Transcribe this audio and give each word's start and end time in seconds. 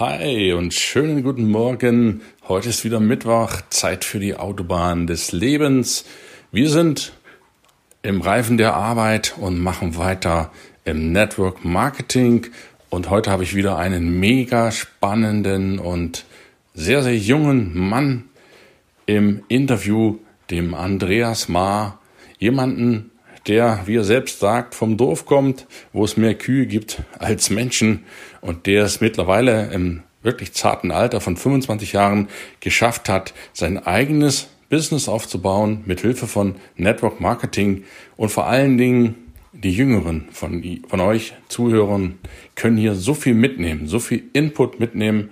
Hi 0.00 0.52
und 0.52 0.74
schönen 0.74 1.22
guten 1.22 1.48
Morgen. 1.48 2.22
Heute 2.48 2.70
ist 2.70 2.84
wieder 2.84 2.98
Mittwoch, 2.98 3.60
Zeit 3.70 4.04
für 4.04 4.18
die 4.18 4.34
Autobahn 4.34 5.06
des 5.06 5.30
Lebens. 5.30 6.04
Wir 6.50 6.68
sind 6.68 7.12
im 8.02 8.20
Reifen 8.20 8.56
der 8.56 8.74
Arbeit 8.74 9.36
und 9.38 9.60
machen 9.60 9.96
weiter 9.96 10.50
im 10.84 11.12
Network 11.12 11.64
Marketing. 11.64 12.48
Und 12.90 13.08
heute 13.08 13.30
habe 13.30 13.44
ich 13.44 13.54
wieder 13.54 13.78
einen 13.78 14.18
mega 14.18 14.72
spannenden 14.72 15.78
und 15.78 16.24
sehr, 16.74 17.04
sehr 17.04 17.16
jungen 17.16 17.78
Mann 17.78 18.24
im 19.06 19.44
Interview, 19.46 20.18
dem 20.50 20.74
Andreas 20.74 21.48
Ma. 21.48 22.00
Jemanden, 22.40 23.12
der, 23.46 23.82
wie 23.86 23.96
er 23.96 24.04
selbst 24.04 24.40
sagt, 24.40 24.74
vom 24.74 24.96
Dorf 24.96 25.26
kommt, 25.26 25.66
wo 25.92 26.04
es 26.04 26.16
mehr 26.16 26.34
Kühe 26.34 26.66
gibt 26.66 27.02
als 27.18 27.50
Menschen. 27.50 28.04
Und 28.40 28.66
der 28.66 28.84
es 28.84 29.00
mittlerweile 29.00 29.72
im 29.72 30.02
wirklich 30.22 30.52
zarten 30.52 30.90
Alter 30.90 31.20
von 31.20 31.36
25 31.36 31.92
Jahren 31.92 32.28
geschafft 32.60 33.08
hat, 33.08 33.34
sein 33.52 33.78
eigenes 33.78 34.48
Business 34.70 35.08
aufzubauen 35.08 35.82
mit 35.84 36.00
Hilfe 36.00 36.26
von 36.26 36.56
Network 36.76 37.20
Marketing. 37.20 37.84
Und 38.16 38.30
vor 38.30 38.46
allen 38.46 38.78
Dingen 38.78 39.14
die 39.52 39.72
Jüngeren 39.72 40.26
von, 40.32 40.82
von 40.88 41.00
euch 41.00 41.34
Zuhörern 41.48 42.18
können 42.56 42.76
hier 42.76 42.94
so 42.94 43.14
viel 43.14 43.34
mitnehmen, 43.34 43.86
so 43.86 44.00
viel 44.00 44.24
Input 44.32 44.80
mitnehmen, 44.80 45.30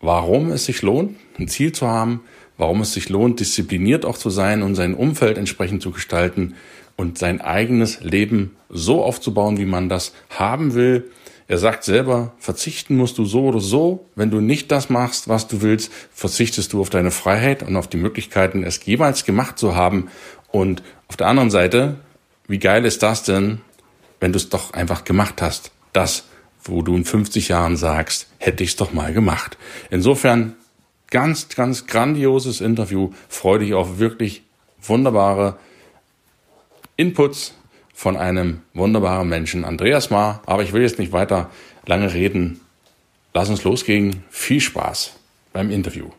warum 0.00 0.50
es 0.50 0.64
sich 0.64 0.82
lohnt, 0.82 1.16
ein 1.38 1.46
Ziel 1.46 1.72
zu 1.72 1.86
haben, 1.86 2.22
warum 2.56 2.80
es 2.80 2.92
sich 2.92 3.08
lohnt, 3.08 3.40
diszipliniert 3.40 4.04
auch 4.04 4.18
zu 4.18 4.30
sein 4.30 4.62
und 4.62 4.74
sein 4.74 4.94
Umfeld 4.94 5.38
entsprechend 5.38 5.82
zu 5.82 5.92
gestalten 5.92 6.54
und 7.00 7.16
sein 7.16 7.40
eigenes 7.40 8.00
Leben 8.02 8.56
so 8.68 9.02
aufzubauen, 9.02 9.56
wie 9.56 9.64
man 9.64 9.88
das 9.88 10.12
haben 10.28 10.74
will. 10.74 11.10
Er 11.48 11.56
sagt 11.56 11.82
selber, 11.82 12.34
verzichten 12.38 12.94
musst 12.94 13.16
du 13.16 13.24
so 13.24 13.46
oder 13.46 13.58
so. 13.58 14.04
Wenn 14.16 14.30
du 14.30 14.40
nicht 14.42 14.70
das 14.70 14.90
machst, 14.90 15.26
was 15.26 15.48
du 15.48 15.62
willst, 15.62 15.90
verzichtest 16.12 16.74
du 16.74 16.80
auf 16.82 16.90
deine 16.90 17.10
Freiheit 17.10 17.62
und 17.62 17.76
auf 17.76 17.88
die 17.88 17.96
Möglichkeiten, 17.96 18.64
es 18.64 18.84
jeweils 18.84 19.24
gemacht 19.24 19.58
zu 19.58 19.74
haben. 19.74 20.08
Und 20.52 20.82
auf 21.08 21.16
der 21.16 21.28
anderen 21.28 21.50
Seite, 21.50 21.96
wie 22.46 22.58
geil 22.58 22.84
ist 22.84 23.02
das 23.02 23.22
denn, 23.22 23.62
wenn 24.20 24.32
du 24.32 24.36
es 24.36 24.50
doch 24.50 24.74
einfach 24.74 25.04
gemacht 25.04 25.40
hast? 25.40 25.72
Das, 25.94 26.24
wo 26.62 26.82
du 26.82 26.94
in 26.94 27.06
50 27.06 27.48
Jahren 27.48 27.78
sagst, 27.78 28.26
hätte 28.36 28.62
ich 28.62 28.70
es 28.70 28.76
doch 28.76 28.92
mal 28.92 29.14
gemacht. 29.14 29.56
Insofern 29.88 30.54
ganz, 31.10 31.48
ganz 31.48 31.86
grandioses 31.86 32.60
Interview. 32.60 33.10
Freue 33.30 33.60
dich 33.60 33.72
auf 33.72 33.98
wirklich 33.98 34.42
wunderbare 34.82 35.56
Inputs 37.00 37.54
von 37.94 38.18
einem 38.18 38.60
wunderbaren 38.74 39.26
Menschen, 39.26 39.64
Andreas 39.64 40.10
Ma. 40.10 40.42
Aber 40.44 40.62
ich 40.62 40.74
will 40.74 40.82
jetzt 40.82 40.98
nicht 40.98 41.12
weiter 41.12 41.50
lange 41.86 42.12
reden. 42.12 42.60
Lass 43.32 43.48
uns 43.48 43.64
losgehen. 43.64 44.22
Viel 44.28 44.60
Spaß 44.60 45.18
beim 45.54 45.70
Interview. 45.70 46.10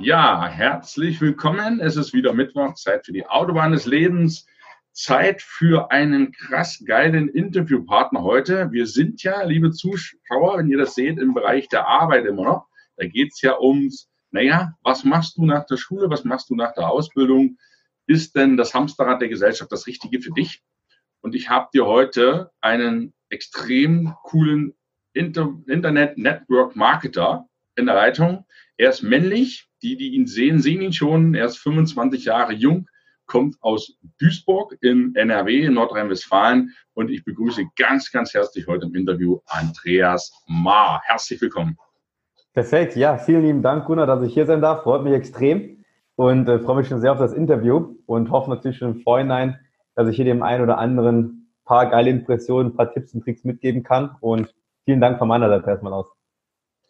Ja, 0.00 0.48
herzlich 0.48 1.20
willkommen. 1.20 1.78
Es 1.78 1.94
ist 1.94 2.12
wieder 2.12 2.32
Mittwoch, 2.32 2.74
Zeit 2.74 3.06
für 3.06 3.12
die 3.12 3.24
Autobahn 3.24 3.70
des 3.70 3.86
Lebens. 3.86 4.46
Zeit 4.92 5.42
für 5.42 5.90
einen 5.90 6.32
krass 6.32 6.82
geilen 6.86 7.28
Interviewpartner 7.28 8.22
heute. 8.22 8.70
Wir 8.72 8.86
sind 8.86 9.22
ja, 9.22 9.42
liebe 9.42 9.70
Zuschauer, 9.70 10.58
wenn 10.58 10.68
ihr 10.68 10.78
das 10.78 10.94
seht, 10.94 11.18
im 11.18 11.34
Bereich 11.34 11.68
der 11.68 11.88
Arbeit 11.88 12.26
immer 12.26 12.44
noch. 12.44 12.66
Da 12.96 13.06
geht's 13.06 13.40
ja 13.40 13.58
ums, 13.58 14.10
naja, 14.30 14.74
was 14.82 15.04
machst 15.04 15.38
du 15.38 15.46
nach 15.46 15.64
der 15.66 15.78
Schule, 15.78 16.10
was 16.10 16.24
machst 16.24 16.50
du 16.50 16.54
nach 16.54 16.74
der 16.74 16.88
Ausbildung? 16.90 17.58
Ist 18.06 18.36
denn 18.36 18.56
das 18.56 18.74
Hamsterrad 18.74 19.20
der 19.20 19.28
Gesellschaft 19.28 19.72
das 19.72 19.86
Richtige 19.86 20.20
für 20.20 20.32
dich? 20.32 20.62
Und 21.22 21.34
ich 21.34 21.48
habe 21.48 21.68
dir 21.72 21.86
heute 21.86 22.50
einen 22.60 23.14
extrem 23.30 24.14
coolen 24.24 24.74
Inter 25.14 25.54
Internet-Network-Marketer 25.66 27.46
in 27.76 27.86
der 27.86 27.94
Leitung. 27.94 28.46
Er 28.76 28.90
ist 28.90 29.02
männlich. 29.02 29.68
Die, 29.82 29.96
die 29.96 30.14
ihn 30.14 30.28
sehen, 30.28 30.60
sehen 30.60 30.80
ihn 30.80 30.92
schon. 30.92 31.34
Er 31.34 31.46
ist 31.46 31.58
25 31.58 32.26
Jahre 32.26 32.52
jung 32.52 32.86
kommt 33.26 33.56
aus 33.60 33.98
Duisburg 34.18 34.76
in 34.80 35.14
NRW, 35.14 35.66
in 35.66 35.74
Nordrhein-Westfalen. 35.74 36.70
Und 36.94 37.10
ich 37.10 37.24
begrüße 37.24 37.64
ganz, 37.76 38.10
ganz 38.10 38.34
herzlich 38.34 38.66
heute 38.66 38.86
im 38.86 38.94
Interview 38.94 39.40
Andreas 39.46 40.32
Ma. 40.46 41.00
Herzlich 41.04 41.40
willkommen. 41.40 41.76
Perfekt, 42.52 42.96
ja, 42.96 43.16
vielen 43.16 43.42
lieben 43.42 43.62
Dank, 43.62 43.86
Gunnar, 43.86 44.06
dass 44.06 44.22
ich 44.22 44.34
hier 44.34 44.44
sein 44.44 44.60
darf. 44.60 44.82
Freut 44.82 45.04
mich 45.04 45.14
extrem 45.14 45.84
und 46.16 46.48
äh, 46.48 46.58
freue 46.58 46.76
mich 46.76 46.88
schon 46.88 47.00
sehr 47.00 47.12
auf 47.12 47.18
das 47.18 47.32
Interview 47.32 47.96
und 48.04 48.30
hoffe 48.30 48.50
natürlich 48.50 48.76
schon 48.76 48.96
im 48.96 49.00
Vorhinein, 49.00 49.58
dass 49.94 50.08
ich 50.08 50.16
hier 50.16 50.26
dem 50.26 50.42
einen 50.42 50.62
oder 50.62 50.76
anderen 50.76 51.18
ein 51.18 51.64
paar 51.64 51.88
geile 51.88 52.10
Impressionen, 52.10 52.72
ein 52.72 52.76
paar 52.76 52.92
Tipps 52.92 53.14
und 53.14 53.22
Tricks 53.24 53.44
mitgeben 53.44 53.82
kann. 53.82 54.16
Und 54.20 54.54
vielen 54.84 55.00
Dank 55.00 55.18
von 55.18 55.28
meiner 55.28 55.48
Seite 55.48 55.70
erstmal 55.70 55.94
aus. 55.94 56.06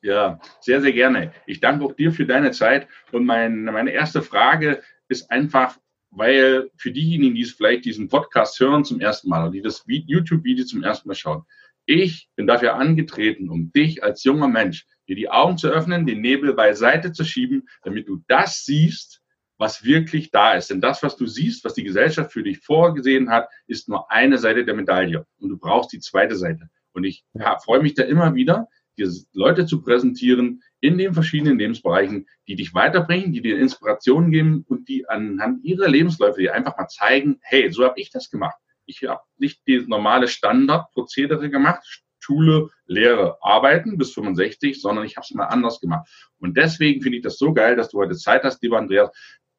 Ja, 0.03 0.41
sehr, 0.61 0.81
sehr 0.81 0.93
gerne. 0.93 1.33
Ich 1.47 1.61
danke 1.61 1.85
auch 1.85 1.93
dir 1.93 2.11
für 2.11 2.27
deine 2.27 2.51
Zeit. 2.51 2.89
Und 3.13 3.25
mein, 3.25 3.65
meine 3.65 3.93
erste 3.93 4.21
Frage 4.21 4.83
ist 5.09 5.31
einfach, 5.31 5.77
weil 6.13 6.71
für 6.77 6.93
diejenigen, 6.93 7.35
die 7.35 7.43
es 7.43 7.53
vielleicht 7.53 7.85
diesen 7.85 8.09
Podcast 8.09 8.61
hören 8.61 8.85
zum 8.85 9.01
ersten 9.01 9.29
Mal 9.29 9.43
oder 9.43 9.51
die 9.51 9.63
das 9.63 9.85
YouTube-Video 9.87 10.65
zum 10.65 10.83
ersten 10.83 11.09
Mal 11.09 11.15
schauen, 11.15 11.43
ich 11.87 12.29
bin 12.37 12.47
dafür 12.47 12.75
angetreten, 12.75 13.49
um 13.49 13.73
dich 13.73 14.05
als 14.05 14.23
junger 14.23 14.49
Mensch 14.49 14.87
dir 15.09 15.17
die 15.17 15.31
Augen 15.31 15.59
zu 15.59 15.69
öffnen, 15.69 16.07
den 16.07 16.21
Nebel 16.21 16.55
beiseite 16.55 17.13
zu 17.13 17.25
schieben, 17.25 17.69
damit 17.83 18.09
du 18.09 18.23
das 18.29 18.65
siehst, 18.65 19.21
was 19.59 19.85
wirklich 19.85 20.31
da 20.31 20.53
ist. 20.53 20.71
Denn 20.71 20.81
das, 20.81 21.03
was 21.03 21.17
du 21.17 21.27
siehst, 21.27 21.65
was 21.65 21.75
die 21.75 21.83
Gesellschaft 21.83 22.33
für 22.33 22.43
dich 22.43 22.61
vorgesehen 22.61 23.31
hat, 23.31 23.49
ist 23.67 23.89
nur 23.89 24.11
eine 24.11 24.39
Seite 24.39 24.65
der 24.65 24.75
Medaille. 24.75 25.27
Und 25.39 25.49
du 25.49 25.57
brauchst 25.57 25.93
die 25.93 26.01
zweite 26.01 26.37
Seite. 26.37 26.69
Und 26.93 27.05
ich 27.05 27.25
ja, 27.33 27.59
freue 27.59 27.83
mich 27.83 27.95
da 27.95 28.05
immer 28.05 28.35
wieder, 28.35 28.69
dir 28.99 29.11
Leute 29.33 29.67
zu 29.67 29.83
präsentieren 29.83 30.63
in 30.81 30.99
den 30.99 31.15
verschiedenen 31.15 31.59
Lebensbereichen, 31.59 32.27
die 32.49 32.57
dich 32.57 32.75
weiterbringen, 32.75 33.33
die 33.33 33.43
dir 33.43 33.59
Inspirationen 33.59 34.31
geben 34.31 34.65
und 34.69 34.89
die 34.89 35.09
anhand 35.09 35.65
ihrer 35.65 35.89
Lebensläufe 35.89 36.41
dir 36.41 36.55
einfach 36.55 36.77
mal 36.77 36.89
zeigen, 36.89 37.39
hey, 37.43 37.71
so 37.73 37.85
habe 37.85 38.01
ich 38.01 38.11
das 38.11 38.31
gemacht. 38.31 38.57
Ich 38.87 39.03
habe 39.05 39.23
nicht 39.37 39.63
die 39.67 39.85
normale 39.87 40.29
Standardprozedere 40.29 41.51
gemacht, 41.51 41.83
Schule, 42.23 42.71
Lehre, 42.87 43.37
Arbeiten 43.43 43.99
bis 43.99 44.13
65, 44.13 44.81
sondern 44.81 45.05
ich 45.05 45.17
habe 45.17 45.25
es 45.25 45.35
mal 45.35 45.47
anders 45.47 45.81
gemacht. 45.81 46.09
Und 46.39 46.57
deswegen 46.57 47.03
finde 47.03 47.19
ich 47.19 47.25
das 47.25 47.39
so 47.39 47.53
geil, 47.53 47.77
dass 47.77 47.91
du 47.91 47.99
heute 47.99 48.17
Zeit 48.17 48.45
hast, 48.45 48.63
lieber 48.63 48.79
Andreas. 48.79 49.11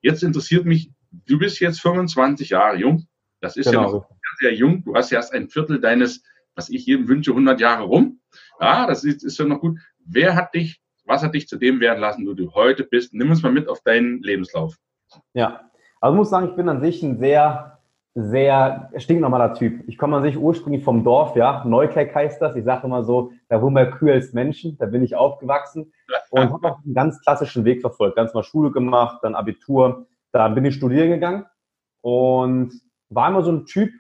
Jetzt 0.01 0.24
interessiert 0.24 0.65
mich, 0.65 0.91
du 1.12 1.38
bist 1.38 1.59
jetzt 1.59 1.81
25 1.81 2.50
Jahre 2.50 2.77
jung. 2.77 3.07
Das 3.41 3.57
ist 3.57 3.65
genau. 3.65 3.86
ja 3.86 3.91
noch 3.91 4.09
sehr, 4.09 4.50
sehr 4.50 4.53
jung. 4.57 4.83
Du 4.83 4.95
hast 4.95 5.12
ja 5.12 5.18
erst 5.18 5.33
ein 5.33 5.50
Viertel 5.50 5.79
deines, 5.79 6.24
was 6.56 6.69
ich 6.69 6.86
jedem 6.86 7.07
wünsche, 7.07 7.31
100 7.31 7.59
Jahre 7.59 7.83
rum. 7.83 8.12
Ja, 8.59 8.88
das 8.88 9.03
ist, 9.03 9.24
ist 9.24 9.38
ja 9.38 9.45
noch 9.45 9.59
gut. 9.59 9.80
Wer 10.06 10.35
hat 10.35 10.53
dich, 10.53 10.81
was 11.06 11.24
hat 11.24 11.33
dich 11.33 11.47
zu 11.47 11.57
dem 11.57 11.80
werden 11.80 12.00
lassen, 12.00 12.27
wo 12.27 12.33
du 12.33 12.53
heute 12.53 12.83
bist? 12.83 13.13
Nimm 13.13 13.30
uns 13.30 13.44
mal 13.44 13.51
mit 13.51 13.68
auf 13.68 13.81
deinen 13.81 14.21
Lebenslauf. 14.21 14.75
Ja, 15.33 15.69
also 16.01 16.15
ich 16.15 16.18
muss 16.18 16.30
sagen, 16.30 16.50
ich 16.50 16.56
bin 16.56 16.69
an 16.69 16.81
sich 16.81 17.01
ein 17.03 17.18
sehr, 17.18 17.80
sehr 18.15 18.91
stinknormaler 18.97 19.53
Typ. 19.53 19.88
Ich 19.88 19.97
komme 19.97 20.18
an 20.18 20.24
sich 20.24 20.38
ursprünglich 20.38 20.83
vom 20.83 21.03
Dorf, 21.03 21.35
ja. 21.35 21.63
Neukerk 21.65 22.13
heißt 22.13 22.41
das. 22.41 22.56
Ich 22.56 22.63
sage 22.65 22.88
immer 22.88 23.03
so, 23.03 23.31
da 23.50 23.62
wo 23.62 23.69
mehr 23.69 23.89
Kühe 23.89 24.13
als 24.13 24.33
Menschen, 24.33 24.77
da 24.77 24.86
bin 24.86 25.03
ich 25.03 25.15
aufgewachsen 25.15 25.94
und 26.31 26.51
habe 26.51 26.68
auch 26.68 26.83
einen 26.83 26.94
ganz 26.94 27.21
klassischen 27.21 27.65
Weg 27.65 27.81
verfolgt. 27.81 28.15
Ganz 28.15 28.33
mal 28.33 28.44
Schule 28.44 28.71
gemacht, 28.71 29.19
dann 29.21 29.36
Abitur, 29.36 30.07
dann 30.31 30.56
bin 30.56 30.65
ich 30.65 30.75
studieren 30.75 31.09
gegangen 31.09 31.45
und 32.01 32.74
war 33.09 33.29
immer 33.29 33.44
so 33.44 33.51
ein 33.51 33.65
Typ, 33.65 33.91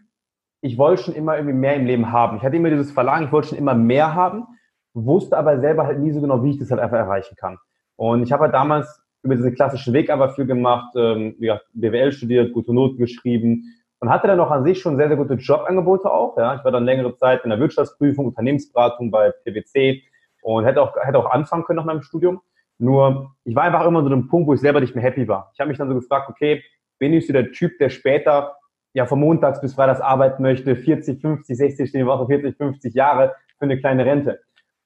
ich 0.63 0.77
wollte 0.77 1.03
schon 1.03 1.13
immer 1.13 1.35
irgendwie 1.35 1.55
mehr 1.55 1.75
im 1.75 1.85
Leben 1.85 2.11
haben. 2.11 2.37
Ich 2.37 2.43
hatte 2.43 2.55
immer 2.55 2.69
dieses 2.69 2.91
Verlangen, 2.91 3.25
ich 3.25 3.31
wollte 3.33 3.49
schon 3.49 3.57
immer 3.57 3.75
mehr 3.75 4.15
haben, 4.15 4.47
wusste 4.93 5.37
aber 5.37 5.59
selber 5.59 5.85
halt 5.85 5.99
nie 5.99 6.11
so 6.11 6.21
genau, 6.21 6.41
wie 6.41 6.51
ich 6.51 6.57
das 6.57 6.71
halt 6.71 6.79
einfach 6.79 6.97
erreichen 6.97 7.35
kann. 7.35 7.57
Und 7.97 8.23
ich 8.23 8.31
habe 8.31 8.43
halt 8.43 8.53
damals 8.53 9.01
über 9.23 9.35
diesen 9.35 9.55
klassischen 9.55 9.93
Weg 9.93 10.09
aber 10.09 10.29
viel 10.29 10.45
gemacht, 10.45 10.93
ähm, 10.95 11.35
gesagt, 11.37 11.65
BWL 11.73 12.13
studiert, 12.13 12.53
gute 12.53 12.73
Noten 12.73 12.97
geschrieben 12.97 13.65
und 13.99 14.09
hatte 14.09 14.27
dann 14.27 14.39
auch 14.39 14.51
an 14.51 14.63
sich 14.63 14.79
schon 14.79 14.95
sehr, 14.95 15.09
sehr 15.09 15.17
gute 15.17 15.33
Jobangebote 15.33 16.09
auch. 16.09 16.37
Ja. 16.37 16.55
Ich 16.55 16.63
war 16.63 16.71
dann 16.71 16.85
längere 16.85 17.13
Zeit 17.17 17.43
in 17.43 17.49
der 17.49 17.59
Wirtschaftsprüfung, 17.59 18.27
Unternehmensberatung 18.27 19.11
bei 19.11 19.31
PwC 19.43 20.01
und 20.43 20.63
hätte 20.63 20.81
auch, 20.81 20.95
hätte 21.01 21.19
auch 21.19 21.29
anfangen 21.29 21.65
können 21.65 21.77
nach 21.77 21.85
meinem 21.85 22.03
Studium. 22.03 22.39
Nur, 22.77 23.35
ich 23.43 23.53
war 23.53 23.63
einfach 23.63 23.85
immer 23.85 24.01
so 24.01 24.07
einem 24.07 24.29
Punkt, 24.29 24.47
wo 24.47 24.53
ich 24.53 24.61
selber 24.61 24.79
nicht 24.79 24.95
mehr 24.95 25.03
happy 25.03 25.27
war. 25.27 25.51
Ich 25.53 25.59
habe 25.59 25.67
mich 25.67 25.77
dann 25.77 25.89
so 25.89 25.95
gefragt, 25.95 26.29
okay, 26.29 26.63
bin 26.99 27.13
ich 27.13 27.27
so 27.27 27.33
der 27.33 27.51
Typ, 27.51 27.77
der 27.79 27.89
später 27.89 28.55
ja 28.93 29.05
von 29.05 29.19
montags 29.19 29.59
bis 29.59 29.73
freitags 29.73 30.01
arbeiten 30.01 30.43
möchte, 30.43 30.75
40, 30.75 31.19
50, 31.19 31.57
60 31.57 31.89
Stunden 31.89 32.05
die 32.05 32.09
Woche, 32.09 32.27
40, 32.27 32.55
50 32.57 32.93
Jahre 32.93 33.35
für 33.57 33.65
eine 33.65 33.79
kleine 33.79 34.05
Rente. 34.05 34.41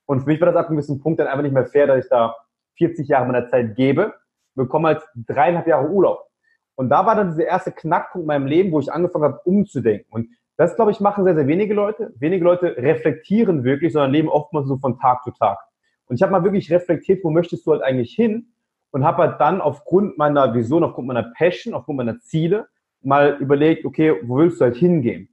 Und 0.06 0.22
für 0.22 0.28
mich 0.28 0.40
war 0.40 0.48
das 0.48 0.56
ab 0.56 0.68
einem 0.68 0.78
gewissen 0.78 1.00
Punkt 1.00 1.20
dann 1.20 1.28
einfach 1.28 1.44
nicht 1.44 1.54
mehr 1.54 1.68
fair, 1.68 1.88
dass 1.88 2.06
ich 2.06 2.10
da 2.10 2.36
40 2.78 3.08
Jahre 3.08 3.26
meiner 3.26 3.48
Zeit 3.48 3.76
gebe, 3.76 4.14
bekomme 4.56 4.90
halt 4.90 5.04
dreieinhalb 5.16 5.68
Jahre 5.68 5.90
Urlaub. 5.90 6.28
Und 6.76 6.90
da 6.90 7.06
war 7.06 7.16
dann 7.16 7.32
dieser 7.32 7.48
erste 7.48 7.72
Knackpunkt 7.72 8.24
in 8.24 8.28
meinem 8.28 8.46
Leben, 8.46 8.72
wo 8.72 8.80
ich 8.80 8.92
angefangen 8.92 9.26
habe, 9.26 9.42
umzudenken. 9.46 10.08
Und 10.12 10.30
das, 10.58 10.76
glaube 10.76 10.92
ich, 10.92 11.00
machen 11.00 11.24
sehr, 11.24 11.36
sehr 11.36 11.48
wenige 11.48 11.74
Leute. 11.74 12.14
Wenige 12.18 12.44
Leute 12.44 12.78
reflektieren 12.78 13.64
wirklich, 13.64 13.94
sondern 13.94 14.12
leben 14.12 14.30
oftmals 14.30 14.68
so 14.68 14.78
von 14.78 14.98
Tag 15.00 15.24
zu 15.24 15.32
Tag. 15.32 15.60
Und 16.06 16.16
ich 16.16 16.22
habe 16.22 16.32
mal 16.32 16.44
wirklich 16.44 16.72
reflektiert, 16.72 17.24
wo 17.24 17.30
möchtest 17.30 17.66
du 17.66 17.72
halt 17.72 17.84
eigentlich 17.84 18.14
hin? 18.14 18.54
Und 18.92 19.04
habe 19.04 19.24
halt 19.24 19.42
dann 19.42 19.60
aufgrund 19.60 20.18
meiner 20.18 20.54
Vision, 20.54 20.84
aufgrund 20.84 21.08
meiner 21.08 21.32
Passion, 21.38 21.74
aufgrund 21.74 21.98
meiner 21.98 22.20
Ziele 22.20 22.68
mal 23.08 23.38
überlegt, 23.40 23.86
okay, 23.86 24.16
wo 24.24 24.38
willst 24.38 24.60
du 24.60 24.66
halt 24.66 24.76
hingehen? 24.76 25.30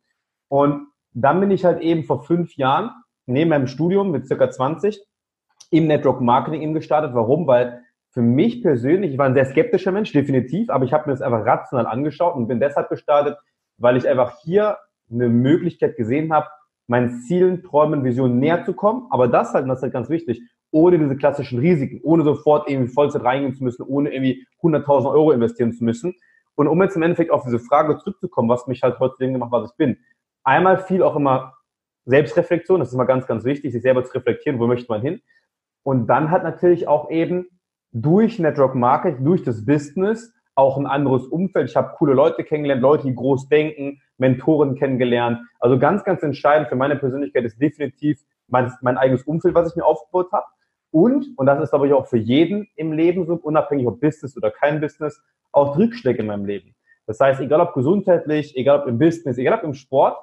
Und 0.49 0.87
dann 1.13 1.41
bin 1.41 1.51
ich 1.51 1.65
halt 1.65 1.81
eben 1.81 2.05
vor 2.05 2.23
fünf 2.23 2.57
Jahren 2.57 2.91
neben 3.27 3.51
meinem 3.51 3.67
Studium 3.67 4.13
mit 4.13 4.27
circa 4.29 4.49
20 4.51 5.05
im 5.71 5.89
Network 5.89 6.21
Marketing 6.21 6.63
eben 6.63 6.75
gestartet. 6.75 7.15
Warum? 7.15 7.49
Weil 7.49 7.83
für 8.11 8.23
mich 8.23 8.63
persönlich, 8.63 9.13
ich 9.13 9.19
war 9.19 9.27
ein 9.27 9.35
sehr 9.35 9.47
skeptischer 9.47 9.91
Mensch, 9.91 10.13
definitiv, 10.13 10.71
aber 10.71 10.85
ich 10.85 10.93
habe 10.93 11.09
mir 11.09 11.15
das 11.15 11.23
einfach 11.23 11.45
rational 11.45 11.87
angeschaut 11.87 12.37
und 12.37 12.47
bin 12.47 12.61
deshalb 12.61 12.89
gestartet, 12.89 13.37
weil 13.77 13.97
ich 13.97 14.09
einfach 14.09 14.39
hier 14.43 14.79
eine 15.11 15.29
Möglichkeit 15.29 15.97
gesehen 15.97 16.33
habe, 16.33 16.47
meinen 16.87 17.23
Zielen, 17.23 17.65
Träumen, 17.65 18.05
Visionen 18.05 18.39
näher 18.39 18.65
zu 18.65 18.75
kommen. 18.75 19.09
Aber 19.11 19.27
das 19.27 19.53
halt, 19.53 19.65
und 19.65 19.71
das 19.71 19.79
ist 19.79 19.83
halt 19.83 19.93
ganz 19.93 20.09
wichtig, 20.11 20.41
ohne 20.71 20.99
diese 20.99 21.17
klassischen 21.17 21.59
Risiken, 21.59 22.01
ohne 22.05 22.23
sofort 22.23 22.71
irgendwie 22.71 22.93
Vollzeit 22.93 23.25
reingehen 23.25 23.55
zu 23.55 23.65
müssen, 23.65 23.83
ohne 23.83 24.13
irgendwie 24.13 24.47
100.000 24.63 25.11
Euro 25.11 25.33
investieren 25.33 25.73
zu 25.73 25.83
müssen. 25.83 26.15
Und 26.55 26.69
um 26.69 26.83
jetzt 26.83 26.97
im 26.97 27.03
Endeffekt 27.03 27.31
auf 27.31 27.45
diese 27.45 27.59
Frage 27.59 27.99
zurückzukommen, 27.99 28.49
was 28.49 28.67
mich 28.67 28.83
halt 28.83 28.99
heute 29.01 29.17
dem 29.19 29.33
gemacht, 29.33 29.53
was 29.53 29.71
ich 29.71 29.77
bin. 29.77 29.99
Einmal 30.45 30.79
viel 30.79 31.03
auch 31.03 31.17
immer 31.17 31.55
Selbstreflexion, 32.07 32.81
das 32.81 32.89
ist 32.89 32.95
immer 32.95 33.07
ganz, 33.07 33.27
ganz 33.27 33.45
wichtig, 33.45 33.73
sich 33.73 33.83
selber 33.83 34.05
zu 34.05 34.13
reflektieren, 34.13 34.61
wo 34.61 34.67
möchte 34.67 34.87
man 34.89 35.01
hin. 35.01 35.23
Und 35.83 36.07
dann 36.07 36.31
hat 36.31 36.45
natürlich 36.45 36.87
auch 36.87 37.11
eben 37.11 37.47
durch 37.93 38.39
Network 38.39 38.75
Marketing, 38.75 39.25
durch 39.25 39.43
das 39.43 39.65
Business 39.65 40.35
auch 40.55 40.77
ein 40.79 40.87
anderes 40.87 41.27
Umfeld. 41.27 41.71
Ich 41.71 41.77
habe 41.77 41.95
coole 41.97 42.15
Leute 42.15 42.45
kennengelernt, 42.45 42.83
Leute, 42.83 43.07
die 43.07 43.15
groß 43.15 43.49
denken, 43.49 44.01
Mentoren 44.19 44.77
kennengelernt. 44.77 45.41
Also 45.59 45.79
ganz, 45.79 46.05
ganz 46.05 46.23
entscheidend 46.23 46.69
für 46.69 46.77
meine 46.77 46.97
Persönlichkeit 46.97 47.45
ist 47.45 47.61
definitiv 47.61 48.21
mein, 48.49 48.73
mein 48.83 48.97
eigenes 48.97 49.23
Umfeld, 49.25 49.55
was 49.55 49.71
ich 49.71 49.77
mir 49.77 49.85
aufgebaut 49.85 50.31
habe. 50.33 50.47
Und, 50.95 51.37
und 51.37 51.47
das 51.47 51.61
ist 51.61 51.71
glaube 51.71 51.89
ich 51.89 51.93
auch 51.93 52.07
für 52.07 52.19
jeden 52.19 52.69
im 52.77 52.93
Leben 52.93 53.27
so, 53.27 53.35
unabhängig 53.35 53.85
ob 53.89 54.01
Business 54.01 54.37
oder 54.37 54.53
kein 54.53 54.81
Business, 54.81 55.21
auch 55.51 55.77
Rückschläge 55.77 56.21
in 56.21 56.27
meinem 56.27 56.45
Leben. 56.45 56.77
Das 57.09 57.19
heißt, 57.19 57.41
egal 57.41 57.61
ob 57.61 57.75
gesundheitlich, 57.75 58.57
egal 58.57 58.79
ob 58.79 58.87
im 58.87 58.97
Business, 58.97 59.37
egal 59.37 59.59
ob 59.59 59.65
im 59.65 59.75
Sport, 59.75 60.17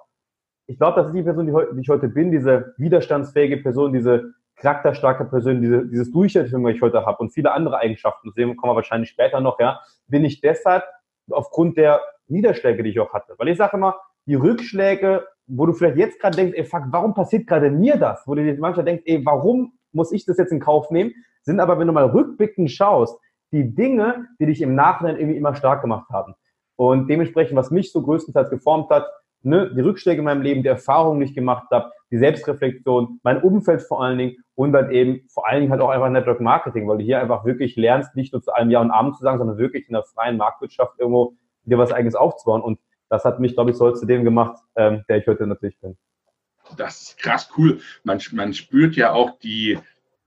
ich 0.68 0.78
glaube, 0.78 0.96
das 0.96 1.08
ist 1.08 1.14
die 1.14 1.24
Person, 1.24 1.46
die, 1.46 1.82
ich 1.82 1.90
heute 1.90 2.08
bin, 2.08 2.32
diese 2.32 2.74
widerstandsfähige 2.78 3.58
Person, 3.58 3.92
diese 3.92 4.34
charakterstarke 4.56 5.26
Person, 5.26 5.62
diese, 5.62 5.86
dieses 5.88 6.10
Durchhaltevermögen, 6.10 6.70
was 6.70 6.76
ich 6.78 6.82
heute 6.82 7.06
habe 7.06 7.18
und 7.18 7.32
viele 7.32 7.52
andere 7.52 7.80
Eigenschaften, 7.80 8.30
das 8.30 8.36
sehen 8.36 8.56
kommen 8.56 8.72
wir 8.72 8.78
wahrscheinlich 8.78 9.10
später 9.10 9.42
noch, 9.42 9.60
ja, 9.60 9.82
bin 10.08 10.24
ich 10.24 10.40
deshalb 10.40 10.86
aufgrund 11.30 11.76
der 11.76 12.00
Niederschläge, 12.28 12.82
die 12.82 12.92
ich 12.92 13.00
auch 13.02 13.12
hatte. 13.12 13.34
Weil 13.38 13.50
ich 13.50 13.58
sage 13.58 13.76
immer, 13.76 13.98
die 14.26 14.36
Rückschläge, 14.36 15.28
wo 15.48 15.66
du 15.66 15.74
vielleicht 15.74 15.98
jetzt 15.98 16.22
gerade 16.22 16.38
denkst, 16.38 16.58
ey, 16.58 16.64
fuck, 16.64 16.84
warum 16.92 17.14
passiert 17.14 17.46
gerade 17.46 17.70
mir 17.70 17.98
das? 17.98 18.26
Wo 18.26 18.36
du 18.36 18.44
dir 18.46 18.58
manchmal 18.58 18.86
denkst, 18.86 19.04
ey, 19.06 19.26
warum 19.26 19.74
muss 19.94 20.12
ich 20.12 20.26
das 20.26 20.38
jetzt 20.38 20.52
in 20.52 20.60
Kauf 20.60 20.92
nehmen? 20.92 21.14
Sind 21.44 21.60
aber, 21.60 21.80
wenn 21.80 21.88
du 21.88 21.94
mal 21.94 22.06
rückblickend 22.06 22.72
schaust, 22.72 23.18
die 23.52 23.74
Dinge, 23.76 24.28
die 24.40 24.46
dich 24.46 24.62
im 24.62 24.76
Nachhinein 24.76 25.18
irgendwie 25.18 25.38
immer 25.38 25.56
stark 25.56 25.82
gemacht 25.82 26.10
haben. 26.10 26.36
Und 26.76 27.08
dementsprechend, 27.08 27.58
was 27.58 27.72
mich 27.72 27.92
so 27.92 28.02
größtenteils 28.02 28.50
geformt 28.50 28.90
hat, 28.90 29.08
ne, 29.44 29.72
die 29.76 29.82
Rückschläge 29.82 30.20
in 30.20 30.26
meinem 30.26 30.42
Leben, 30.42 30.64
die 30.64 30.70
Erfahrungen, 30.70 31.20
die 31.20 31.28
ich 31.28 31.36
gemacht 31.36 31.68
habe, 31.72 31.92
die 32.12 32.18
Selbstreflexion, 32.18 33.20
mein 33.24 33.42
Umfeld 33.42 33.82
vor 33.82 34.04
allen 34.04 34.18
Dingen 34.18 34.38
und 34.56 34.74
dann 34.74 34.92
eben 34.92 35.28
vor 35.30 35.48
allen 35.48 35.62
Dingen 35.62 35.72
halt 35.72 35.82
auch 35.82 35.90
einfach 35.90 36.10
Network 36.10 36.42
Marketing, 36.42 36.88
weil 36.88 36.98
du 36.98 37.04
hier 37.04 37.20
einfach 37.20 37.46
wirklich 37.46 37.76
lernst, 37.76 38.16
nicht 38.16 38.34
nur 38.34 38.42
zu 38.42 38.54
einem 38.54 38.72
Ja 38.72 38.82
und 38.82 38.92
Abend 38.92 39.16
zu 39.16 39.24
sagen, 39.24 39.38
sondern 39.38 39.58
wirklich 39.58 39.88
in 39.88 39.94
der 39.94 40.04
freien 40.04 40.38
Marktwirtschaft 40.38 41.00
irgendwo 41.00 41.34
dir 41.64 41.78
was 41.78 41.92
eigenes 41.92 42.16
aufzubauen. 42.16 42.62
Und 42.62 42.80
das 43.10 43.26
hat 43.26 43.40
mich, 43.40 43.54
glaube 43.54 43.72
ich, 43.72 43.78
so 43.78 43.92
zu 43.92 44.06
dem 44.06 44.24
gemacht, 44.24 44.58
ähm, 44.76 45.04
der 45.08 45.18
ich 45.18 45.28
heute 45.28 45.48
natürlich 45.48 45.80
bin. 45.80 45.98
Das 46.78 47.02
ist 47.02 47.18
krass 47.18 47.50
cool. 47.58 47.82
Man, 48.04 48.22
man 48.32 48.54
spürt 48.54 48.96
ja 48.96 49.12
auch 49.14 49.40
die, 49.40 49.78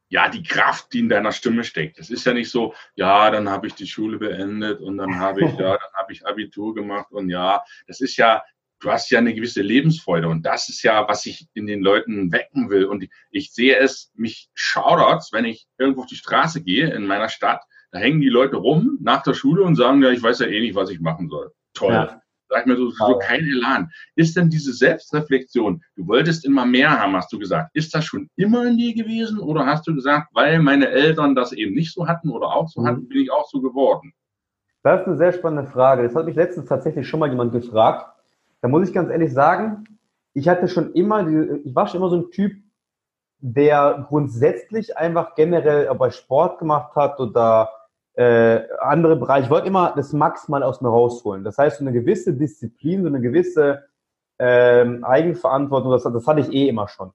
ja, 0.08 0.28
die 0.28 0.42
Kraft, 0.42 0.92
die 0.92 1.00
in 1.00 1.08
deiner 1.08 1.32
Stimme 1.32 1.64
steckt. 1.64 1.98
Das 1.98 2.10
ist 2.10 2.24
ja 2.24 2.32
nicht 2.32 2.50
so, 2.50 2.74
ja, 2.94 3.30
dann 3.30 3.48
habe 3.48 3.66
ich 3.66 3.74
die 3.74 3.86
Schule 3.86 4.18
beendet 4.18 4.80
und 4.80 4.98
dann 4.98 5.18
habe 5.18 5.44
ich, 5.44 5.52
ja, 5.52 5.76
dann 5.76 5.92
habe 5.94 6.12
ich 6.12 6.26
Abitur 6.26 6.74
gemacht 6.74 7.10
und 7.10 7.30
ja, 7.30 7.64
das 7.86 8.00
ist 8.00 8.16
ja, 8.16 8.42
du 8.80 8.90
hast 8.90 9.10
ja 9.10 9.18
eine 9.18 9.34
gewisse 9.34 9.62
Lebensfreude 9.62 10.28
und 10.28 10.44
das 10.44 10.68
ist 10.68 10.82
ja, 10.82 11.08
was 11.08 11.26
ich 11.26 11.48
in 11.54 11.66
den 11.66 11.80
Leuten 11.80 12.30
wecken 12.32 12.70
will. 12.70 12.84
Und 12.84 13.06
ich 13.30 13.52
sehe 13.52 13.76
es, 13.76 14.12
mich 14.14 14.50
schaudert, 14.54 15.24
wenn 15.32 15.46
ich 15.46 15.66
irgendwo 15.78 16.02
auf 16.02 16.06
die 16.06 16.16
Straße 16.16 16.62
gehe 16.62 16.92
in 16.92 17.06
meiner 17.06 17.28
Stadt, 17.28 17.62
da 17.90 17.98
hängen 17.98 18.20
die 18.20 18.28
Leute 18.28 18.56
rum 18.56 18.98
nach 19.00 19.22
der 19.22 19.34
Schule 19.34 19.62
und 19.62 19.76
sagen, 19.76 20.02
ja, 20.02 20.10
ich 20.10 20.22
weiß 20.22 20.40
ja 20.40 20.46
eh 20.46 20.60
nicht, 20.60 20.74
was 20.74 20.90
ich 20.90 21.00
machen 21.00 21.28
soll. 21.28 21.52
Toll. 21.72 21.92
Ja. 21.92 22.22
Sag 22.54 22.60
ich 22.60 22.66
mir 22.66 22.76
so, 22.76 22.90
so 22.90 23.18
kein 23.18 23.40
Elan. 23.40 23.90
Ist 24.14 24.36
denn 24.36 24.48
diese 24.48 24.72
Selbstreflexion, 24.72 25.82
du 25.96 26.06
wolltest 26.06 26.44
immer 26.44 26.64
mehr 26.64 27.00
haben, 27.00 27.16
hast 27.16 27.32
du 27.32 27.38
gesagt, 27.40 27.74
ist 27.74 27.92
das 27.92 28.04
schon 28.04 28.30
immer 28.36 28.64
in 28.64 28.76
dir 28.76 28.94
gewesen 28.94 29.40
oder 29.40 29.66
hast 29.66 29.88
du 29.88 29.94
gesagt, 29.94 30.28
weil 30.34 30.60
meine 30.60 30.88
Eltern 30.88 31.34
das 31.34 31.52
eben 31.52 31.74
nicht 31.74 31.92
so 31.92 32.06
hatten 32.06 32.30
oder 32.30 32.54
auch 32.54 32.68
so 32.68 32.82
mhm. 32.82 32.86
hatten, 32.86 33.08
bin 33.08 33.22
ich 33.22 33.32
auch 33.32 33.48
so 33.48 33.60
geworden? 33.60 34.12
Das 34.84 35.00
ist 35.00 35.08
eine 35.08 35.16
sehr 35.16 35.32
spannende 35.32 35.68
Frage. 35.68 36.04
Das 36.04 36.14
hat 36.14 36.26
mich 36.26 36.36
letztens 36.36 36.68
tatsächlich 36.68 37.08
schon 37.08 37.18
mal 37.18 37.28
jemand 37.28 37.50
gefragt. 37.50 38.06
Da 38.60 38.68
muss 38.68 38.86
ich 38.86 38.94
ganz 38.94 39.10
ehrlich 39.10 39.32
sagen, 39.32 39.82
ich 40.32 40.48
hatte 40.48 40.68
schon 40.68 40.92
immer, 40.92 41.26
ich 41.26 41.74
war 41.74 41.88
schon 41.88 41.98
immer 41.98 42.10
so 42.10 42.18
ein 42.18 42.30
Typ, 42.30 42.52
der 43.40 44.06
grundsätzlich 44.08 44.96
einfach 44.96 45.34
generell 45.34 45.92
bei 45.96 46.12
Sport 46.12 46.60
gemacht 46.60 46.94
hat 46.94 47.18
oder 47.18 47.68
äh, 48.14 48.62
andere 48.80 49.16
Bereiche. 49.16 49.44
Ich 49.44 49.50
wollte 49.50 49.66
immer 49.66 49.92
das 49.96 50.12
maximal 50.12 50.62
aus 50.62 50.80
mir 50.80 50.88
rausholen. 50.88 51.44
Das 51.44 51.58
heißt, 51.58 51.78
so 51.78 51.84
eine 51.84 51.92
gewisse 51.92 52.34
Disziplin, 52.34 53.02
so 53.02 53.08
eine 53.08 53.20
gewisse 53.20 53.84
ähm, 54.38 55.04
Eigenverantwortung, 55.04 55.90
das, 55.90 56.04
das 56.04 56.26
hatte 56.26 56.40
ich 56.40 56.52
eh 56.52 56.68
immer 56.68 56.88
schon. 56.88 57.12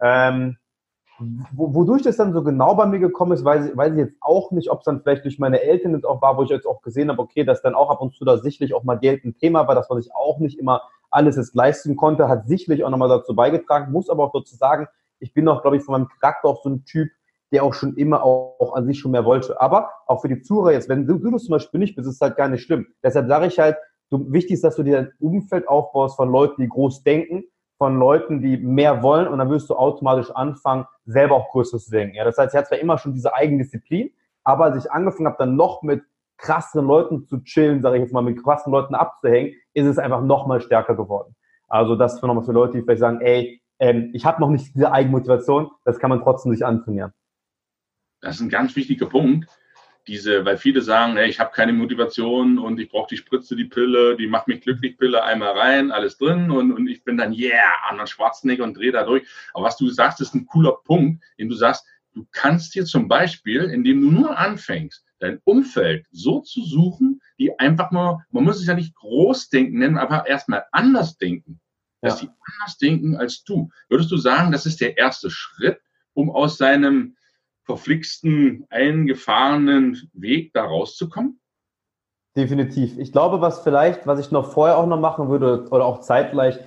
Ähm, 0.00 0.56
wodurch 1.52 2.02
das 2.02 2.16
dann 2.16 2.32
so 2.32 2.42
genau 2.42 2.74
bei 2.74 2.86
mir 2.86 2.98
gekommen 2.98 3.32
ist, 3.32 3.44
weiß, 3.44 3.76
weiß 3.76 3.92
ich 3.92 3.98
jetzt 3.98 4.16
auch 4.20 4.50
nicht, 4.50 4.70
ob 4.70 4.80
es 4.80 4.84
dann 4.84 5.02
vielleicht 5.02 5.24
durch 5.24 5.38
meine 5.38 5.60
Eltern 5.60 5.94
jetzt 5.94 6.04
auch 6.04 6.20
war, 6.20 6.36
wo 6.36 6.42
ich 6.42 6.50
jetzt 6.50 6.66
auch 6.66 6.82
gesehen 6.82 7.10
habe, 7.10 7.22
okay, 7.22 7.44
dass 7.44 7.62
dann 7.62 7.74
auch 7.74 7.90
ab 7.90 8.00
und 8.00 8.14
zu 8.14 8.24
da 8.24 8.38
sicherlich 8.38 8.74
auch 8.74 8.82
mal 8.82 8.98
Geld 8.98 9.24
ein 9.24 9.36
Thema 9.36 9.68
war, 9.68 9.74
dass 9.74 9.88
man 9.88 10.00
sich 10.00 10.14
auch 10.14 10.38
nicht 10.38 10.58
immer 10.58 10.82
alles 11.10 11.36
jetzt 11.36 11.54
leisten 11.54 11.96
konnte, 11.96 12.28
hat 12.28 12.46
sicherlich 12.46 12.84
auch 12.84 12.90
nochmal 12.90 13.08
dazu 13.08 13.34
beigetragen, 13.34 13.92
muss 13.92 14.08
aber 14.10 14.24
auch 14.24 14.32
dazu 14.32 14.56
sagen, 14.56 14.88
ich 15.18 15.32
bin 15.34 15.46
auch, 15.48 15.62
glaube 15.62 15.76
ich, 15.76 15.84
von 15.84 15.92
meinem 15.92 16.08
Charakter 16.08 16.48
auch 16.48 16.62
so 16.62 16.70
ein 16.70 16.84
Typ, 16.84 17.10
der 17.52 17.64
auch 17.64 17.74
schon 17.74 17.96
immer 17.96 18.24
auch, 18.24 18.56
auch 18.58 18.74
an 18.74 18.86
sich 18.86 18.98
schon 18.98 19.12
mehr 19.12 19.24
wollte. 19.24 19.60
Aber 19.60 19.90
auch 20.06 20.22
für 20.22 20.28
die 20.28 20.40
Zuhörer 20.40 20.72
jetzt, 20.72 20.88
wenn 20.88 21.06
du, 21.06 21.18
du 21.18 21.30
das 21.30 21.44
zum 21.44 21.52
Beispiel 21.52 21.80
nicht 21.80 21.94
bist, 21.94 22.08
ist 22.08 22.16
es 22.16 22.20
halt 22.20 22.36
gar 22.36 22.48
nicht 22.48 22.62
schlimm. 22.62 22.86
Deshalb 23.02 23.28
sage 23.28 23.46
ich 23.46 23.58
halt, 23.58 23.76
du, 24.10 24.32
wichtig 24.32 24.54
ist, 24.54 24.64
dass 24.64 24.76
du 24.76 24.82
dir 24.82 24.98
ein 24.98 25.12
Umfeld 25.20 25.68
aufbaust 25.68 26.16
von 26.16 26.30
Leuten, 26.30 26.62
die 26.62 26.68
groß 26.68 27.02
denken, 27.02 27.44
von 27.78 27.98
Leuten, 27.98 28.40
die 28.40 28.56
mehr 28.56 29.02
wollen 29.02 29.26
und 29.26 29.38
dann 29.38 29.50
wirst 29.50 29.68
du 29.68 29.74
automatisch 29.74 30.30
anfangen, 30.30 30.86
selber 31.04 31.34
auch 31.34 31.50
größer 31.50 31.78
zu 31.78 31.90
denken. 31.90 32.14
Ja, 32.14 32.24
das 32.24 32.38
heißt, 32.38 32.54
ich 32.54 32.58
hatte 32.58 32.68
zwar 32.68 32.78
immer 32.78 32.96
schon 32.96 33.12
diese 33.12 33.34
Eigendisziplin, 33.34 34.10
aber 34.44 34.66
als 34.66 34.84
ich 34.84 34.90
angefangen 34.90 35.26
habe, 35.26 35.36
dann 35.38 35.56
noch 35.56 35.82
mit 35.82 36.02
krassen 36.36 36.84
Leuten 36.84 37.26
zu 37.26 37.42
chillen, 37.42 37.82
sage 37.82 37.96
ich 37.96 38.02
jetzt 38.02 38.12
mal, 38.12 38.22
mit 38.22 38.42
krassen 38.42 38.72
Leuten 38.72 38.94
abzuhängen, 38.94 39.54
ist 39.74 39.86
es 39.86 39.98
einfach 39.98 40.22
noch 40.22 40.46
mal 40.46 40.60
stärker 40.60 40.94
geworden. 40.94 41.34
Also 41.68 41.96
das 41.96 42.20
für 42.20 42.26
nochmal 42.26 42.44
für 42.44 42.52
Leute, 42.52 42.78
die 42.78 42.82
vielleicht 42.82 43.00
sagen, 43.00 43.20
ey, 43.20 43.60
ähm, 43.78 44.10
ich 44.12 44.24
habe 44.24 44.40
noch 44.40 44.50
nicht 44.50 44.74
diese 44.74 44.92
Eigenmotivation, 44.92 45.70
das 45.84 45.98
kann 45.98 46.10
man 46.10 46.20
trotzdem 46.20 46.52
sich 46.52 46.64
antrainieren. 46.64 47.12
Das 48.22 48.36
ist 48.36 48.40
ein 48.40 48.48
ganz 48.48 48.74
wichtiger 48.76 49.06
Punkt. 49.06 49.48
Diese, 50.08 50.44
weil 50.44 50.56
viele 50.56 50.80
sagen, 50.82 51.16
hey, 51.16 51.28
ich 51.28 51.38
habe 51.38 51.52
keine 51.52 51.72
Motivation 51.72 52.58
und 52.58 52.80
ich 52.80 52.88
brauche 52.88 53.08
die 53.10 53.16
Spritze, 53.16 53.54
die 53.54 53.66
Pille, 53.66 54.16
die 54.16 54.26
macht 54.26 54.48
mich 54.48 54.62
glücklich, 54.62 54.98
Pille 54.98 55.22
einmal 55.22 55.56
rein, 55.56 55.92
alles 55.92 56.18
drin 56.18 56.50
und, 56.50 56.72
und 56.72 56.88
ich 56.88 57.04
bin 57.04 57.16
dann, 57.16 57.32
yeah, 57.32 57.62
Arnold 57.88 58.08
Schwarzenegger 58.08 58.64
und 58.64 58.76
drehe 58.76 58.90
da 58.90 59.04
durch. 59.04 59.28
Aber 59.54 59.66
was 59.66 59.76
du 59.76 59.88
sagst, 59.90 60.20
ist 60.20 60.34
ein 60.34 60.46
cooler 60.46 60.78
Punkt, 60.84 61.22
den 61.38 61.48
du 61.48 61.54
sagst, 61.54 61.86
du 62.14 62.26
kannst 62.32 62.74
dir 62.74 62.84
zum 62.84 63.06
Beispiel, 63.06 63.62
indem 63.64 64.00
du 64.00 64.10
nur 64.10 64.36
anfängst, 64.36 65.04
dein 65.20 65.40
Umfeld 65.44 66.04
so 66.10 66.40
zu 66.40 66.64
suchen, 66.64 67.20
die 67.38 67.56
einfach 67.60 67.92
nur, 67.92 68.24
man 68.30 68.42
muss 68.42 68.60
es 68.60 68.66
ja 68.66 68.74
nicht 68.74 68.96
groß 68.96 69.50
denken 69.50 69.78
nennen, 69.78 69.98
aber 69.98 70.26
erstmal 70.26 70.64
anders 70.72 71.16
denken. 71.16 71.60
Dass 72.00 72.20
ja. 72.20 72.26
die 72.26 72.32
anders 72.44 72.78
denken 72.78 73.16
als 73.16 73.44
du. 73.44 73.70
Würdest 73.88 74.10
du 74.10 74.16
sagen, 74.16 74.50
das 74.50 74.66
ist 74.66 74.80
der 74.80 74.98
erste 74.98 75.30
Schritt, 75.30 75.80
um 76.12 76.28
aus 76.28 76.58
seinem 76.58 77.16
verflixten, 77.64 78.66
eingefahrenen 78.70 80.10
Weg 80.12 80.52
da 80.52 80.64
rauszukommen? 80.64 81.40
Definitiv. 82.36 82.98
Ich 82.98 83.12
glaube, 83.12 83.40
was 83.40 83.62
vielleicht, 83.62 84.06
was 84.06 84.18
ich 84.18 84.30
noch 84.30 84.52
vorher 84.52 84.78
auch 84.78 84.86
noch 84.86 85.00
machen 85.00 85.28
würde 85.28 85.66
oder 85.70 85.84
auch 85.84 86.00
zeitgleich, 86.00 86.58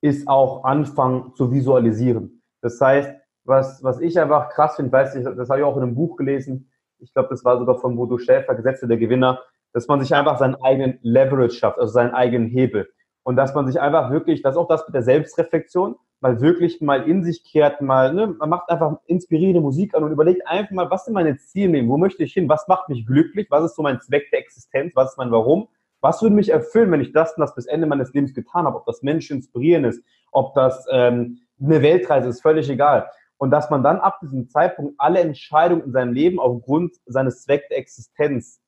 ist 0.00 0.26
auch 0.28 0.64
anfangen 0.64 1.34
zu 1.34 1.52
visualisieren. 1.52 2.42
Das 2.62 2.80
heißt, 2.80 3.14
was, 3.44 3.82
was 3.82 4.00
ich 4.00 4.18
einfach 4.18 4.48
krass 4.50 4.76
finde, 4.76 4.92
weiß 4.92 5.14
ich, 5.16 5.24
das 5.24 5.50
habe 5.50 5.60
ich 5.60 5.64
auch 5.64 5.76
in 5.76 5.82
einem 5.82 5.94
Buch 5.94 6.16
gelesen, 6.16 6.70
ich 6.98 7.12
glaube, 7.12 7.30
das 7.30 7.44
war 7.44 7.58
sogar 7.58 7.78
von 7.78 7.96
Bodo 7.96 8.18
Schäfer, 8.18 8.54
Gesetze 8.54 8.86
der 8.86 8.98
Gewinner, 8.98 9.40
dass 9.72 9.88
man 9.88 10.00
sich 10.00 10.14
einfach 10.14 10.38
seinen 10.38 10.56
eigenen 10.56 10.98
Leverage 11.02 11.54
schafft, 11.54 11.78
also 11.78 11.92
seinen 11.92 12.12
eigenen 12.12 12.48
Hebel. 12.48 12.90
Und 13.22 13.36
dass 13.36 13.54
man 13.54 13.66
sich 13.66 13.80
einfach 13.80 14.10
wirklich, 14.10 14.42
das 14.42 14.54
ist 14.54 14.58
auch 14.58 14.68
das 14.68 14.86
mit 14.86 14.94
der 14.94 15.02
Selbstreflexion, 15.02 15.96
mal 16.20 16.40
wirklich 16.40 16.80
mal 16.80 17.08
in 17.08 17.24
sich 17.24 17.44
kehrt, 17.44 17.80
mal, 17.80 18.12
ne, 18.12 18.34
man 18.38 18.48
macht 18.48 18.68
einfach 18.68 18.98
inspirierende 19.06 19.60
Musik 19.60 19.94
an 19.94 20.04
und 20.04 20.12
überlegt 20.12 20.46
einfach 20.46 20.72
mal, 20.72 20.90
was 20.90 21.06
sind 21.06 21.14
meine 21.14 21.36
Ziele, 21.38 21.86
wo 21.88 21.96
möchte 21.96 22.22
ich 22.22 22.32
hin, 22.32 22.48
was 22.48 22.68
macht 22.68 22.88
mich 22.88 23.06
glücklich, 23.06 23.46
was 23.50 23.64
ist 23.64 23.76
so 23.76 23.82
mein 23.82 24.00
Zweck 24.00 24.30
der 24.30 24.40
Existenz, 24.40 24.94
was 24.94 25.12
ist 25.12 25.18
mein 25.18 25.30
Warum, 25.30 25.68
was 26.00 26.22
würde 26.22 26.34
mich 26.34 26.50
erfüllen, 26.50 26.90
wenn 26.90 27.00
ich 27.00 27.12
das 27.12 27.34
und 27.34 27.40
das 27.40 27.54
bis 27.54 27.66
Ende 27.66 27.86
meines 27.86 28.12
Lebens 28.12 28.34
getan 28.34 28.66
habe, 28.66 28.76
ob 28.76 28.86
das 28.86 29.02
Menschen 29.02 29.36
inspirieren 29.36 29.84
ist, 29.84 30.02
ob 30.32 30.54
das 30.54 30.86
ähm, 30.90 31.40
eine 31.60 31.82
Weltreise 31.82 32.28
ist, 32.28 32.42
völlig 32.42 32.68
egal. 32.70 33.10
Und 33.36 33.50
dass 33.50 33.70
man 33.70 33.82
dann 33.82 33.98
ab 33.98 34.18
diesem 34.20 34.48
Zeitpunkt 34.48 34.94
alle 34.98 35.20
Entscheidungen 35.20 35.84
in 35.84 35.92
seinem 35.92 36.12
Leben 36.12 36.38
aufgrund 36.38 36.96
seines 37.06 37.42
Zweck 37.42 37.68
der 37.70 37.78
Existenz 37.78 38.60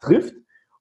trifft. 0.00 0.34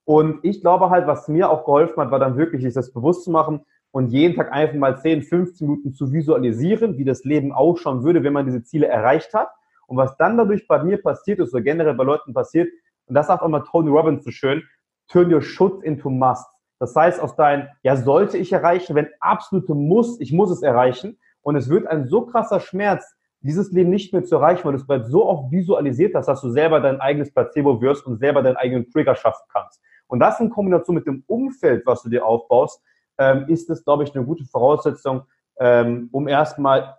Und 0.05 0.43
ich 0.43 0.61
glaube 0.61 0.89
halt, 0.89 1.07
was 1.07 1.27
mir 1.27 1.49
auch 1.49 1.65
geholfen 1.65 2.01
hat, 2.01 2.11
war 2.11 2.19
dann 2.19 2.37
wirklich, 2.37 2.63
sich 2.63 2.73
das 2.73 2.93
bewusst 2.93 3.23
zu 3.23 3.31
machen, 3.31 3.65
und 3.91 4.09
jeden 4.11 4.35
Tag 4.35 4.51
einfach 4.51 4.75
mal 4.75 4.99
10, 4.99 5.23
15 5.23 5.67
Minuten 5.67 5.93
zu 5.93 6.11
visualisieren, 6.11 6.97
wie 6.97 7.05
das 7.05 7.23
Leben 7.23 7.51
ausschauen 7.51 8.03
würde, 8.03 8.23
wenn 8.23 8.33
man 8.33 8.45
diese 8.45 8.63
Ziele 8.63 8.87
erreicht 8.87 9.33
hat. 9.33 9.49
Und 9.87 9.97
was 9.97 10.15
dann 10.17 10.37
dadurch 10.37 10.67
bei 10.67 10.83
mir 10.83 11.01
passiert 11.01 11.39
ist, 11.39 11.53
oder 11.53 11.63
generell 11.63 11.95
bei 11.95 12.03
Leuten 12.03 12.33
passiert, 12.33 12.69
und 13.07 13.15
das 13.15 13.27
sagt 13.27 13.41
auch 13.41 13.47
mal 13.47 13.63
Tony 13.63 13.89
Robbins 13.89 14.23
so 14.23 14.29
schön, 14.29 14.63
turn 15.07 15.33
your 15.33 15.41
should 15.41 15.83
into 15.83 16.11
must. 16.11 16.45
Das 16.77 16.95
heißt, 16.95 17.19
aus 17.19 17.35
deinem, 17.35 17.67
ja, 17.81 17.95
sollte 17.95 18.37
ich 18.37 18.53
erreichen, 18.53 18.95
wenn 18.95 19.07
absolute 19.19 19.73
Muss, 19.73 20.19
ich 20.21 20.31
muss 20.31 20.51
es 20.51 20.61
erreichen. 20.61 21.17
Und 21.41 21.55
es 21.55 21.69
wird 21.69 21.87
ein 21.87 22.07
so 22.07 22.25
krasser 22.27 22.59
Schmerz, 22.59 23.15
dieses 23.41 23.71
Leben 23.71 23.89
nicht 23.89 24.13
mehr 24.13 24.23
zu 24.23 24.35
erreichen, 24.35 24.65
weil 24.65 24.73
du 24.73 24.79
es 24.79 24.87
bereits 24.87 25.09
so 25.09 25.25
oft 25.25 25.51
visualisiert 25.51 26.13
hast, 26.13 26.27
dass 26.27 26.41
du 26.41 26.49
selber 26.49 26.79
dein 26.81 27.01
eigenes 27.01 27.33
Placebo 27.33 27.81
wirst 27.81 28.05
und 28.05 28.17
selber 28.17 28.43
deinen 28.43 28.57
eigenen 28.57 28.89
Trigger 28.91 29.15
schaffen 29.15 29.45
kannst. 29.51 29.81
Und 30.07 30.19
das 30.19 30.39
in 30.39 30.49
Kombination 30.49 30.95
mit 30.95 31.07
dem 31.07 31.23
Umfeld, 31.27 31.85
was 31.85 32.03
du 32.03 32.09
dir 32.09 32.25
aufbaust, 32.25 32.81
ähm, 33.19 33.45
ist 33.47 33.69
es, 33.69 33.83
glaube 33.83 34.03
ich, 34.03 34.15
eine 34.15 34.25
gute 34.25 34.45
Voraussetzung, 34.45 35.23
ähm, 35.59 36.09
um 36.11 36.27
erstmal 36.27 36.95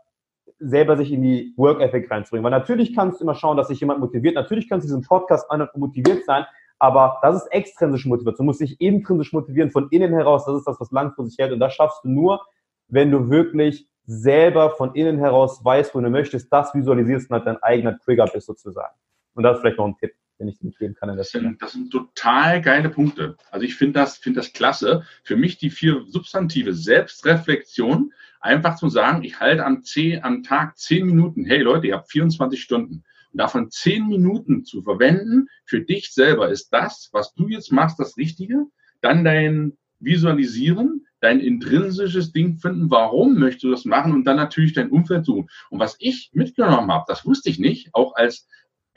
selber 0.60 0.96
sich 0.96 1.10
in 1.10 1.22
die 1.22 1.54
Work 1.56 1.80
Ethic 1.80 2.10
reinzubringen. 2.10 2.44
Weil 2.44 2.50
natürlich 2.50 2.94
kannst 2.94 3.20
du 3.20 3.24
immer 3.24 3.34
schauen, 3.34 3.56
dass 3.56 3.68
sich 3.68 3.80
jemand 3.80 4.00
motiviert. 4.00 4.34
Natürlich 4.34 4.68
kannst 4.68 4.84
du 4.84 4.88
diesen 4.88 5.02
Podcast 5.02 5.50
an 5.50 5.62
und 5.62 5.74
motiviert 5.76 6.24
sein, 6.26 6.44
aber 6.78 7.18
das 7.22 7.36
ist 7.42 7.52
extrinsische 7.52 8.08
Motivation. 8.08 8.44
Du 8.44 8.50
musst 8.50 8.60
dich 8.60 8.80
intrinsisch 8.80 9.32
motivieren 9.32 9.70
von 9.70 9.88
innen 9.90 10.12
heraus. 10.12 10.44
Das 10.44 10.56
ist 10.56 10.66
das, 10.66 10.78
was 10.78 10.90
langfristig 10.90 11.38
hält. 11.38 11.52
Und 11.52 11.60
das 11.60 11.74
schaffst 11.74 12.04
du 12.04 12.08
nur, 12.08 12.40
wenn 12.88 13.10
du 13.10 13.30
wirklich 13.30 13.88
selber 14.06 14.70
von 14.70 14.94
innen 14.94 15.18
heraus 15.18 15.64
weißt, 15.64 15.94
wo 15.94 16.00
du 16.00 16.10
möchtest, 16.10 16.52
das 16.52 16.74
visualisierst 16.74 17.30
und 17.30 17.36
halt 17.36 17.46
dein 17.46 17.62
eigener 17.62 17.98
Trigger 17.98 18.26
bist 18.26 18.46
sozusagen. 18.46 18.94
Und 19.34 19.44
das 19.44 19.56
ist 19.56 19.60
vielleicht 19.60 19.78
noch 19.78 19.86
ein 19.86 19.96
Tipp 19.96 20.12
den 20.40 20.48
ich 20.48 20.60
mitgeben 20.62 20.96
kann. 20.96 21.16
das, 21.16 21.30
sind, 21.30 21.62
das 21.62 21.72
sind 21.72 21.92
total 21.92 22.60
geile 22.62 22.88
Punkte. 22.88 23.36
Also 23.50 23.64
ich 23.64 23.76
finde 23.76 24.00
das, 24.00 24.16
finde 24.16 24.40
das 24.40 24.52
klasse. 24.52 25.04
Für 25.22 25.36
mich 25.36 25.58
die 25.58 25.70
vier 25.70 26.04
Substantive 26.06 26.72
Selbstreflexion, 26.74 28.12
einfach 28.40 28.76
zu 28.76 28.88
sagen, 28.88 29.22
ich 29.22 29.38
halte 29.38 29.64
am, 29.64 29.82
zehn, 29.82 30.24
am 30.24 30.42
Tag 30.42 30.78
zehn 30.78 31.06
Minuten, 31.06 31.44
hey 31.44 31.60
Leute, 31.60 31.88
ihr 31.88 31.94
habt 31.94 32.10
24 32.10 32.60
Stunden. 32.60 33.04
Und 33.32 33.38
davon 33.38 33.70
zehn 33.70 34.08
Minuten 34.08 34.64
zu 34.64 34.82
verwenden 34.82 35.48
für 35.64 35.82
dich 35.82 36.12
selber, 36.12 36.48
ist 36.48 36.70
das, 36.70 37.10
was 37.12 37.34
du 37.34 37.48
jetzt 37.48 37.70
machst, 37.70 38.00
das 38.00 38.16
Richtige. 38.16 38.64
Dann 39.02 39.24
dein 39.24 39.76
Visualisieren, 40.00 41.06
dein 41.20 41.40
intrinsisches 41.40 42.32
Ding 42.32 42.56
finden, 42.56 42.90
warum 42.90 43.38
möchtest 43.38 43.64
du 43.64 43.70
das 43.70 43.84
machen 43.84 44.14
und 44.14 44.24
dann 44.24 44.36
natürlich 44.36 44.72
dein 44.72 44.90
Umfeld 44.90 45.26
suchen. 45.26 45.48
Und 45.68 45.78
was 45.78 45.96
ich 45.98 46.30
mitgenommen 46.32 46.90
habe, 46.90 47.04
das 47.06 47.26
wusste 47.26 47.50
ich 47.50 47.58
nicht, 47.58 47.94
auch 47.94 48.14
als 48.16 48.48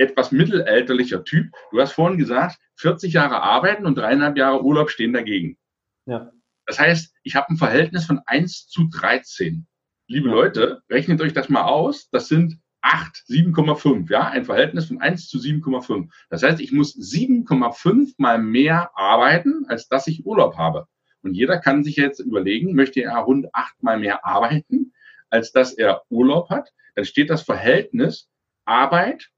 etwas 0.04 0.32
mittelalterlicher 0.32 1.24
Typ. 1.24 1.48
Du 1.72 1.80
hast 1.80 1.94
vorhin 1.94 2.18
gesagt, 2.18 2.58
40 2.76 3.14
Jahre 3.14 3.42
arbeiten 3.42 3.86
und 3.86 3.98
dreieinhalb 3.98 4.38
Jahre 4.38 4.64
Urlaub 4.64 4.90
stehen 4.90 5.14
dagegen. 5.14 5.58
Ja. 6.06 6.32
Das 6.66 6.80
heißt, 6.80 7.14
ich 7.24 7.36
habe 7.36 7.50
ein 7.50 7.58
Verhältnis 7.58 8.06
von 8.06 8.22
1 8.26 8.68
zu 8.68 8.88
13. 8.90 9.68
Liebe 10.08 10.30
ja. 10.30 10.36
Leute, 10.36 10.82
rechnet 10.90 11.22
euch 11.22 11.34
das 11.34 11.50
mal 11.50 11.64
aus. 11.64 12.10
Das 12.10 12.28
sind 12.28 12.60
8, 12.82 13.24
7,5, 13.30 14.12
ja, 14.12 14.28
ein 14.28 14.44
Verhältnis 14.44 14.88
von 14.88 15.00
1 15.00 15.30
zu 15.30 15.38
7,5. 15.38 16.10
Das 16.30 16.44
heißt, 16.44 16.60
ich 16.60 16.74
muss 16.74 16.96
7,5 16.96 18.16
mal 18.18 18.38
mehr 18.38 18.92
arbeiten, 18.96 19.66
als 19.68 19.88
dass 19.88 20.08
ich 20.08 20.26
Urlaub 20.26 20.58
habe. 20.58 20.88
Und 21.22 21.34
jeder 21.36 21.60
kann 21.60 21.86
sich 21.86 21.96
jetzt 21.96 22.20
überlegen, 22.20 22.76
möchte 22.76 23.02
er 23.02 23.18
rund 23.20 23.48
8 23.54 23.82
mal 23.82 23.98
mehr 23.98 24.26
arbeiten, 24.26 24.92
als 25.30 25.54
dass 25.54 25.74
er 25.74 26.04
Urlaub 26.10 26.50
hat, 26.50 26.74
dann 26.96 27.06
steht 27.06 27.30
das 27.30 27.44
Verhältnis 27.44 28.30
Arbeit 28.66 29.30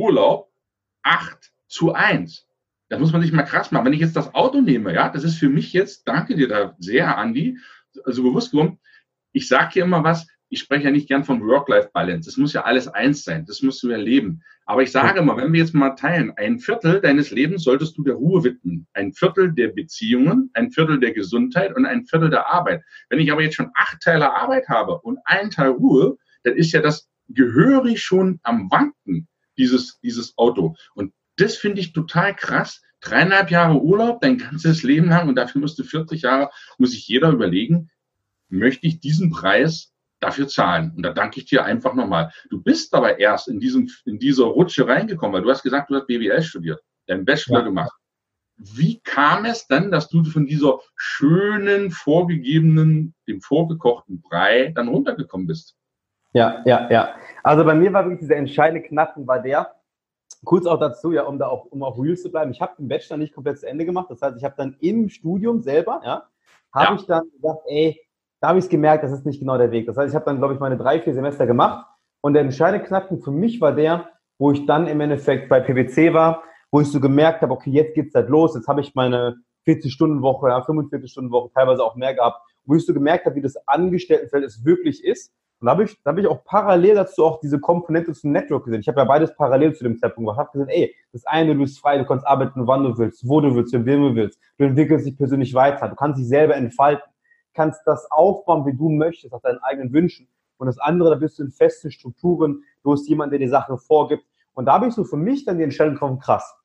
Urlaub 0.00 0.50
8 1.02 1.52
zu 1.68 1.92
1. 1.92 2.46
Das 2.88 2.98
muss 2.98 3.12
man 3.12 3.20
sich 3.20 3.32
mal 3.32 3.42
krass 3.42 3.70
machen. 3.70 3.84
Wenn 3.84 3.92
ich 3.92 4.00
jetzt 4.00 4.16
das 4.16 4.34
Auto 4.34 4.62
nehme, 4.62 4.94
ja, 4.94 5.10
das 5.10 5.24
ist 5.24 5.36
für 5.36 5.50
mich 5.50 5.74
jetzt, 5.74 6.08
danke 6.08 6.36
dir 6.36 6.48
da 6.48 6.74
sehr, 6.78 7.18
Andi, 7.18 7.58
also 8.04 8.22
bewusst 8.22 8.52
geworden, 8.52 8.78
ich 9.32 9.46
sage 9.46 9.74
hier 9.74 9.84
immer 9.84 10.02
was, 10.02 10.26
ich 10.48 10.58
spreche 10.58 10.86
ja 10.86 10.90
nicht 10.90 11.06
gern 11.06 11.22
von 11.22 11.46
Work-Life-Balance. 11.46 12.28
Das 12.28 12.38
muss 12.38 12.54
ja 12.54 12.62
alles 12.62 12.88
eins 12.88 13.22
sein. 13.22 13.44
Das 13.44 13.62
musst 13.62 13.82
du 13.82 13.90
erleben. 13.90 14.42
Aber 14.64 14.82
ich 14.82 14.90
sage 14.90 15.20
immer, 15.20 15.36
wenn 15.36 15.52
wir 15.52 15.60
jetzt 15.60 15.74
mal 15.74 15.90
teilen, 15.90 16.32
ein 16.36 16.58
Viertel 16.58 17.00
deines 17.00 17.30
Lebens 17.30 17.62
solltest 17.62 17.96
du 17.98 18.02
der 18.02 18.14
Ruhe 18.14 18.42
widmen. 18.42 18.88
Ein 18.94 19.12
Viertel 19.12 19.52
der 19.52 19.68
Beziehungen, 19.68 20.50
ein 20.54 20.72
Viertel 20.72 20.98
der 20.98 21.12
Gesundheit 21.12 21.76
und 21.76 21.84
ein 21.84 22.06
Viertel 22.06 22.30
der 22.30 22.48
Arbeit. 22.48 22.82
Wenn 23.10 23.20
ich 23.20 23.30
aber 23.30 23.42
jetzt 23.42 23.54
schon 23.54 23.70
acht 23.76 24.00
Teile 24.00 24.34
Arbeit 24.34 24.68
habe 24.68 24.98
und 24.98 25.18
einen 25.24 25.50
Teil 25.50 25.70
Ruhe, 25.70 26.16
dann 26.42 26.56
ist 26.56 26.72
ja 26.72 26.80
das 26.80 27.08
gehörig 27.28 28.02
schon 28.02 28.40
am 28.42 28.68
Wanken 28.72 29.28
dieses, 29.60 30.00
dieses 30.00 30.36
Auto. 30.38 30.74
Und 30.94 31.12
das 31.36 31.56
finde 31.56 31.80
ich 31.80 31.92
total 31.92 32.34
krass. 32.34 32.82
Dreieinhalb 33.00 33.50
Jahre 33.50 33.80
Urlaub, 33.80 34.20
dein 34.20 34.36
ganzes 34.38 34.82
Leben 34.82 35.08
lang 35.08 35.28
und 35.28 35.36
dafür 35.36 35.60
musst 35.60 35.78
du 35.78 35.84
40 35.84 36.22
Jahre, 36.22 36.50
muss 36.78 36.90
sich 36.90 37.06
jeder 37.08 37.30
überlegen, 37.30 37.90
möchte 38.48 38.86
ich 38.86 39.00
diesen 39.00 39.30
Preis 39.30 39.92
dafür 40.18 40.48
zahlen? 40.48 40.92
Und 40.94 41.02
da 41.02 41.12
danke 41.12 41.40
ich 41.40 41.46
dir 41.46 41.64
einfach 41.64 41.94
nochmal. 41.94 42.30
Du 42.50 42.62
bist 42.62 42.92
aber 42.94 43.18
erst 43.18 43.48
in 43.48 43.58
diesem, 43.58 43.88
in 44.04 44.18
dieser 44.18 44.44
Rutsche 44.44 44.86
reingekommen, 44.86 45.34
weil 45.34 45.42
du 45.42 45.50
hast 45.50 45.62
gesagt, 45.62 45.90
du 45.90 45.96
hast 45.96 46.08
BWL 46.08 46.42
studiert, 46.42 46.80
deinen 47.06 47.24
Bachelor 47.24 47.60
ja. 47.60 47.64
gemacht. 47.64 47.92
Wie 48.58 49.00
kam 49.00 49.46
es 49.46 49.66
dann, 49.66 49.90
dass 49.90 50.08
du 50.08 50.22
von 50.24 50.44
dieser 50.44 50.80
schönen, 50.94 51.90
vorgegebenen, 51.90 53.14
dem 53.26 53.40
vorgekochten 53.40 54.20
Brei 54.20 54.72
dann 54.74 54.88
runtergekommen 54.88 55.46
bist? 55.46 55.76
Ja, 56.32 56.62
ja, 56.64 56.88
ja. 56.90 57.14
Also 57.42 57.64
bei 57.64 57.74
mir 57.74 57.92
war 57.92 58.04
wirklich 58.04 58.20
dieser 58.20 58.36
entscheidende 58.36 58.86
Knacken 58.86 59.26
war 59.26 59.40
der, 59.40 59.74
kurz 60.44 60.66
auch 60.66 60.78
dazu, 60.78 61.12
ja, 61.12 61.24
um 61.24 61.38
da 61.38 61.48
auch, 61.48 61.66
um 61.66 61.82
auch 61.82 61.98
real 61.98 62.16
zu 62.16 62.30
bleiben, 62.30 62.50
ich 62.50 62.60
habe 62.60 62.74
den 62.78 62.88
Bachelor 62.88 63.16
nicht 63.16 63.34
komplett 63.34 63.58
zu 63.58 63.66
Ende 63.66 63.84
gemacht. 63.84 64.06
Das 64.10 64.22
heißt, 64.22 64.36
ich 64.36 64.44
habe 64.44 64.54
dann 64.56 64.76
im 64.80 65.08
Studium 65.08 65.60
selber, 65.60 66.00
ja, 66.04 66.24
habe 66.72 66.86
ja. 66.86 66.94
ich 66.94 67.06
dann 67.06 67.24
gesagt, 67.32 67.60
ey, 67.66 68.00
da 68.40 68.48
habe 68.48 68.58
ich 68.58 68.64
es 68.64 68.70
gemerkt, 68.70 69.04
das 69.04 69.12
ist 69.12 69.26
nicht 69.26 69.40
genau 69.40 69.58
der 69.58 69.70
Weg. 69.70 69.86
Das 69.86 69.96
heißt, 69.96 70.10
ich 70.10 70.14
habe 70.14 70.24
dann, 70.24 70.38
glaube 70.38 70.54
ich, 70.54 70.60
meine 70.60 70.76
drei, 70.76 71.00
vier 71.00 71.14
Semester 71.14 71.46
gemacht 71.46 71.86
und 72.22 72.34
der 72.34 72.42
entscheidende 72.42 72.86
Knackpunkt 72.86 73.24
für 73.24 73.32
mich 73.32 73.60
war 73.60 73.72
der, 73.72 74.08
wo 74.38 74.52
ich 74.52 74.64
dann 74.66 74.86
im 74.86 75.00
Endeffekt 75.00 75.48
bei 75.48 75.60
PwC 75.60 76.14
war, 76.14 76.42
wo 76.70 76.80
ich 76.80 76.90
so 76.90 77.00
gemerkt 77.00 77.42
habe, 77.42 77.52
okay, 77.52 77.70
jetzt 77.70 77.94
geht's 77.94 78.14
halt 78.14 78.28
los, 78.28 78.54
jetzt 78.54 78.68
habe 78.68 78.80
ich 78.80 78.94
meine 78.94 79.36
40-Stunden-Woche, 79.66 80.48
ja, 80.48 80.60
45-Stunden-Woche, 80.60 81.50
teilweise 81.52 81.84
auch 81.84 81.96
mehr 81.96 82.14
gehabt, 82.14 82.40
wo 82.64 82.74
ich 82.74 82.86
so 82.86 82.94
gemerkt 82.94 83.26
habe, 83.26 83.34
wie 83.34 83.42
das 83.42 83.56
Angestelltenfeld 83.68 84.44
es 84.44 84.64
wirklich 84.64 85.04
ist 85.04 85.34
und 85.60 85.66
da 85.66 85.72
habe 85.72 85.84
ich, 85.84 86.02
da 86.02 86.12
hab 86.12 86.18
ich 86.18 86.26
auch 86.26 86.42
parallel 86.42 86.94
dazu 86.94 87.22
auch 87.22 87.38
diese 87.38 87.60
Komponente 87.60 88.14
zum 88.14 88.32
Network 88.32 88.64
gesehen. 88.64 88.80
Ich 88.80 88.88
habe 88.88 89.00
ja 89.00 89.04
beides 89.04 89.34
parallel 89.36 89.74
zu 89.74 89.84
dem 89.84 89.98
Zeitpunkt 89.98 90.26
gemacht. 90.26 90.36
Ich 90.36 90.58
habe 90.58 90.64
gesehen, 90.64 90.68
ey, 90.82 90.94
das 91.12 91.26
eine, 91.26 91.52
du 91.52 91.60
bist 91.60 91.78
frei, 91.78 91.98
du 91.98 92.06
kannst 92.06 92.26
arbeiten, 92.26 92.66
wann 92.66 92.82
du 92.82 92.96
willst, 92.96 93.28
wo 93.28 93.42
du 93.42 93.54
willst, 93.54 93.74
mit 93.74 93.84
wem 93.84 94.02
du 94.02 94.14
willst. 94.14 94.40
Du 94.56 94.64
entwickelst 94.64 95.06
dich 95.06 95.18
persönlich 95.18 95.52
weiter, 95.52 95.88
du 95.88 95.96
kannst 95.96 96.18
dich 96.18 96.28
selber 96.28 96.56
entfalten, 96.56 97.12
kannst 97.52 97.82
das 97.84 98.10
aufbauen, 98.10 98.64
wie 98.64 98.74
du 98.74 98.88
möchtest, 98.88 99.34
nach 99.34 99.42
deinen 99.42 99.58
eigenen 99.58 99.92
Wünschen. 99.92 100.28
Und 100.56 100.66
das 100.66 100.78
andere, 100.78 101.10
da 101.10 101.16
bist 101.16 101.38
du 101.38 101.42
in 101.42 101.50
festen 101.50 101.90
Strukturen, 101.90 102.62
du 102.82 102.92
hast 102.92 103.06
jemanden, 103.06 103.32
der 103.32 103.40
die 103.40 103.48
Sachen 103.48 103.76
vorgibt. 103.76 104.24
Und 104.54 104.64
da 104.64 104.72
habe 104.72 104.88
ich 104.88 104.94
so 104.94 105.04
für 105.04 105.18
mich 105.18 105.44
dann 105.44 105.58
die 105.58 105.64
Entscheidung 105.64 105.94
getroffen, 105.94 106.20
krass. 106.20 106.56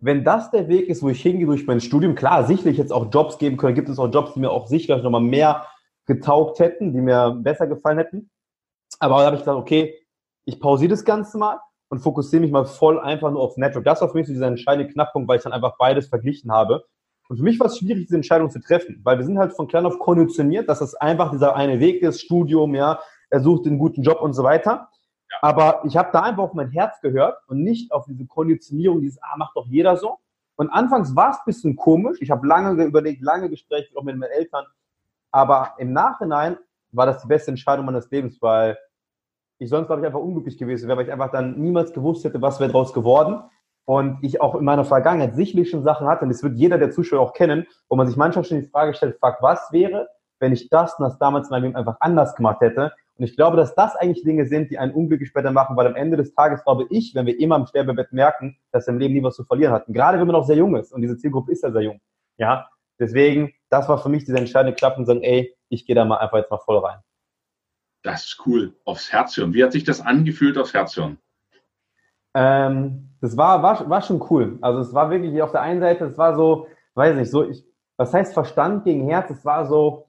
Wenn 0.00 0.22
das 0.22 0.50
der 0.50 0.68
Weg 0.68 0.90
ist, 0.90 1.02
wo 1.02 1.08
ich 1.08 1.22
hingehe 1.22 1.46
durch 1.46 1.66
mein 1.66 1.80
Studium, 1.80 2.14
klar, 2.14 2.44
sicherlich 2.44 2.76
jetzt 2.76 2.92
auch 2.92 3.10
Jobs 3.10 3.38
geben 3.38 3.56
können, 3.56 3.74
gibt 3.74 3.88
es 3.88 3.98
auch 3.98 4.12
Jobs, 4.12 4.34
die 4.34 4.40
mir 4.40 4.50
auch 4.50 4.66
sicherlich 4.66 5.02
nochmal 5.02 5.22
mehr 5.22 5.64
getaugt 6.06 6.58
hätten, 6.60 6.92
die 6.92 7.00
mir 7.00 7.32
besser 7.42 7.66
gefallen 7.66 7.98
hätten. 7.98 8.30
Aber 8.98 9.18
da 9.18 9.26
habe 9.26 9.36
ich 9.36 9.42
gesagt, 9.42 9.58
okay, 9.58 9.94
ich 10.44 10.60
pausiere 10.60 10.90
das 10.90 11.04
Ganze 11.04 11.38
mal 11.38 11.60
und 11.88 12.00
fokussiere 12.00 12.40
mich 12.40 12.50
mal 12.50 12.64
voll 12.64 12.98
einfach 12.98 13.30
nur 13.30 13.42
aufs 13.42 13.56
Network. 13.56 13.84
Das 13.84 14.00
war 14.00 14.08
für 14.08 14.18
mich 14.18 14.26
so 14.26 14.32
dieser 14.32 14.46
entscheidende 14.46 14.92
Knackpunkt, 14.92 15.28
weil 15.28 15.38
ich 15.38 15.42
dann 15.42 15.52
einfach 15.52 15.76
beides 15.78 16.08
verglichen 16.08 16.52
habe. 16.52 16.84
Und 17.28 17.38
für 17.38 17.42
mich 17.42 17.58
war 17.58 17.66
es 17.66 17.78
schwierig, 17.78 18.04
diese 18.04 18.16
Entscheidung 18.16 18.50
zu 18.50 18.60
treffen, 18.60 19.00
weil 19.02 19.18
wir 19.18 19.24
sind 19.24 19.38
halt 19.38 19.52
von 19.52 19.66
klein 19.66 19.84
auf 19.84 19.98
konditioniert, 19.98 20.68
dass 20.68 20.78
das 20.78 20.94
einfach 20.94 21.32
dieser 21.32 21.56
eine 21.56 21.80
Weg 21.80 22.02
ist, 22.02 22.20
Studium, 22.20 22.74
ja, 22.74 23.00
er 23.30 23.40
sucht 23.40 23.66
einen 23.66 23.78
guten 23.78 24.02
Job 24.02 24.20
und 24.20 24.32
so 24.32 24.44
weiter. 24.44 24.88
Ja. 25.30 25.38
Aber 25.42 25.82
ich 25.84 25.96
habe 25.96 26.10
da 26.12 26.22
einfach 26.22 26.44
auf 26.44 26.54
mein 26.54 26.70
Herz 26.70 27.00
gehört 27.00 27.36
und 27.48 27.62
nicht 27.62 27.90
auf 27.90 28.04
diese 28.06 28.26
Konditionierung, 28.26 29.00
dieses, 29.00 29.20
ah, 29.22 29.36
macht 29.36 29.56
doch 29.56 29.66
jeder 29.66 29.96
so. 29.96 30.18
Und 30.54 30.70
anfangs 30.70 31.16
war 31.16 31.30
es 31.30 31.38
ein 31.38 31.42
bisschen 31.46 31.76
komisch. 31.76 32.18
Ich 32.20 32.30
habe 32.30 32.46
lange 32.46 32.84
überlegt, 32.84 33.22
lange 33.22 33.50
Gespräche 33.50 33.96
auch 33.96 34.04
mit 34.04 34.16
meinen 34.16 34.30
Eltern, 34.30 34.64
aber 35.36 35.74
im 35.76 35.92
Nachhinein 35.92 36.56
war 36.92 37.04
das 37.04 37.20
die 37.20 37.28
beste 37.28 37.50
Entscheidung 37.50 37.84
meines 37.84 38.10
Lebens, 38.10 38.40
weil 38.40 38.78
ich 39.58 39.68
sonst, 39.68 39.86
glaube 39.86 40.00
ich, 40.00 40.06
einfach 40.06 40.18
unglücklich 40.18 40.56
gewesen 40.56 40.88
wäre, 40.88 40.96
weil 40.96 41.04
ich 41.04 41.12
einfach 41.12 41.30
dann 41.30 41.60
niemals 41.60 41.92
gewusst 41.92 42.24
hätte, 42.24 42.40
was 42.40 42.58
wäre 42.58 42.72
daraus 42.72 42.94
geworden. 42.94 43.42
und 43.84 44.18
ich 44.22 44.40
auch 44.40 44.54
in 44.54 44.64
meiner 44.64 44.84
Vergangenheit 44.84 45.36
sicherlich 45.36 45.70
schon 45.70 45.82
Sachen 45.82 46.06
hatte, 46.06 46.24
und 46.24 46.30
das 46.30 46.42
wird 46.42 46.56
jeder 46.56 46.78
der 46.78 46.90
Zuschauer 46.90 47.20
auch 47.20 47.32
kennen, 47.34 47.66
wo 47.88 47.96
man 47.96 48.06
sich 48.06 48.16
manchmal 48.16 48.44
schon 48.44 48.60
die 48.60 48.66
Frage 48.66 48.94
stellt, 48.94 49.18
fuck, 49.20 49.36
was 49.40 49.70
wäre, 49.72 50.08
wenn 50.40 50.52
ich 50.52 50.68
das 50.70 50.98
und 50.98 51.04
das 51.04 51.18
damals 51.18 51.48
in 51.48 51.52
meinem 51.52 51.64
Leben 51.64 51.76
einfach 51.76 51.96
anders 52.00 52.34
gemacht 52.34 52.60
hätte? 52.60 52.92
Und 53.18 53.24
ich 53.24 53.36
glaube, 53.36 53.56
dass 53.56 53.74
das 53.74 53.94
eigentlich 53.96 54.24
Dinge 54.24 54.46
sind, 54.46 54.70
die 54.70 54.78
einen 54.78 54.92
unglücklich 54.92 55.28
später 55.28 55.50
machen, 55.50 55.76
weil 55.76 55.86
am 55.86 55.96
Ende 55.96 56.16
des 56.16 56.34
Tages 56.34 56.62
glaube 56.64 56.86
ich, 56.90 57.14
wenn 57.14 57.26
wir 57.26 57.38
immer 57.38 57.56
im 57.56 57.66
Sterbebett 57.66 58.12
merken, 58.12 58.58
dass 58.72 58.86
wir 58.86 58.92
im 58.92 59.00
Leben 59.00 59.14
nie 59.14 59.22
was 59.22 59.36
zu 59.36 59.44
verlieren 59.44 59.72
hatten. 59.72 59.92
Gerade 59.92 60.18
wenn 60.18 60.26
man 60.26 60.36
auch 60.36 60.44
sehr 60.44 60.56
jung 60.56 60.76
ist 60.76 60.92
und 60.92 61.00
diese 61.00 61.16
Zielgruppe 61.16 61.52
ist 61.52 61.62
ja 61.62 61.70
sehr 61.70 61.82
jung. 61.82 62.00
Ja, 62.36 62.68
deswegen, 62.98 63.52
das 63.76 63.88
war 63.88 63.98
für 63.98 64.08
mich 64.08 64.24
diese 64.24 64.38
entscheidende 64.38 64.74
Klappe 64.74 64.98
und 64.98 65.06
sagen, 65.06 65.22
ey, 65.22 65.54
ich 65.68 65.86
gehe 65.86 65.94
da 65.94 66.04
mal 66.04 66.16
einfach 66.16 66.38
jetzt 66.38 66.50
mal 66.50 66.58
voll 66.58 66.78
rein. 66.78 66.98
Das 68.02 68.24
ist 68.24 68.42
cool. 68.46 68.74
Aufs 68.84 69.12
Herz 69.12 69.36
hören. 69.36 69.52
Wie 69.52 69.62
hat 69.62 69.72
sich 69.72 69.84
das 69.84 70.00
angefühlt 70.00 70.56
aufs 70.56 70.72
Herz 70.72 70.96
hören? 70.96 71.18
Ähm, 72.34 73.10
das 73.20 73.36
war, 73.36 73.62
war, 73.62 73.88
war 73.88 74.02
schon 74.02 74.24
cool. 74.30 74.58
Also 74.62 74.80
es 74.80 74.94
war 74.94 75.10
wirklich 75.10 75.42
auf 75.42 75.52
der 75.52 75.62
einen 75.62 75.80
Seite, 75.80 76.04
es 76.04 76.16
war 76.16 76.36
so, 76.36 76.68
weiß 76.94 77.16
nicht, 77.16 77.30
so, 77.30 77.48
ich, 77.48 77.64
was 77.96 78.14
heißt 78.14 78.34
Verstand 78.34 78.84
gegen 78.84 79.08
Herz? 79.08 79.30
Es 79.30 79.44
war 79.44 79.66
so, 79.66 80.08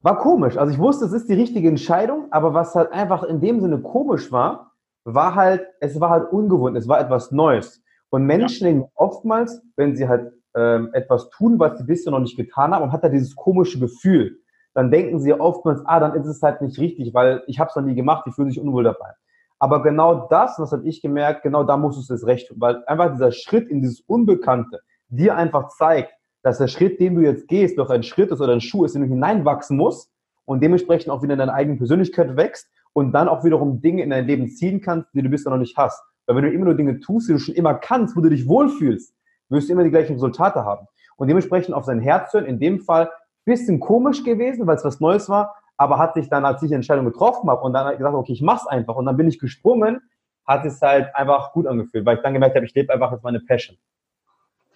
war 0.00 0.18
komisch. 0.18 0.56
Also 0.56 0.72
ich 0.72 0.78
wusste, 0.78 1.04
es 1.06 1.12
ist 1.12 1.28
die 1.28 1.34
richtige 1.34 1.68
Entscheidung, 1.68 2.26
aber 2.32 2.54
was 2.54 2.74
halt 2.74 2.92
einfach 2.92 3.22
in 3.22 3.40
dem 3.40 3.60
Sinne 3.60 3.80
komisch 3.80 4.30
war, 4.32 4.72
war 5.04 5.34
halt, 5.34 5.66
es 5.80 6.00
war 6.00 6.10
halt 6.10 6.32
ungewohnt, 6.32 6.76
es 6.76 6.88
war 6.88 7.00
etwas 7.00 7.30
Neues. 7.30 7.82
Und 8.10 8.24
Menschen 8.24 8.80
ja. 8.80 8.88
oftmals, 8.94 9.62
wenn 9.76 9.96
sie 9.96 10.08
halt 10.08 10.32
ähm, 10.56 10.90
etwas 10.92 11.28
tun, 11.30 11.58
was 11.58 11.78
sie 11.78 11.84
bisher 11.84 12.10
noch 12.10 12.20
nicht 12.20 12.36
getan 12.36 12.74
haben 12.74 12.82
und 12.82 12.92
hat 12.92 13.04
da 13.04 13.08
dieses 13.08 13.36
komische 13.36 13.78
Gefühl, 13.78 14.38
dann 14.74 14.90
denken 14.90 15.20
sie 15.20 15.32
oftmals, 15.32 15.80
ah, 15.84 16.00
dann 16.00 16.14
ist 16.14 16.26
es 16.26 16.42
halt 16.42 16.60
nicht 16.60 16.78
richtig, 16.78 17.14
weil 17.14 17.42
ich 17.46 17.60
habe 17.60 17.70
es 17.70 17.76
noch 17.76 17.82
nie 17.82 17.94
gemacht, 17.94 18.24
die 18.26 18.32
fühlen 18.32 18.50
sich 18.50 18.60
unwohl 18.60 18.84
dabei. 18.84 19.10
Aber 19.58 19.82
genau 19.82 20.26
das, 20.28 20.56
das 20.56 20.72
habe 20.72 20.86
ich 20.86 21.00
gemerkt, 21.00 21.42
genau 21.42 21.64
da 21.64 21.76
musst 21.76 22.10
du 22.10 22.14
es 22.14 22.26
recht 22.26 22.48
tun, 22.48 22.58
weil 22.60 22.84
einfach 22.86 23.12
dieser 23.12 23.32
Schritt 23.32 23.68
in 23.68 23.80
dieses 23.80 24.00
Unbekannte 24.00 24.80
dir 25.08 25.36
einfach 25.36 25.68
zeigt, 25.68 26.12
dass 26.42 26.58
der 26.58 26.68
Schritt, 26.68 27.00
den 27.00 27.14
du 27.14 27.22
jetzt 27.22 27.48
gehst, 27.48 27.78
doch 27.78 27.90
ein 27.90 28.02
Schritt 28.02 28.30
ist 28.30 28.40
oder 28.40 28.52
ein 28.52 28.60
Schuh 28.60 28.84
ist, 28.84 28.94
den 28.94 29.02
du 29.02 29.08
hineinwachsen 29.08 29.76
musst 29.76 30.10
und 30.44 30.62
dementsprechend 30.62 31.10
auch 31.10 31.22
wieder 31.22 31.32
in 31.32 31.38
deine 31.38 31.54
eigene 31.54 31.76
Persönlichkeit 31.76 32.36
wächst 32.36 32.68
und 32.92 33.12
dann 33.12 33.28
auch 33.28 33.44
wiederum 33.44 33.80
Dinge 33.80 34.02
in 34.02 34.10
dein 34.10 34.26
Leben 34.26 34.48
ziehen 34.48 34.80
kannst, 34.80 35.08
die 35.14 35.22
du 35.22 35.28
bisher 35.28 35.50
noch 35.50 35.58
nicht 35.58 35.76
hast. 35.76 36.02
Weil 36.26 36.36
wenn 36.36 36.44
du 36.44 36.52
immer 36.52 36.66
nur 36.66 36.74
Dinge 36.74 37.00
tust, 37.00 37.28
die 37.28 37.32
du 37.32 37.38
schon 37.38 37.54
immer 37.54 37.74
kannst, 37.74 38.16
wo 38.16 38.20
du 38.20 38.28
dich 38.28 38.46
wohlfühlst, 38.46 39.14
wirst 39.48 39.68
du 39.68 39.72
immer 39.72 39.84
die 39.84 39.90
gleichen 39.90 40.14
Resultate 40.14 40.64
haben. 40.64 40.86
Und 41.16 41.28
dementsprechend 41.28 41.74
auf 41.74 41.84
sein 41.84 42.00
Herz 42.00 42.32
hören, 42.32 42.46
in 42.46 42.58
dem 42.58 42.80
Fall 42.80 43.10
bisschen 43.46 43.80
komisch 43.80 44.24
gewesen, 44.24 44.66
weil 44.66 44.76
es 44.76 44.84
was 44.84 45.00
Neues 45.00 45.28
war, 45.28 45.54
aber 45.78 45.98
hat 45.98 46.14
sich 46.14 46.28
dann, 46.28 46.44
als 46.44 46.62
ich 46.62 46.68
die 46.68 46.74
Entscheidung 46.74 47.04
getroffen 47.06 47.48
habe 47.48 47.62
und 47.62 47.72
dann 47.72 47.96
gesagt, 47.96 48.14
okay, 48.14 48.32
ich 48.32 48.42
mach's 48.42 48.66
einfach 48.66 48.96
und 48.96 49.06
dann 49.06 49.16
bin 49.16 49.28
ich 49.28 49.38
gesprungen, 49.38 50.00
hat 50.44 50.64
es 50.64 50.80
halt 50.82 51.14
einfach 51.14 51.52
gut 51.52 51.66
angefühlt, 51.66 52.04
weil 52.04 52.16
ich 52.16 52.22
dann 52.22 52.34
gemerkt 52.34 52.56
habe, 52.56 52.66
ich 52.66 52.74
lebe 52.74 52.92
einfach 52.92 53.12
jetzt 53.12 53.22
meine 53.22 53.40
Passion. 53.40 53.76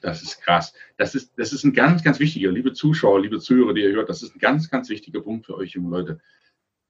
Das 0.02 0.22
ist 0.22 0.40
krass. 0.40 0.72
Das 0.96 1.14
ist, 1.14 1.38
das 1.38 1.52
ist 1.52 1.64
ein 1.64 1.74
ganz, 1.74 2.02
ganz 2.02 2.20
wichtiger, 2.20 2.50
liebe 2.50 2.72
Zuschauer, 2.72 3.20
liebe 3.20 3.38
Zuhörer, 3.38 3.74
die 3.74 3.82
ihr 3.82 3.92
hört, 3.92 4.08
das 4.08 4.22
ist 4.22 4.34
ein 4.34 4.38
ganz, 4.38 4.70
ganz 4.70 4.88
wichtiger 4.88 5.20
Punkt 5.20 5.46
für 5.46 5.56
euch, 5.56 5.72
junge 5.72 5.90
Leute. 5.90 6.20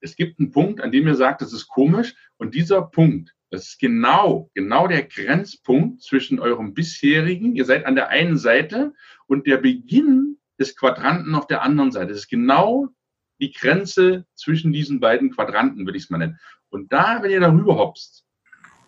Es 0.01 0.17
gibt 0.17 0.39
einen 0.39 0.53
Punkt, 0.53 0.81
an 0.81 0.93
dem 0.93 1.07
ihr 1.07 1.17
sagt, 1.17 1.43
das 1.43 1.53
ist 1.53 1.69
komisch 1.69 2.15
und 2.37 2.55
dieser 2.55 2.83
Punkt, 2.83 3.35
das 3.51 3.67
ist 3.67 3.81
genau, 3.81 4.51
genau 4.55 4.87
der 4.87 5.03
Grenzpunkt 5.03 6.03
zwischen 6.03 6.39
eurem 6.39 6.73
bisherigen, 6.73 7.57
ihr 7.57 7.65
seid 7.65 7.85
an 7.85 7.97
der 7.97 8.09
einen 8.09 8.39
Seite 8.39 8.95
und 9.27 9.47
der 9.47 9.57
Beginn 9.57 10.39
des 10.59 10.77
Quadranten 10.77 11.35
auf 11.35 11.47
der 11.47 11.63
anderen 11.63 11.91
Seite. 11.91 12.09
Das 12.09 12.19
ist 12.19 12.29
genau 12.29 12.89
die 13.41 13.53
Grenze 13.53 14.27
zwischen 14.35 14.73
diesen 14.73 15.01
beiden 15.01 15.31
Quadranten, 15.31 15.85
würde 15.85 15.99
ich 15.99 16.05
es 16.05 16.11
mal 16.11 16.19
nennen. 16.19 16.39
Und 16.69 16.93
da, 16.93 17.23
wenn 17.23 17.31
ihr 17.31 17.41
darüber 17.41 17.77
hopst, 17.77 18.25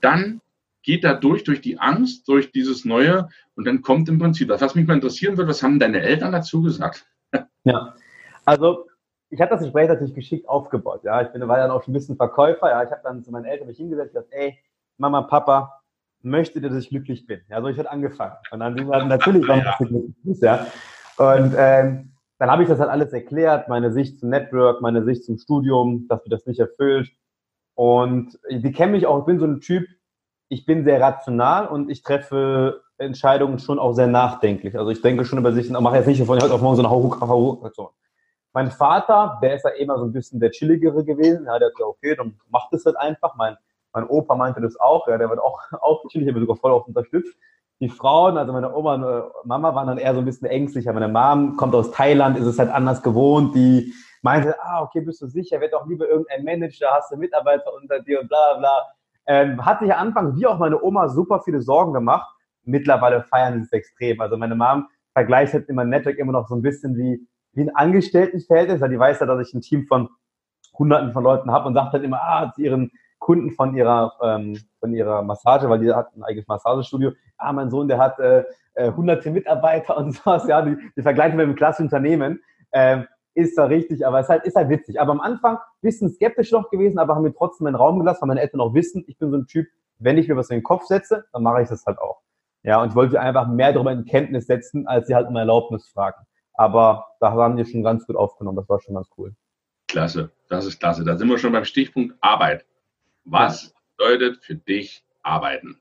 dann 0.00 0.40
geht 0.82 1.04
da 1.04 1.14
durch, 1.14 1.42
durch 1.44 1.60
die 1.60 1.78
Angst, 1.78 2.28
durch 2.28 2.52
dieses 2.52 2.84
Neue 2.84 3.28
und 3.54 3.66
dann 3.66 3.82
kommt 3.82 4.08
im 4.08 4.18
Prinzip 4.18 4.48
das. 4.48 4.60
Was 4.60 4.74
mich 4.74 4.86
mal 4.86 4.94
interessieren 4.94 5.36
wird, 5.36 5.48
was 5.48 5.62
haben 5.62 5.80
deine 5.80 6.02
Eltern 6.02 6.32
dazu 6.32 6.62
gesagt? 6.62 7.06
Ja, 7.64 7.94
also 8.44 8.88
ich 9.32 9.40
habe 9.40 9.50
das 9.50 9.62
Gespräch 9.62 9.88
natürlich 9.88 10.14
geschickt 10.14 10.46
aufgebaut. 10.46 11.00
Ja, 11.04 11.22
ich 11.22 11.28
bin, 11.28 11.46
war 11.48 11.56
dann 11.56 11.70
auch 11.70 11.82
schon 11.82 11.92
ein 11.92 11.94
bisschen 11.94 12.16
Verkäufer. 12.16 12.68
Ja, 12.68 12.82
ich 12.82 12.90
habe 12.90 13.00
dann 13.02 13.24
zu 13.24 13.30
meinen 13.30 13.46
Eltern 13.46 13.66
mich 13.66 13.78
hingesetzt 13.78 14.14
und 14.14 14.20
gesagt, 14.20 14.32
ey, 14.32 14.58
Mama, 14.98 15.22
Papa, 15.22 15.80
möchte, 16.20 16.60
dass 16.60 16.74
ich 16.74 16.90
glücklich 16.90 17.26
bin. 17.26 17.40
Ja, 17.48 17.62
so 17.62 17.68
ich 17.68 17.78
hatte 17.78 17.90
angefangen. 17.90 18.36
Und 18.50 18.60
dann 18.60 18.76
sind 18.76 18.86
wir 18.86 19.04
natürlich, 19.06 19.48
warum 19.48 19.64
ja. 19.64 19.74
du 19.78 19.86
glücklich 19.86 20.14
bist, 20.22 20.42
ja. 20.42 20.66
Und 21.16 21.54
ähm, 21.56 22.12
dann 22.38 22.50
habe 22.50 22.62
ich 22.62 22.68
das 22.68 22.78
halt 22.78 22.90
alles 22.90 23.12
erklärt, 23.14 23.68
meine 23.68 23.90
Sicht 23.90 24.20
zum 24.20 24.28
Network, 24.28 24.82
meine 24.82 25.02
Sicht 25.02 25.24
zum 25.24 25.38
Studium, 25.38 26.06
dass 26.08 26.22
mir 26.24 26.30
das 26.30 26.44
nicht 26.44 26.60
erfüllt. 26.60 27.10
Und 27.74 28.38
die 28.50 28.72
kennen 28.72 28.92
mich 28.92 29.06
auch, 29.06 29.20
ich 29.20 29.24
bin 29.24 29.38
so 29.38 29.46
ein 29.46 29.60
Typ, 29.60 29.86
ich 30.48 30.66
bin 30.66 30.84
sehr 30.84 31.00
rational 31.00 31.68
und 31.68 31.90
ich 31.90 32.02
treffe 32.02 32.82
Entscheidungen 32.98 33.58
schon 33.58 33.78
auch 33.78 33.94
sehr 33.94 34.08
nachdenklich. 34.08 34.78
Also 34.78 34.90
ich 34.90 35.00
denke 35.00 35.24
schon 35.24 35.38
über 35.38 35.52
sich, 35.52 35.70
mache 35.70 35.96
jetzt 35.96 36.06
nicht 36.06 36.22
von 36.22 36.38
heute 36.38 36.52
auf 36.52 36.60
morgen 36.60 36.76
so 36.76 36.82
eine 36.82 36.90
Hauruck-Aktion. 36.90 37.88
Mein 38.52 38.70
Vater, 38.70 39.38
der 39.42 39.56
ist 39.56 39.64
ja 39.64 39.70
immer 39.70 39.98
so 39.98 40.04
ein 40.04 40.12
bisschen 40.12 40.38
der 40.38 40.50
chilligere 40.50 41.04
gewesen. 41.04 41.46
Ja, 41.46 41.58
der 41.58 41.68
hat 41.68 41.74
gesagt, 41.74 41.96
okay, 41.96 42.14
dann 42.14 42.38
macht 42.50 42.72
das 42.72 42.84
halt 42.84 42.96
einfach. 42.96 43.34
Mein, 43.36 43.56
mein 43.92 44.06
Opa 44.06 44.34
meinte 44.34 44.60
das 44.60 44.78
auch, 44.78 45.08
ja, 45.08 45.16
der 45.18 45.30
wird 45.30 45.40
auch, 45.40 45.60
auch 45.80 46.02
chillig, 46.08 46.34
wird 46.34 46.40
sogar 46.40 46.56
voll 46.56 46.72
auf 46.72 46.86
unterstützt. 46.86 47.34
Die 47.80 47.88
Frauen, 47.88 48.36
also 48.36 48.52
meine 48.52 48.72
Oma 48.74 48.94
und 48.94 49.02
äh, 49.02 49.22
Mama 49.44 49.74
waren 49.74 49.88
dann 49.88 49.98
eher 49.98 50.14
so 50.14 50.20
ein 50.20 50.24
bisschen 50.24 50.46
ängstlicher. 50.46 50.92
Meine 50.92 51.08
Mom 51.08 51.56
kommt 51.56 51.74
aus 51.74 51.90
Thailand, 51.90 52.38
ist 52.38 52.46
es 52.46 52.58
halt 52.58 52.70
anders 52.70 53.02
gewohnt. 53.02 53.56
Die 53.56 53.92
meinte, 54.22 54.54
ah, 54.60 54.82
okay, 54.82 55.00
bist 55.00 55.20
du 55.20 55.26
sicher, 55.26 55.60
wird 55.60 55.74
auch 55.74 55.86
lieber 55.86 56.08
irgendein 56.08 56.44
Manager, 56.44 56.90
hast 56.92 57.10
du 57.10 57.16
Mitarbeiter 57.16 57.72
unter 57.74 58.00
dir 58.00 58.20
und 58.20 58.28
bla 58.28 58.54
bla. 58.58 58.82
Ähm, 59.26 59.64
hat 59.64 59.80
sich 59.80 59.92
am 59.92 60.08
Anfang, 60.08 60.36
wie 60.36 60.46
auch 60.46 60.58
meine 60.58 60.80
Oma, 60.80 61.08
super 61.08 61.40
viele 61.40 61.60
Sorgen 61.60 61.92
gemacht. 61.92 62.28
Mittlerweile 62.64 63.22
feiern 63.24 63.54
sie 63.54 63.62
es 63.62 63.72
extrem. 63.72 64.20
Also 64.20 64.36
meine 64.36 64.54
Mom 64.54 64.86
vergleicht 65.12 65.52
halt 65.52 65.68
immer 65.68 65.84
Network 65.84 66.18
immer 66.18 66.32
noch 66.32 66.48
so 66.48 66.54
ein 66.54 66.62
bisschen 66.62 66.96
wie, 66.96 67.26
wie 67.52 67.62
ein 67.62 67.74
Angestelltenverhältnis, 67.74 68.80
weil 68.80 68.90
die 68.90 68.98
weiß 68.98 69.20
ja, 69.20 69.26
dass 69.26 69.46
ich 69.46 69.54
ein 69.54 69.60
Team 69.60 69.86
von 69.86 70.08
Hunderten 70.78 71.12
von 71.12 71.22
Leuten 71.22 71.50
habe 71.50 71.68
und 71.68 71.74
sagt 71.74 71.92
halt 71.92 72.04
immer, 72.04 72.20
ah, 72.22 72.52
zu 72.54 72.62
ihren 72.62 72.92
Kunden 73.18 73.52
von 73.52 73.76
ihrer, 73.76 74.14
ähm, 74.22 74.58
von 74.80 74.92
ihrer 74.92 75.22
Massage, 75.22 75.68
weil 75.68 75.78
die 75.78 75.92
hat 75.92 76.14
ein 76.16 76.22
eigenes 76.22 76.48
Massagestudio. 76.48 77.12
Ah, 77.36 77.52
mein 77.52 77.70
Sohn, 77.70 77.88
der 77.88 77.98
hat 77.98 78.18
äh, 78.18 78.44
äh, 78.74 78.90
hunderte 78.92 79.30
Mitarbeiter 79.30 79.96
und 79.96 80.12
sowas, 80.16 80.46
ja, 80.48 80.62
die, 80.62 80.76
die 80.96 81.02
vergleichen 81.02 81.36
mit 81.36 81.44
einem 81.44 81.54
klassischen 81.54 81.86
Unternehmen. 81.86 82.40
Ähm, 82.72 83.06
ist 83.34 83.56
da 83.56 83.64
richtig, 83.64 84.06
aber 84.06 84.18
es 84.18 84.26
ist 84.26 84.30
halt, 84.30 84.44
ist 84.44 84.56
halt 84.56 84.68
witzig. 84.68 85.00
Aber 85.00 85.12
am 85.12 85.20
Anfang 85.20 85.58
bisschen 85.80 86.10
skeptisch 86.10 86.52
noch 86.52 86.70
gewesen, 86.70 86.98
aber 86.98 87.14
haben 87.14 87.22
mir 87.22 87.32
trotzdem 87.32 87.66
einen 87.66 87.76
Raum 87.76 87.98
gelassen, 87.98 88.22
weil 88.22 88.28
meine 88.28 88.42
Eltern 88.42 88.60
auch 88.60 88.74
wissen, 88.74 89.04
ich 89.06 89.18
bin 89.18 89.30
so 89.30 89.38
ein 89.38 89.46
Typ, 89.46 89.68
wenn 89.98 90.18
ich 90.18 90.28
mir 90.28 90.36
was 90.36 90.50
in 90.50 90.58
den 90.58 90.62
Kopf 90.62 90.84
setze, 90.84 91.24
dann 91.32 91.42
mache 91.42 91.62
ich 91.62 91.68
das 91.68 91.86
halt 91.86 91.98
auch. 91.98 92.20
Ja, 92.62 92.82
und 92.82 92.90
ich 92.90 92.94
wollte 92.94 93.20
einfach 93.20 93.48
mehr 93.48 93.72
darüber 93.72 93.92
in 93.92 94.04
Kenntnis 94.04 94.46
setzen, 94.46 94.86
als 94.86 95.06
sie 95.06 95.14
halt 95.14 95.28
um 95.28 95.36
Erlaubnis 95.36 95.88
fragen. 95.88 96.24
Aber 96.54 97.06
da 97.20 97.32
haben 97.32 97.56
die 97.56 97.64
schon 97.64 97.82
ganz 97.82 98.06
gut 98.06 98.16
aufgenommen, 98.16 98.56
das 98.56 98.68
war 98.68 98.80
schon 98.80 98.94
ganz 98.94 99.08
cool. 99.16 99.34
Klasse, 99.88 100.30
das 100.48 100.66
ist 100.66 100.80
klasse. 100.80 101.04
Da 101.04 101.16
sind 101.16 101.28
wir 101.28 101.38
schon 101.38 101.52
beim 101.52 101.64
Stichpunkt 101.64 102.14
Arbeit. 102.20 102.64
Was 103.24 103.74
bedeutet 103.96 104.42
für 104.42 104.54
dich 104.54 105.04
Arbeiten? 105.22 105.80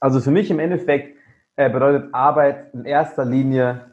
Also 0.00 0.20
für 0.20 0.30
mich 0.30 0.50
im 0.50 0.58
Endeffekt 0.58 1.16
äh, 1.56 1.70
bedeutet 1.70 2.12
Arbeit 2.12 2.72
in 2.74 2.84
erster 2.84 3.24
Linie 3.24 3.92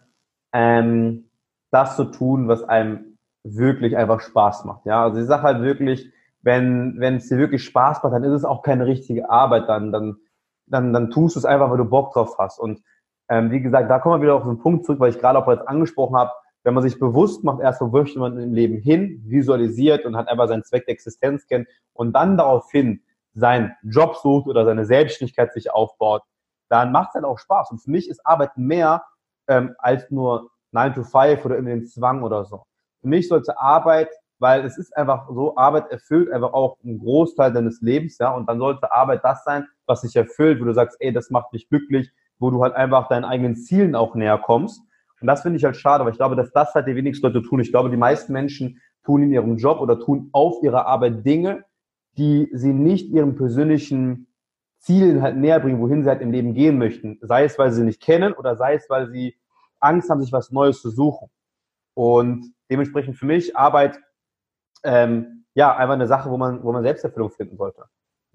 ähm, 0.52 1.30
das 1.72 1.96
zu 1.96 2.06
tun, 2.06 2.48
was 2.48 2.64
einem 2.64 3.18
wirklich 3.44 3.98
einfach 3.98 4.22
Spaß 4.22 4.66
macht. 4.66 4.86
Ja, 4.86 5.04
also 5.04 5.20
ich 5.20 5.28
sage 5.28 5.44
halt 5.44 5.62
wirklich, 5.62 6.12
wenn 6.42 7.00
wenn 7.00 7.16
es 7.16 7.30
dir 7.30 7.38
wirklich 7.38 7.64
Spaß 7.64 8.04
macht, 8.04 8.14
dann 8.14 8.24
ist 8.24 8.34
es 8.34 8.46
auch 8.46 8.62
keine 8.62 8.86
richtige 8.86 9.30
Arbeit, 9.30 9.68
dann 9.68 9.92
dann 9.92 10.18
dann 10.66 10.94
dann 10.94 11.10
tust 11.10 11.36
du 11.36 11.40
es 11.40 11.46
einfach, 11.46 11.70
weil 11.70 11.78
du 11.78 11.86
Bock 11.86 12.14
drauf 12.14 12.38
hast. 12.38 12.60
Und 12.60 12.82
ähm, 13.30 13.52
wie 13.52 13.62
gesagt, 13.62 13.90
da 13.90 14.00
kommen 14.00 14.20
wir 14.20 14.24
wieder 14.24 14.36
auf 14.36 14.44
den 14.44 14.60
Punkt 14.60 14.86
zurück, 14.86 15.00
weil 15.00 15.12
ich 15.12 15.20
gerade 15.20 15.40
auch 15.40 15.48
jetzt 15.48 15.68
angesprochen 15.68 16.16
habe, 16.16 16.32
wenn 16.64 16.74
man 16.74 16.84
sich 16.84 17.00
bewusst 17.00 17.44
macht, 17.44 17.62
erst 17.62 17.82
wo 17.82 17.88
möchte 17.88 18.20
man 18.20 18.40
im 18.40 18.54
Leben 18.54 18.78
hin, 18.78 19.22
visualisiert 19.26 20.06
und 20.06 20.16
hat 20.16 20.28
einfach 20.28 20.48
seinen 20.48 20.64
Zweck 20.64 20.86
der 20.86 20.94
Existenz 20.94 21.46
kennt 21.48 21.68
und 21.94 22.14
dann 22.14 22.38
daraufhin 22.38 23.02
seinen 23.34 23.76
Job 23.84 24.16
sucht 24.16 24.48
oder 24.48 24.66
seine 24.66 24.86
Selbstständigkeit 24.86 25.54
sich 25.54 25.72
aufbaut, 25.72 26.24
dann 26.70 26.92
macht 26.92 27.10
es 27.10 27.16
halt 27.16 27.26
auch 27.26 27.40
Spaß. 27.40 27.72
Und 27.72 27.80
für 27.80 27.92
mich 27.92 28.10
ist 28.10 28.26
Arbeit 28.26 28.58
mehr 28.58 29.04
ähm, 29.48 29.76
als 29.78 30.10
nur 30.10 30.52
9 30.72 30.94
to 30.94 31.04
5 31.04 31.44
oder 31.46 31.58
in 31.58 31.66
den 31.66 31.86
Zwang 31.86 32.24
oder 32.24 32.46
so. 32.46 32.64
Für 33.02 33.08
mich 33.08 33.28
sollte 33.28 33.60
Arbeit, 33.60 34.10
weil 34.40 34.66
es 34.66 34.78
ist 34.78 34.96
einfach 34.96 35.28
so, 35.30 35.56
Arbeit 35.58 35.92
erfüllt 35.92 36.32
einfach 36.32 36.54
auch 36.54 36.78
einen 36.84 37.00
Großteil 37.00 37.52
deines 37.52 37.82
Lebens, 37.82 38.18
ja, 38.18 38.34
und 38.34 38.48
dann 38.48 38.60
sollte 38.60 38.92
Arbeit 38.92 39.24
das 39.24 39.44
sein, 39.44 39.68
was 39.86 40.02
dich 40.02 40.16
erfüllt, 40.16 40.62
wo 40.62 40.66
du 40.66 40.74
sagst, 40.74 40.98
ey, 41.00 41.12
das 41.12 41.30
macht 41.30 41.54
mich 41.54 41.70
glücklich, 41.70 42.12
wo 42.40 42.52
du 42.52 42.62
halt 42.64 42.76
einfach 42.76 43.08
deinen 43.08 43.26
eigenen 43.26 43.56
Zielen 43.56 43.96
auch 43.96 44.16
näher 44.16 44.38
kommst. 44.38 44.82
Und 45.22 45.28
das 45.28 45.42
finde 45.42 45.58
ich 45.58 45.64
halt 45.64 45.78
schade, 45.78 46.04
weil 46.04 46.12
ich 46.12 46.18
glaube, 46.18 46.36
dass 46.36 46.52
das 46.52 46.74
halt 46.74 46.88
die 46.88 46.96
wenigsten 46.96 47.26
Leute 47.26 47.42
tun. 47.42 47.60
Ich 47.62 47.72
glaube, 47.72 47.90
die 47.90 47.98
meisten 47.98 48.34
Menschen 48.34 48.82
tun 49.04 49.24
in 49.24 49.32
ihrem 49.32 49.58
Job 49.58 49.80
oder 49.80 50.00
tun 50.00 50.30
auf 50.34 50.62
ihrer 50.64 50.86
Arbeit 50.86 51.26
Dinge, 51.26 51.64
die 52.18 52.50
sie 52.54 52.74
nicht 52.74 53.10
ihren 53.10 53.36
persönlichen 53.36 54.28
Zielen 54.80 55.22
halt 55.22 55.38
näher 55.38 55.60
bringen, 55.62 55.80
wohin 55.80 56.04
sie 56.04 56.10
halt 56.10 56.22
im 56.22 56.32
Leben 56.32 56.54
gehen 56.54 56.78
möchten. 56.78 57.18
Sei 57.22 57.46
es, 57.46 57.58
weil 57.58 57.72
sie 57.72 57.84
nicht 57.84 58.02
kennen 58.02 58.34
oder 58.34 58.58
sei 58.58 58.76
es, 58.76 58.90
weil 58.90 59.10
sie 59.10 59.38
Angst 59.80 60.10
haben, 60.10 60.22
sich 60.22 60.34
was 60.34 60.52
Neues 60.52 60.82
zu 60.82 60.90
suchen. 60.90 61.30
Und 61.94 62.54
dementsprechend 62.70 63.16
für 63.16 63.26
mich 63.26 63.56
Arbeit, 63.56 64.00
ähm, 64.84 65.46
ja, 65.54 65.76
einfach 65.76 65.94
eine 65.94 66.08
Sache, 66.08 66.30
wo 66.30 66.38
man, 66.38 66.64
wo 66.64 66.72
man 66.72 66.84
Selbsterfüllung 66.84 67.30
finden 67.30 67.56
sollte. 67.56 67.86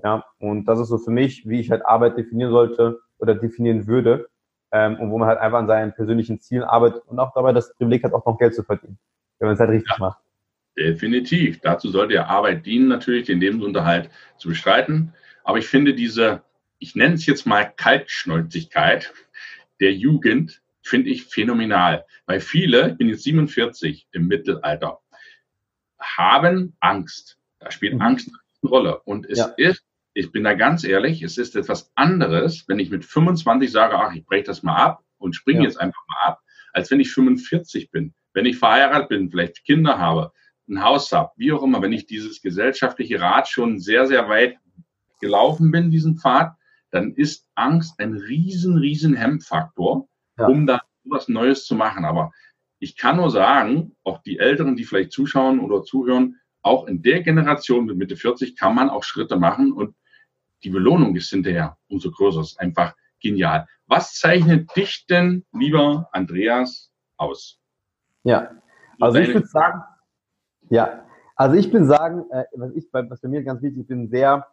Ja, 0.02 0.24
und 0.38 0.66
das 0.66 0.78
ist 0.78 0.88
so 0.88 0.98
für 0.98 1.10
mich, 1.10 1.48
wie 1.48 1.60
ich 1.60 1.70
halt 1.70 1.84
Arbeit 1.84 2.16
definieren 2.16 2.52
sollte 2.52 3.00
oder 3.18 3.34
definieren 3.34 3.86
würde. 3.86 4.28
Ähm, 4.70 4.96
und 5.00 5.10
wo 5.10 5.18
man 5.18 5.28
halt 5.28 5.38
einfach 5.38 5.58
an 5.58 5.66
seinen 5.66 5.94
persönlichen 5.94 6.40
Zielen 6.40 6.62
arbeitet 6.62 7.02
und 7.06 7.18
auch 7.18 7.32
dabei 7.32 7.52
das 7.52 7.74
Privileg 7.74 8.04
hat, 8.04 8.12
auch 8.12 8.26
noch 8.26 8.38
Geld 8.38 8.54
zu 8.54 8.62
verdienen, 8.62 8.98
wenn 9.38 9.46
man 9.46 9.54
es 9.54 9.60
halt 9.60 9.70
richtig 9.70 9.92
ja, 9.92 9.98
macht. 9.98 10.18
Definitiv. 10.76 11.60
Dazu 11.60 11.88
sollte 11.88 12.14
ja 12.14 12.26
Arbeit 12.26 12.66
dienen, 12.66 12.88
natürlich 12.88 13.26
den 13.26 13.40
Lebensunterhalt 13.40 14.10
zu 14.36 14.48
bestreiten. 14.48 15.14
Aber 15.42 15.58
ich 15.58 15.66
finde 15.66 15.94
diese, 15.94 16.42
ich 16.78 16.94
nenne 16.94 17.14
es 17.14 17.24
jetzt 17.24 17.46
mal 17.46 17.64
Kaltschnäuzigkeit 17.64 19.12
der 19.80 19.94
Jugend, 19.94 20.60
finde 20.82 21.10
ich 21.10 21.24
phänomenal. 21.24 22.04
Weil 22.26 22.40
viele, 22.40 22.90
ich 22.90 22.98
bin 22.98 23.08
jetzt 23.08 23.24
47 23.24 24.06
im 24.12 24.28
Mittelalter, 24.28 25.00
haben 25.98 26.76
Angst. 26.80 27.38
Da 27.58 27.70
spielt 27.70 27.94
mhm. 27.94 28.02
Angst 28.02 28.28
eine 28.28 28.70
Rolle. 28.70 29.00
Und 29.00 29.26
es 29.26 29.38
ja. 29.38 29.46
ist, 29.56 29.84
ich 30.18 30.32
bin 30.32 30.42
da 30.42 30.54
ganz 30.54 30.82
ehrlich, 30.82 31.22
es 31.22 31.38
ist 31.38 31.54
etwas 31.54 31.92
anderes, 31.94 32.64
wenn 32.66 32.80
ich 32.80 32.90
mit 32.90 33.04
25 33.04 33.70
sage, 33.70 33.96
ach, 33.96 34.12
ich 34.12 34.26
breche 34.26 34.42
das 34.42 34.64
mal 34.64 34.74
ab 34.74 35.04
und 35.18 35.36
springe 35.36 35.60
ja. 35.60 35.66
jetzt 35.66 35.80
einfach 35.80 36.04
mal 36.08 36.32
ab, 36.32 36.40
als 36.72 36.90
wenn 36.90 36.98
ich 36.98 37.12
45 37.12 37.92
bin. 37.92 38.14
Wenn 38.32 38.44
ich 38.44 38.58
verheiratet 38.58 39.08
bin, 39.08 39.30
vielleicht 39.30 39.64
Kinder 39.64 39.96
habe, 39.98 40.32
ein 40.68 40.82
Haus 40.82 41.12
habe, 41.12 41.30
wie 41.36 41.52
auch 41.52 41.62
immer, 41.62 41.80
wenn 41.82 41.92
ich 41.92 42.06
dieses 42.06 42.42
gesellschaftliche 42.42 43.20
Rad 43.20 43.46
schon 43.46 43.78
sehr, 43.78 44.06
sehr 44.08 44.28
weit 44.28 44.56
gelaufen 45.20 45.70
bin, 45.70 45.92
diesen 45.92 46.18
Pfad, 46.18 46.56
dann 46.90 47.14
ist 47.14 47.46
Angst 47.54 48.00
ein 48.00 48.14
riesen, 48.14 48.76
riesen 48.76 49.14
Hemmfaktor, 49.14 50.08
ja. 50.36 50.46
um 50.46 50.66
da 50.66 50.82
was 51.04 51.28
Neues 51.28 51.64
zu 51.64 51.76
machen. 51.76 52.04
Aber 52.04 52.32
ich 52.80 52.96
kann 52.96 53.18
nur 53.18 53.30
sagen, 53.30 53.94
auch 54.02 54.20
die 54.22 54.38
Älteren, 54.38 54.74
die 54.74 54.84
vielleicht 54.84 55.12
zuschauen 55.12 55.60
oder 55.60 55.84
zuhören, 55.84 56.40
auch 56.62 56.88
in 56.88 57.02
der 57.02 57.22
Generation 57.22 57.86
mit 57.86 57.96
Mitte 57.96 58.16
40 58.16 58.56
kann 58.56 58.74
man 58.74 58.90
auch 58.90 59.04
Schritte 59.04 59.36
machen 59.36 59.72
und 59.72 59.94
die 60.62 60.70
Belohnung 60.70 61.14
ist 61.16 61.30
hinterher 61.30 61.76
umso 61.88 62.10
größer. 62.10 62.40
Das 62.40 62.52
ist 62.52 62.60
einfach 62.60 62.94
genial. 63.20 63.66
Was 63.86 64.14
zeichnet 64.14 64.74
dich 64.76 65.06
denn, 65.06 65.44
lieber 65.52 66.08
Andreas, 66.12 66.90
aus? 67.16 67.58
Ja, 68.24 68.50
also 69.00 69.18
ich 69.18 69.32
würde 69.32 69.46
sagen, 69.46 69.82
ja, 70.70 71.04
also 71.36 71.56
ich 71.56 71.70
bin 71.70 71.86
sagen, 71.86 72.24
äh, 72.30 72.44
was 72.56 72.72
ich, 72.74 72.86
was 72.92 73.20
bei 73.20 73.28
mir 73.28 73.42
ganz 73.42 73.62
wichtig, 73.62 73.82
ich 73.82 73.86
bin 73.86 74.08
sehr, 74.08 74.46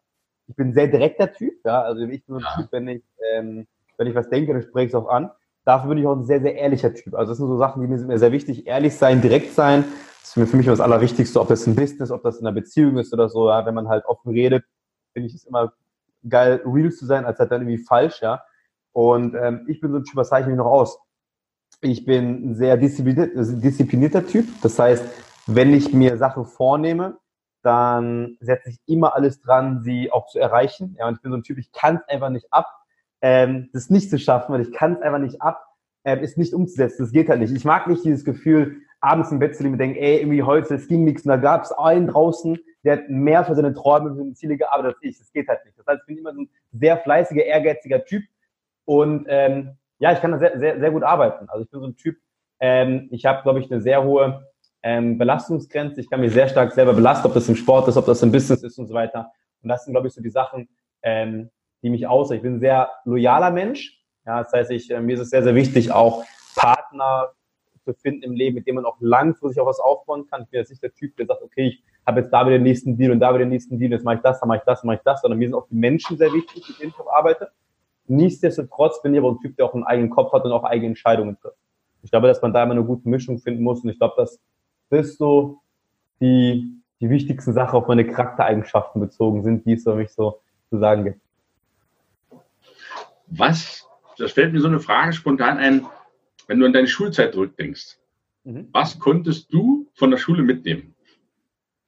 ich 0.48 0.56
bin 0.56 0.74
sehr 0.74 0.88
direkter 0.88 1.32
Typ, 1.32 1.54
ja, 1.66 1.82
also 1.82 2.04
ich 2.04 2.26
bin 2.26 2.36
so 2.36 2.36
ein 2.36 2.42
ja. 2.42 2.62
Typ, 2.62 2.72
wenn 2.72 2.88
ich, 2.88 3.04
ähm, 3.34 3.68
wenn 3.98 4.08
ich 4.08 4.16
was 4.16 4.30
denke, 4.30 4.54
dann 4.54 4.62
spreche 4.62 4.86
ich 4.86 4.92
es 4.92 4.96
auch 4.96 5.10
an. 5.10 5.32
Dafür 5.66 5.90
bin 5.90 5.98
ich 5.98 6.06
auch 6.06 6.16
ein 6.16 6.26
sehr, 6.26 6.42
sehr 6.42 6.56
ehrlicher 6.56 6.94
Typ. 6.94 7.16
Also 7.16 7.32
das 7.32 7.40
sind 7.40 7.48
so 7.48 7.58
Sachen, 7.58 7.82
die 7.82 7.88
mir 7.88 7.98
sind 7.98 8.08
mir 8.08 8.20
sehr 8.20 8.32
wichtig. 8.32 8.68
Ehrlich 8.68 8.96
sein, 8.96 9.22
direkt 9.22 9.54
sein. 9.54 9.84
Das 10.22 10.30
ist 10.30 10.38
mir 10.38 10.46
für 10.46 10.58
mich 10.58 10.68
das 10.68 10.80
Allerwichtigste, 10.80 11.42
ob 11.42 11.48
das 11.48 11.66
ein 11.66 11.76
Business, 11.76 12.12
ob 12.12 12.22
das 12.22 12.38
in 12.38 12.46
einer 12.46 12.54
Beziehung 12.54 12.98
ist 13.00 13.12
oder 13.14 13.30
so. 13.30 13.50
Ja. 13.50 13.66
Wenn 13.66 13.74
man 13.74 13.88
halt 13.88 14.06
offen 14.06 14.32
redet, 14.32 14.64
finde 15.14 15.28
ich 15.28 15.34
es 15.34 15.46
immer 15.46 15.74
geil, 16.30 16.62
real 16.66 16.92
zu 16.92 17.06
sein, 17.06 17.26
als 17.26 17.40
halt 17.40 17.52
dann 17.52 17.62
irgendwie 17.62 17.84
falsch, 17.84 18.22
ja. 18.22 18.44
Und 18.92 19.36
ähm, 19.36 19.66
ich 19.68 19.82
bin 19.82 19.92
so 19.92 19.98
ein 19.98 20.04
Typ, 20.04 20.16
was 20.16 20.30
zeichne 20.30 20.54
ich 20.54 20.58
noch 20.58 20.66
aus? 20.66 21.00
Ich 21.82 22.06
bin 22.06 22.52
ein 22.52 22.56
sehr 22.56 22.78
disziplinierter 22.78 24.26
Typ. 24.26 24.46
Das 24.62 24.80
heißt, 24.80 25.04
wenn 25.48 25.74
ich 25.74 25.94
mir 25.94 26.18
Sachen 26.18 26.46
vornehme, 26.46 27.18
dann 27.62 28.38
setze 28.40 28.70
ich 28.70 28.78
immer 28.86 29.16
alles 29.16 29.42
dran, 29.42 29.82
sie 29.82 30.12
auch 30.12 30.28
zu 30.28 30.40
erreichen. 30.40 30.96
Ja, 31.00 31.08
und 31.08 31.16
ich 31.16 31.22
bin 31.22 31.32
so 31.32 31.38
ein 31.38 31.44
Typ, 31.44 31.58
ich 31.58 31.72
kann 31.72 31.98
es 31.98 32.08
einfach 32.08 32.30
nicht 32.30 32.48
ab, 32.52 32.68
ähm, 33.22 33.70
das 33.74 33.90
nicht 33.90 34.10
zu 34.10 34.20
schaffen, 34.20 34.54
weil 34.54 34.62
ich 34.62 34.72
kann 34.72 34.94
es 34.94 35.02
einfach 35.02 35.20
nicht 35.20 35.42
ab, 35.42 35.66
ähm, 36.04 36.20
ist 36.20 36.38
nicht 36.38 36.54
umzusetzen. 36.54 37.04
Das 37.04 37.12
geht 37.12 37.28
halt 37.28 37.40
nicht. 37.40 37.54
Ich 37.54 37.66
mag 37.66 37.88
nicht 37.88 38.06
dieses 38.06 38.24
Gefühl, 38.24 38.78
abends 39.02 39.32
im 39.32 39.40
Bett 39.40 39.56
zu 39.56 39.64
liegen 39.64 39.74
und 39.74 39.80
denken, 39.80 39.98
ey, 39.98 40.20
irgendwie 40.20 40.44
heute, 40.44 40.76
es 40.76 40.88
ging 40.88 41.04
nichts. 41.04 41.24
Und 41.24 41.30
da 41.30 41.38
gab 41.38 41.64
es 41.64 41.72
einen 41.72 42.08
draußen, 42.08 42.58
der 42.86 42.98
hat 42.98 43.10
mehr 43.10 43.44
für 43.44 43.56
seine 43.56 43.74
Träume, 43.74 44.12
für 44.12 44.18
seine 44.18 44.34
Ziele 44.34 44.58
gearbeitet 44.58 44.96
als 44.96 45.04
ich. 45.04 45.18
Das 45.18 45.32
geht 45.32 45.48
halt 45.48 45.66
nicht. 45.66 45.78
Das 45.78 45.88
heißt, 45.88 46.02
ich 46.02 46.06
bin 46.06 46.18
immer 46.20 46.34
so 46.34 46.42
ein 46.42 46.50
sehr 46.72 46.98
fleißiger, 46.98 47.44
ehrgeiziger 47.44 48.06
Typ. 48.06 48.24
Und 48.86 49.26
ähm, 49.28 49.78
ja, 49.98 50.14
ich 50.14 50.22
kann 50.22 50.32
da 50.32 50.38
sehr, 50.38 50.60
sehr, 50.60 50.80
sehr 50.80 50.92
gut 50.92 51.04
arbeiten. 51.04 51.50
Also 51.50 51.66
ich 51.66 51.72
bin 51.72 51.80
so 51.80 51.88
ein 51.88 51.96
Typ, 51.96 52.18
ähm, 52.60 53.08
ich 53.12 53.26
habe, 53.26 53.42
glaube 53.42 53.60
ich, 53.60 53.72
eine 53.72 53.82
sehr 53.82 54.04
hohe 54.04 54.48
ähm, 54.84 55.18
Belastungsgrenze. 55.18 56.00
Ich 56.00 56.10
kann 56.10 56.22
mich 56.22 56.32
sehr 56.32 56.48
stark 56.48 56.74
selber 56.74 56.94
belasten, 56.94 57.26
ob 57.26 57.34
das 57.34 57.50
im 57.50 57.56
Sport 57.56 57.88
ist, 57.88 57.98
ob 57.98 58.06
das 58.06 58.22
im 58.22 58.32
Business 58.32 58.62
ist 58.62 58.78
und 58.78 58.88
so 58.88 58.94
weiter. 58.94 59.32
Und 59.64 59.70
das 59.70 59.84
sind, 59.84 59.94
glaube 59.94 60.08
ich, 60.08 60.14
so 60.14 60.22
die 60.22 60.30
Sachen, 60.30 60.70
ähm, 61.02 61.50
die 61.82 61.90
mich 61.90 62.06
aus. 62.06 62.30
Ich 62.30 62.44
bin 62.44 62.56
ein 62.56 62.60
sehr 62.60 62.92
loyaler 63.04 63.50
Mensch. 63.50 64.00
Ja, 64.28 64.44
das 64.44 64.54
heißt, 64.54 64.72
ich, 64.72 64.92
äh, 64.92 65.02
mir 65.02 65.16
ist 65.16 65.22
es 65.22 65.32
sehr, 65.32 65.44
sehr 65.44 65.56
wichtig, 65.56 65.92
auch 65.92 66.24
Partner 66.56 67.32
zu 67.86 67.94
finden 67.94 68.24
im 68.24 68.34
Leben, 68.34 68.56
mit 68.56 68.68
dem 68.68 68.76
man 68.76 68.86
auch 68.86 68.98
langfristig 69.00 69.62
auch 69.62 69.68
was 69.68 69.80
aufbauen 69.80 70.28
kann. 70.28 70.44
Ich 70.44 70.50
bin 70.50 70.60
jetzt 70.60 70.70
nicht 70.70 70.84
der 70.84 70.94
Typ, 70.94 71.16
der 71.18 71.28
sagt, 71.28 71.42
okay, 71.42 71.68
ich 71.68 71.84
habe 72.06 72.20
jetzt 72.20 72.32
da 72.32 72.46
wieder 72.46 72.58
den 72.58 72.64
nächsten 72.64 72.98
Deal 72.98 73.12
und 73.12 73.20
da 73.20 73.30
wieder 73.30 73.46
den 73.46 73.50
nächsten 73.50 73.80
Deal, 73.80 73.92
jetzt 73.92 74.04
mache 74.04 74.16
ich 74.16 74.22
das, 74.22 74.40
dann 74.40 74.48
mache 74.48 74.58
ich 74.58 74.64
das, 74.66 74.82
dann 74.82 74.88
mache 74.88 74.98
ich 74.98 75.04
das, 75.04 75.22
sondern 75.22 75.40
mir 75.40 75.48
sind 75.48 75.56
auch 75.56 75.68
die 75.68 75.76
Menschen 75.76 76.18
sehr 76.18 76.34
wichtig, 76.34 76.68
mit 76.68 76.80
denen 76.80 76.90
ich 76.90 77.00
auch 77.00 77.12
arbeite. 77.12 77.50
Nichtsdestotrotz 78.08 79.02
bin 79.02 79.14
ich 79.14 79.20
aber 79.20 79.32
ein 79.32 79.40
Typ, 79.40 79.56
der 79.56 79.66
auch 79.66 79.74
einen 79.74 79.84
eigenen 79.84 80.10
Kopf 80.10 80.34
hat 80.34 80.44
und 80.44 80.52
auch 80.52 80.64
eigene 80.64 80.88
Entscheidungen 80.88 81.38
trifft. 81.40 81.58
Ich 82.04 82.12
glaube, 82.12 82.28
dass 82.28 82.42
man 82.42 82.54
da 82.54 82.64
immer 82.64 82.74
eine 82.74 82.84
gute 82.84 83.10
Mischung 83.10 83.40
finden 83.40 83.64
muss 83.64 83.84
und 83.84 83.90
ich 83.90 83.98
glaube, 83.98 84.14
dass 84.18 84.40
das 84.90 85.16
so 85.18 85.62
die, 86.22 86.80
die 87.02 87.10
wichtigsten 87.10 87.54
Sachen 87.54 87.78
auf 87.78 87.88
meine 87.88 88.06
Charaktereigenschaften 88.06 89.02
bezogen 89.02 89.44
sind, 89.44 89.66
die 89.66 89.74
es 89.74 89.84
für 89.84 89.96
mich 89.96 90.12
so 90.12 90.40
zu 90.70 90.78
sagen 90.78 91.04
gibt. 91.06 91.22
Was, 93.28 93.88
das 94.18 94.34
fällt 94.34 94.54
mir 94.54 94.60
so 94.60 94.68
eine 94.68 94.80
Frage 94.80 95.14
spontan 95.14 95.58
ein, 95.58 95.86
wenn 96.48 96.60
du 96.60 96.66
an 96.66 96.74
deine 96.74 96.88
Schulzeit 96.88 97.34
zurückdenkst. 97.34 97.98
Mhm. 98.44 98.70
Was 98.72 99.00
konntest 99.00 99.52
du 99.52 99.90
von 99.94 100.12
der 100.12 100.18
Schule 100.18 100.44
mitnehmen? 100.44 100.96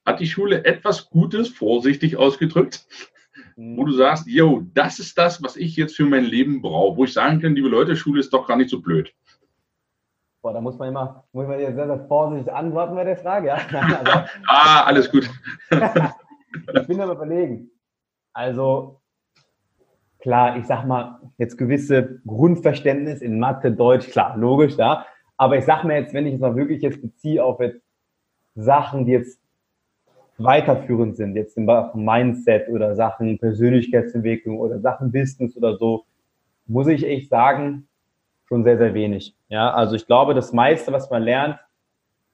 Hat 0.04 0.20
die 0.20 0.26
Schule 0.26 0.64
etwas 0.64 1.08
Gutes, 1.10 1.48
vorsichtig 1.48 2.16
ausgedrückt, 2.16 2.86
mhm. 3.56 3.76
wo 3.76 3.84
du 3.84 3.92
sagst, 3.92 4.26
yo, 4.26 4.62
das 4.74 4.98
ist 4.98 5.16
das, 5.18 5.42
was 5.42 5.56
ich 5.56 5.76
jetzt 5.76 5.96
für 5.96 6.04
mein 6.04 6.24
Leben 6.24 6.62
brauche, 6.62 6.96
wo 6.96 7.04
ich 7.04 7.12
sagen 7.12 7.40
kann, 7.40 7.54
liebe 7.54 7.68
Leute, 7.68 7.96
Schule 7.96 8.20
ist 8.20 8.32
doch 8.32 8.46
gar 8.46 8.56
nicht 8.56 8.70
so 8.70 8.80
blöd. 8.80 9.14
Boah, 10.40 10.52
da 10.52 10.60
muss 10.60 10.78
man 10.78 10.88
immer, 10.88 11.24
muss 11.32 11.46
man 11.46 11.58
sehr, 11.58 11.74
sehr 11.74 12.06
vorsichtig 12.06 12.52
antworten 12.52 12.94
bei 12.94 13.04
der 13.04 13.16
Frage, 13.16 13.48
ja. 13.48 13.56
Also, 13.72 14.28
ah, 14.46 14.84
alles 14.84 15.10
gut. 15.10 15.28
ich 15.70 16.86
bin 16.86 17.00
aber 17.00 17.12
überlegen. 17.14 17.70
Also, 18.32 18.97
klar, 20.18 20.56
ich 20.56 20.66
sag 20.66 20.84
mal, 20.84 21.20
jetzt 21.38 21.56
gewisse 21.56 22.20
Grundverständnis 22.26 23.22
in 23.22 23.38
Mathe, 23.38 23.72
Deutsch, 23.72 24.10
klar, 24.10 24.36
logisch, 24.36 24.76
ja. 24.76 25.06
Aber 25.36 25.56
ich 25.56 25.64
sag 25.64 25.84
mir 25.84 25.98
jetzt, 25.98 26.14
wenn 26.14 26.26
ich 26.26 26.34
es 26.34 26.42
auch 26.42 26.56
wirklich 26.56 26.82
jetzt 26.82 27.00
beziehe 27.00 27.44
auf 27.44 27.60
jetzt 27.60 27.80
Sachen, 28.54 29.06
die 29.06 29.12
jetzt 29.12 29.40
weiterführend 30.36 31.16
sind, 31.16 31.36
jetzt 31.36 31.56
im 31.56 31.66
Mindset 31.94 32.68
oder 32.68 32.94
Sachen 32.94 33.38
Persönlichkeitsentwicklung 33.38 34.58
oder 34.58 34.80
Sachen 34.80 35.12
Business 35.12 35.56
oder 35.56 35.76
so, 35.76 36.04
muss 36.66 36.86
ich 36.88 37.04
echt 37.04 37.28
sagen, 37.28 37.88
schon 38.46 38.64
sehr, 38.64 38.78
sehr 38.78 38.94
wenig. 38.94 39.36
Ja, 39.48 39.72
also 39.72 39.94
ich 39.96 40.06
glaube, 40.06 40.34
das 40.34 40.52
meiste, 40.52 40.92
was 40.92 41.10
man 41.10 41.22
lernt, 41.22 41.58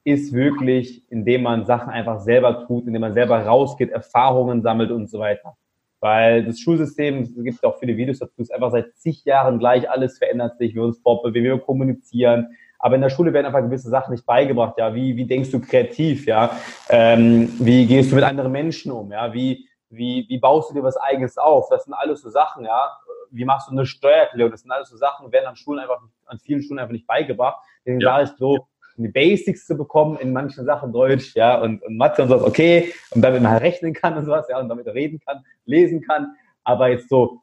ist 0.05 0.35
wirklich, 0.35 1.03
indem 1.11 1.43
man 1.45 1.65
Sachen 1.65 1.89
einfach 1.89 2.21
selber 2.21 2.67
tut, 2.67 2.87
indem 2.87 3.01
man 3.01 3.15
selber 3.15 3.41
rausgeht, 3.45 3.91
Erfahrungen 3.91 4.63
sammelt 4.63 4.91
und 4.91 5.09
so 5.09 5.19
weiter. 5.19 5.57
Weil 6.05 6.45
das 6.45 6.61
Schulsystem, 6.61 7.23
es 7.23 7.35
gibt 7.35 7.65
auch 7.65 7.79
viele 7.79 7.97
Videos 7.97 8.19
dazu, 8.19 8.43
ist 8.43 8.53
einfach 8.53 8.71
seit 8.71 8.95
zig 8.95 9.25
Jahren 9.25 9.59
gleich, 9.59 9.89
alles 9.89 10.19
verändert 10.19 10.59
sich, 10.59 10.75
wir 10.75 10.83
uns 10.83 10.99
fortbewegen, 10.99 11.45
wir 11.51 11.59
kommunizieren. 11.59 12.49
Aber 12.79 12.97
in 12.97 13.01
der 13.01 13.09
Schule 13.09 13.33
werden 13.33 13.47
einfach 13.47 13.63
gewisse 13.63 13.89
Sachen 13.89 14.13
nicht 14.13 14.27
beigebracht. 14.27 14.75
Ja, 14.77 14.95
wie, 14.95 15.17
wie 15.17 15.25
denkst 15.25 15.51
du 15.51 15.63
kreativ? 15.63 16.27
Ja, 16.27 16.59
ähm, 16.91 17.51
wie 17.59 17.87
gehst 17.87 18.13
du 18.13 18.17
mit 18.17 18.25
anderen 18.25 18.53
Menschen 18.53 18.93
um? 18.93 19.13
Ja, 19.13 19.33
wie, 19.33 19.67
wie, 19.89 20.27
wie 20.29 20.39
baust 20.39 20.69
du 20.69 20.75
dir 20.75 20.83
was 20.83 20.99
Eigenes 20.99 21.39
auf? 21.39 21.71
Das 21.71 21.85
sind 21.85 21.95
alles 21.95 22.21
so 22.21 22.29
Sachen, 22.29 22.67
ja. 22.67 22.99
Wie 23.31 23.47
machst 23.47 23.69
du 23.69 23.73
eine 23.73 23.87
Steuererklärung? 23.87 24.51
Das 24.51 24.61
sind 24.61 24.73
alles 24.73 24.91
so 24.91 24.99
Sachen, 24.99 25.33
werden 25.33 25.47
an 25.47 25.57
Schulen 25.57 25.81
einfach, 25.81 26.03
an 26.27 26.39
vielen 26.39 26.61
Schulen 26.61 26.81
einfach 26.81 26.93
nicht 26.93 27.07
beigebracht. 27.07 27.65
Deswegen 27.79 28.03
ja. 28.03 28.11
sage 28.11 28.25
ich 28.25 28.39
so, 28.39 28.69
die 28.97 29.09
Basics 29.09 29.67
zu 29.67 29.77
bekommen 29.77 30.19
in 30.19 30.33
manchen 30.33 30.65
Sachen 30.65 30.93
Deutsch, 30.93 31.35
ja, 31.35 31.61
und, 31.61 31.83
und 31.83 31.97
Mathe 31.97 32.23
und 32.23 32.29
sowas, 32.29 32.43
okay, 32.43 32.93
und 33.11 33.23
damit 33.23 33.43
man 33.43 33.57
rechnen 33.57 33.93
kann 33.93 34.17
und 34.17 34.25
sowas, 34.25 34.47
ja, 34.49 34.61
und 34.61 34.69
damit 34.69 34.87
reden 34.87 35.21
kann, 35.21 35.45
lesen 35.65 36.01
kann. 36.01 36.35
Aber 36.63 36.89
jetzt 36.89 37.09
so, 37.09 37.43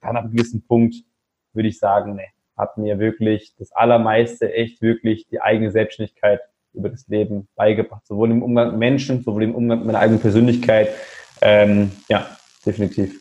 dann 0.00 0.16
ab 0.16 0.24
einem 0.24 0.32
gewissen 0.32 0.64
Punkt 0.66 0.96
würde 1.52 1.68
ich 1.68 1.78
sagen, 1.78 2.14
ne, 2.14 2.26
hat 2.56 2.78
mir 2.78 2.98
wirklich 2.98 3.54
das 3.58 3.72
Allermeiste 3.72 4.52
echt 4.52 4.82
wirklich 4.82 5.26
die 5.28 5.40
eigene 5.40 5.70
Selbstständigkeit 5.70 6.40
über 6.74 6.88
das 6.88 7.06
Leben 7.08 7.48
beigebracht. 7.56 8.06
Sowohl 8.06 8.30
im 8.30 8.42
Umgang 8.42 8.70
mit 8.70 8.78
Menschen, 8.78 9.22
sowohl 9.22 9.44
im 9.44 9.54
Umgang 9.54 9.78
mit 9.78 9.86
meiner 9.86 10.00
eigenen 10.00 10.20
Persönlichkeit. 10.20 10.90
Ähm, 11.40 11.90
ja, 12.08 12.36
definitiv. 12.66 13.20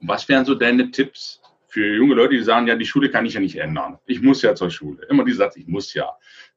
Und 0.00 0.08
was 0.08 0.28
wären 0.28 0.44
so 0.44 0.54
deine 0.54 0.90
Tipps 0.90 1.40
für 1.68 1.94
junge 1.94 2.14
Leute, 2.14 2.36
die 2.36 2.42
sagen, 2.42 2.66
ja, 2.66 2.74
die 2.74 2.86
Schule 2.86 3.10
kann 3.10 3.26
ich 3.26 3.34
ja 3.34 3.40
nicht 3.40 3.56
ändern. 3.56 3.98
Ich 4.06 4.22
muss 4.22 4.40
ja 4.40 4.54
zur 4.54 4.70
Schule. 4.70 5.06
Immer 5.10 5.24
dieser 5.24 5.44
Satz, 5.44 5.56
ich 5.56 5.66
muss 5.66 5.92
ja. 5.92 6.10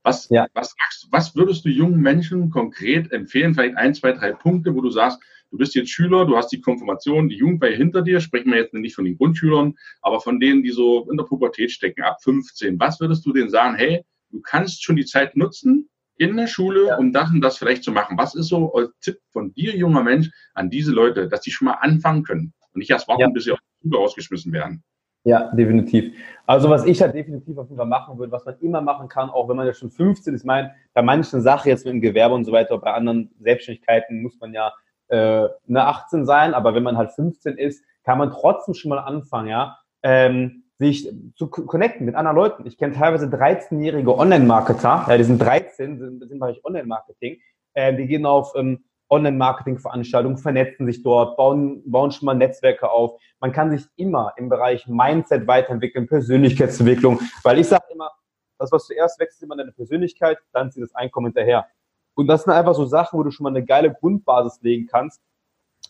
Was, 0.04 0.30
ja. 0.30 0.48
Was, 0.54 0.76
was 1.12 1.36
würdest 1.36 1.66
du 1.66 1.70
jungen 1.70 2.00
Menschen 2.00 2.50
konkret 2.50 3.12
empfehlen? 3.12 3.54
Vielleicht 3.54 3.78
ein, 3.78 3.94
zwei, 3.94 4.14
drei 4.14 4.32
Punkte, 4.32 4.74
wo 4.74 4.82
du 4.82 4.90
sagst, 4.90 5.20
du 5.52 5.58
bist 5.58 5.76
jetzt 5.76 5.90
Schüler, 5.90 6.26
du 6.26 6.38
hast 6.38 6.50
die 6.50 6.62
Konfirmation, 6.62 7.30
die 7.30 7.38
Jugendweihe 7.38 7.76
hinter 7.76 8.02
dir, 8.02 8.20
sprechen 8.22 8.52
wir 8.52 8.60
jetzt 8.60 8.74
nicht 8.74 8.96
von 8.96 9.06
den 9.06 9.18
Grundschülern, 9.18 9.76
aber 10.02 10.22
von 10.22 10.40
denen, 10.40 10.64
die 10.64 10.72
so 10.72 11.10
in 11.10 11.18
der 11.18 11.26
Pubertät 11.26 11.72
stecken, 11.72 12.04
ab 12.04 12.18
15. 12.24 12.80
Was 12.80 13.00
würdest 13.00 13.26
du 13.26 13.34
denen 13.34 13.50
sagen, 13.50 13.76
hey, 13.76 14.04
du 14.32 14.42
kannst 14.42 14.84
schon 14.84 14.96
die 14.96 15.06
Zeit 15.06 15.36
nutzen 15.36 15.90
in 16.16 16.38
der 16.38 16.48
Schule, 16.48 16.88
ja. 16.88 16.98
um 16.98 17.12
das 17.12 17.30
und 17.32 17.42
das 17.42 17.58
vielleicht 17.58 17.84
zu 17.84 17.92
machen? 17.92 18.18
Was 18.18 18.36
ist 18.36 18.48
so 18.48 18.74
ein 18.74 18.88
Tipp 19.02 19.18
von 19.32 19.54
dir, 19.54 19.76
junger 19.76 20.04
Mensch, 20.04 20.30
an 20.54 20.70
diese 20.70 20.92
Leute, 20.92 21.28
dass 21.28 21.42
die 21.42 21.52
schon 21.52 21.66
mal 21.66 21.74
anfangen 21.74 22.24
können? 22.24 22.54
nicht 22.80 22.90
erst 22.90 23.08
warten, 23.08 23.22
ja. 23.22 23.30
bis 23.30 23.44
sie 23.44 23.52
aus 23.52 23.60
der 23.60 23.88
Schule 23.88 23.98
rausgeschmissen 23.98 24.54
werden. 24.54 24.84
Ja, 25.30 25.52
definitiv. 25.54 26.16
Also 26.48 26.72
was 26.72 26.86
ich 26.86 27.00
halt 27.04 27.14
definitiv 27.14 27.56
auf 27.60 27.68
jeden 27.68 27.78
Fall 27.78 27.86
machen 27.86 28.18
würde, 28.18 28.32
was 28.32 28.44
man 28.46 28.56
immer 28.62 28.82
machen 28.82 29.08
kann, 29.08 29.30
auch 29.30 29.48
wenn 29.48 29.58
man 29.58 29.68
ja 29.68 29.76
schon 29.76 29.92
15 29.92 30.34
ist, 30.34 30.42
ich 30.42 30.46
meine, 30.46 30.74
bei 30.96 31.04
manchen 31.04 31.42
Sachen 31.42 31.70
jetzt 31.70 31.86
mit 31.86 31.94
dem 31.94 32.02
Gewerbe 32.02 32.34
und 32.34 32.46
so 32.46 32.52
weiter, 32.52 32.76
bei 32.80 32.92
anderen 32.92 33.30
Selbstständigkeiten 33.40 34.24
muss 34.24 34.40
man 34.40 34.54
ja 34.54 34.74
äh, 35.10 35.48
eine 35.68 35.86
18 35.86 36.26
sein, 36.26 36.56
aber 36.56 36.74
wenn 36.74 36.82
man 36.82 36.98
halt 36.98 37.12
15 37.12 37.60
ist, 37.60 37.84
kann 38.04 38.18
man 38.18 38.32
trotzdem 38.32 38.74
schon 38.74 38.90
mal 38.90 38.98
anfangen, 38.98 39.50
ja, 39.50 39.78
ähm, 40.02 40.64
sich 40.80 41.08
zu 41.36 41.48
connecten 41.48 42.08
mit 42.08 42.16
anderen 42.16 42.38
Leuten. 42.38 42.66
Ich 42.66 42.80
kenne 42.80 42.96
teilweise 42.96 43.28
13-jährige 43.28 44.18
Online-Marketer, 44.18 45.06
ja, 45.08 45.16
die 45.16 45.26
sind 45.26 45.38
13, 45.38 46.00
sind, 46.00 46.28
sind 46.28 46.40
Bereich 46.40 46.60
Online-Marketing, 46.66 47.38
äh, 47.76 47.96
die 47.96 48.08
gehen 48.08 48.26
auf 48.26 48.54
ähm, 48.56 48.84
Online-Marketing-Veranstaltungen, 49.10 50.38
vernetzen 50.38 50.86
sich 50.86 51.04
dort, 51.04 51.38
bauen, 51.38 51.82
bauen 51.86 52.12
schon 52.12 52.26
mal 52.26 52.36
Netzwerke 52.36 52.90
auf. 52.90 53.20
Man 53.40 53.52
kann 53.52 53.72
sich 53.72 53.86
immer 53.96 54.34
im 54.38 54.50
Bereich 54.50 54.88
Mindset 54.88 55.48
weiterentwickeln, 55.48 56.08
Persönlichkeitsentwicklung, 56.08 57.20
weil 57.44 57.60
ich 57.60 57.68
sage 57.68 57.86
immer, 57.92 58.12
das, 58.60 58.72
was 58.72 58.86
zuerst 58.86 59.20
wächst, 59.20 59.38
ist 59.38 59.44
immer 59.44 59.56
deine 59.56 59.72
Persönlichkeit, 59.72 60.38
dann 60.52 60.72
zieht 60.72 60.84
das 60.84 60.94
Einkommen 60.94 61.28
hinterher. 61.28 61.66
Und 62.14 62.28
das 62.28 62.44
sind 62.44 62.54
einfach 62.54 62.76
so 62.76 62.86
Sachen, 62.86 63.18
wo 63.18 63.24
du 63.24 63.32
schon 63.32 63.46
mal 63.46 63.52
eine 63.52 63.64
geile 63.64 63.94
Grundbasis 63.94 64.62
legen 64.62 64.88
kannst 64.88 65.22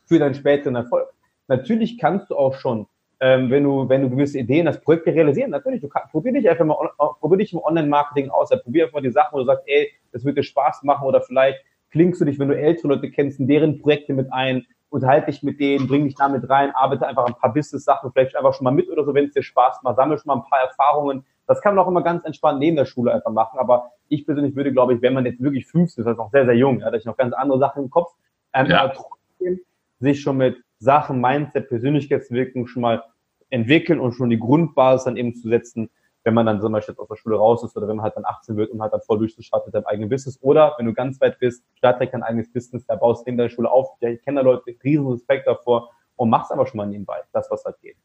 für 0.06 0.20
deinen 0.20 0.36
späteren 0.36 0.76
Erfolg. 0.76 1.12
Natürlich 1.48 1.98
kannst 1.98 2.30
du 2.30 2.36
auch 2.36 2.54
schon, 2.54 2.86
ähm, 3.20 3.50
wenn 3.50 3.64
du, 3.64 3.90
wenn 3.90 4.04
du 4.04 4.10
gewisse 4.12 4.38
Ideen 4.38 4.68
hast, 4.68 4.82
Projekte 4.82 5.12
realisieren. 5.12 5.50
Natürlich, 5.50 5.82
du 5.82 5.90
kannst, 5.90 6.12
probier 6.12 6.34
dich 6.34 6.48
einfach 6.48 6.66
mal, 6.66 6.78
probier 7.20 7.40
dich 7.40 7.52
im 7.54 7.60
Online-Marketing 7.60 8.30
aus. 8.30 8.50
Probier 8.50 8.84
einfach 8.84 8.96
mal 8.96 9.02
die 9.02 9.12
Sachen, 9.12 9.34
wo 9.34 9.40
du 9.40 9.46
sagst, 9.46 9.64
ey, 9.66 9.92
das 10.12 10.24
wird 10.24 10.38
dir 10.38 10.44
Spaß 10.44 10.84
machen 10.84 11.08
oder 11.08 11.22
vielleicht 11.22 11.60
klingst 11.92 12.22
du 12.22 12.26
dich, 12.26 12.40
wenn 12.40 12.50
du 12.50 12.58
ältere 12.58 12.90
Leute 12.90 13.10
kennst, 13.10 13.40
in 13.40 13.48
deren 13.48 13.80
Projekte 13.80 14.14
mit 14.14 14.32
ein, 14.32 14.66
unterhalte 14.90 15.28
dich 15.28 15.44
mit 15.44 15.60
denen, 15.60 15.88
bring 15.88 16.06
dich 16.06 16.16
damit 16.16 16.50
rein, 16.50 16.72
arbeite 16.74 17.08
einfach 17.08 17.26
ein 17.26 17.36
paar 17.36 17.54
Business-Sachen 17.54 18.12
vielleicht 18.12 18.36
einfach 18.36 18.54
schon 18.54 18.64
mal 18.64 18.72
mit 18.72 18.90
oder 18.90 19.06
so, 19.06 19.14
wenn 19.14 19.26
es 19.26 19.34
dir 19.34 19.44
Spaß 19.44 19.82
macht, 19.84 19.96
sammle 19.96 20.18
schon 20.18 20.28
mal 20.28 20.36
ein 20.36 20.50
paar 20.50 20.62
Erfahrungen. 20.62 21.26
Das 21.48 21.62
kann 21.62 21.76
man 21.76 21.84
auch 21.84 21.90
immer 21.90 22.04
ganz 22.04 22.26
entspannt 22.26 22.60
neben 22.60 22.76
der 22.76 22.86
Schule 22.86 23.14
einfach 23.14 23.32
machen, 23.32 23.60
aber 23.60 23.92
ich 24.08 24.26
persönlich 24.26 24.56
würde, 24.56 24.72
glaube 24.72 24.96
ich, 24.96 25.02
wenn 25.02 25.14
man 25.14 25.26
jetzt 25.26 25.42
wirklich 25.42 25.68
15 25.68 26.02
ist, 26.02 26.06
das 26.06 26.14
ist 26.14 26.18
noch 26.18 26.32
sehr, 26.32 26.46
sehr 26.46 26.56
jung, 26.56 26.80
ja, 26.80 26.90
da 26.90 26.98
ich 26.98 27.06
noch 27.06 27.18
ganz 27.18 27.34
andere 27.34 27.60
Sachen 27.60 27.84
im 27.84 27.90
Kopf, 27.90 28.14
ähm, 28.54 28.68
ja. 28.68 28.82
aber 28.82 28.94
trotzdem 28.94 29.60
sich 30.00 30.22
schon 30.22 30.38
mit 30.38 30.58
Sachen, 30.80 31.22
Mindset, 31.22 31.70
Persönlichkeitsentwicklung 31.70 32.68
schon 32.68 32.82
mal 32.82 33.04
entwickeln 33.50 34.00
und 34.00 34.14
schon 34.14 34.30
die 34.30 34.40
Grundbasis 34.40 35.06
dann 35.06 35.18
eben 35.18 35.36
zu 35.36 35.50
setzen, 35.50 35.90
wenn 36.24 36.34
man 36.34 36.46
dann 36.46 36.62
zum 36.62 36.72
Beispiel 36.72 36.96
aus 36.98 37.08
der 37.08 37.16
Schule 37.16 37.38
raus 37.38 37.64
ist 37.64 37.76
oder 37.78 37.88
wenn 37.88 37.98
man 37.98 38.04
halt 38.04 38.16
dann 38.16 38.26
18 38.26 38.58
wird 38.58 38.72
und 38.72 38.82
halt 38.82 38.94
dann 38.94 39.02
voll 39.02 39.20
durchzustarten 39.20 39.68
mit 39.68 39.76
deinem 39.76 39.86
eigenen 39.86 40.10
Business. 40.10 40.38
Oder 40.42 40.76
wenn 40.78 40.86
du 40.86 40.94
ganz 40.94 41.20
weit 41.22 41.40
bist, 41.40 41.64
starte 41.76 42.08
dein 42.08 42.24
eigenes 42.24 42.52
Business, 42.52 42.86
da 42.86 42.96
baust 42.96 43.26
du 43.26 43.32
in 43.32 43.38
deiner 43.38 43.50
Schule 43.50 43.70
auf. 43.70 43.88
Ja, 44.02 44.10
ich 44.10 44.22
kenne 44.22 44.42
da 44.42 44.44
Leute, 44.44 44.76
riesen 44.84 45.08
Respekt 45.08 45.48
davor 45.48 45.90
und 46.16 46.30
mach's 46.30 46.52
aber 46.52 46.68
schon 46.68 46.78
mal 46.78 46.86
nebenbei, 46.86 47.22
das, 47.32 47.50
was 47.50 47.64
halt 47.64 47.80
geht. 47.82 47.96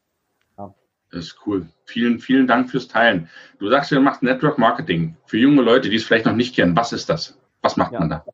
Ja. 0.57 0.73
Das 1.11 1.25
ist 1.25 1.39
cool. 1.45 1.67
Vielen, 1.85 2.19
vielen 2.19 2.47
Dank 2.47 2.69
fürs 2.69 2.87
Teilen. 2.87 3.29
Du 3.59 3.69
sagst, 3.69 3.91
du 3.91 3.99
machst 3.99 4.23
Network 4.23 4.57
Marketing. 4.57 5.15
Für 5.25 5.37
junge 5.37 5.61
Leute, 5.61 5.89
die 5.89 5.97
es 5.97 6.05
vielleicht 6.05 6.25
noch 6.25 6.35
nicht 6.35 6.55
kennen, 6.55 6.75
was 6.75 6.93
ist 6.93 7.09
das? 7.09 7.37
Was 7.61 7.77
macht 7.77 7.93
ja. 7.93 7.99
man 7.99 8.09
da? 8.09 8.25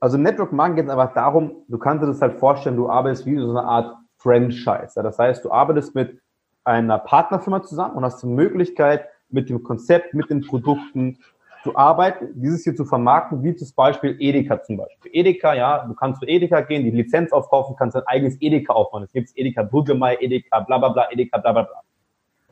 Also 0.00 0.16
Network 0.16 0.52
Marketing 0.52 0.86
geht 0.86 0.90
einfach 0.90 1.12
darum, 1.12 1.64
du 1.68 1.78
kannst 1.78 2.02
dir 2.02 2.06
das 2.06 2.22
halt 2.22 2.38
vorstellen, 2.38 2.76
du 2.76 2.88
arbeitest 2.88 3.26
wie 3.26 3.36
so 3.36 3.50
eine 3.50 3.62
Art 3.62 3.96
Franchise. 4.16 4.92
Das 4.94 5.18
heißt, 5.18 5.44
du 5.44 5.50
arbeitest 5.50 5.94
mit 5.94 6.20
einer 6.64 6.98
Partnerfirma 6.98 7.62
zusammen 7.62 7.96
und 7.96 8.04
hast 8.04 8.22
die 8.22 8.26
Möglichkeit, 8.26 9.06
mit 9.30 9.48
dem 9.48 9.62
Konzept, 9.62 10.12
mit 10.14 10.28
den 10.28 10.40
Produkten 10.42 11.18
zu 11.62 11.76
arbeiten, 11.76 12.28
dieses 12.34 12.64
hier 12.64 12.74
zu 12.74 12.84
vermarkten, 12.84 13.42
wie 13.42 13.54
zum 13.54 13.68
Beispiel 13.76 14.16
Edeka 14.18 14.62
zum 14.62 14.78
Beispiel. 14.78 15.10
Edeka, 15.14 15.54
ja, 15.54 15.84
du 15.86 15.94
kannst 15.94 16.20
zu 16.20 16.26
Edeka 16.26 16.62
gehen, 16.62 16.84
die 16.84 16.90
Lizenz 16.90 17.32
aufkaufen, 17.32 17.76
kannst 17.76 17.96
dein 17.96 18.06
eigenes 18.06 18.40
Edeka 18.40 18.72
aufbauen. 18.72 19.04
Es 19.04 19.12
gibt 19.12 19.30
Edeka 19.34 19.62
Brüggemeier, 19.62 20.20
Edeka 20.20 20.60
bla 20.60 20.78
bla 20.78 20.88
bla, 20.88 21.10
Edeka 21.10 21.38
bla 21.38 21.52
bla 21.52 21.62
bla. 21.62 21.82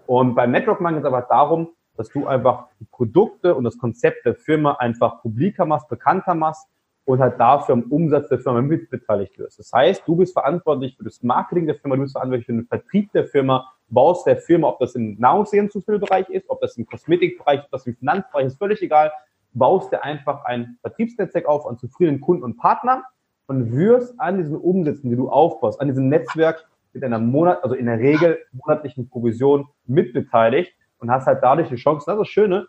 Und 0.07 0.35
beim 0.35 0.51
Network 0.51 0.81
Marketing 0.81 1.03
geht 1.03 1.11
es 1.11 1.15
aber 1.15 1.27
darum, 1.29 1.71
dass 1.97 2.11
du 2.11 2.27
einfach 2.27 2.67
die 2.81 2.85
Produkte 2.85 3.55
und 3.55 3.65
das 3.65 3.77
Konzept 3.79 4.25
der 4.25 4.35
Firma 4.35 4.75
einfach 4.75 5.21
publiker 5.21 5.65
machst, 5.65 5.89
bekannter 5.89 6.35
machst 6.35 6.69
und 7.09 7.21
halt 7.21 7.41
dafür 7.41 7.73
am 7.73 7.85
Umsatz 7.85 8.29
der 8.29 8.39
Firma 8.39 8.61
mitbeteiligt 8.61 9.39
wirst. 9.39 9.59
Das 9.59 9.73
heißt, 9.73 10.03
du 10.07 10.15
bist 10.15 10.35
verantwortlich 10.35 10.95
für 10.95 11.05
das 11.05 11.23
Marketing 11.23 11.65
der 11.65 11.75
Firma, 11.75 11.97
du 11.97 12.03
bist 12.03 12.13
verantwortlich 12.13 12.45
für 12.45 12.53
den 12.53 12.67
Vertrieb 12.67 13.11
der 13.13 13.25
Firma, 13.25 13.67
baust 13.89 14.27
der 14.27 14.37
Firma, 14.37 14.69
ob 14.69 14.79
das 14.79 14.95
im 14.95 15.19
Nahrungsergänzungsmittelbereich 15.19 16.29
ist, 16.29 16.51
ob 16.51 16.61
das 16.61 16.77
im 16.77 16.85
Kosmetikbereich, 16.85 17.61
ob 17.65 17.71
das 17.71 17.87
im 17.87 17.97
Finanzbereich 17.97 18.49
ist, 18.49 18.59
völlig 18.59 18.83
egal, 18.83 19.11
baust 19.55 19.91
dir 19.91 20.05
einfach 20.05 20.45
ein 20.45 20.77
Vertriebsnetzwerk 20.83 21.47
auf 21.47 21.67
an 21.67 21.79
zufriedenen 21.79 22.21
Kunden 22.21 22.45
und 22.45 22.59
Partnern 22.59 23.03
und 23.47 23.73
wirst 23.73 24.21
an 24.21 24.37
diesen 24.37 24.59
Umsätzen, 24.59 25.09
die 25.09 25.17
du 25.17 25.31
aufbaust, 25.31 25.81
an 25.81 25.89
diesem 25.89 26.11
Netzwerk 26.11 26.69
mit 26.93 27.03
einer 27.03 27.19
Monat, 27.19 27.65
also 27.65 27.75
in 27.75 27.87
der 27.87 27.99
Regel 28.01 28.39
monatlichen 28.53 29.09
Provision 29.09 29.67
mitbeteiligt 29.87 30.75
und 30.99 31.11
hast 31.11 31.27
halt 31.27 31.43
dadurch 31.43 31.71
die 31.71 31.77
Chance, 31.77 32.05
das 32.05 32.17
ist 32.17 32.21
das 32.21 32.29
Schöne, 32.29 32.67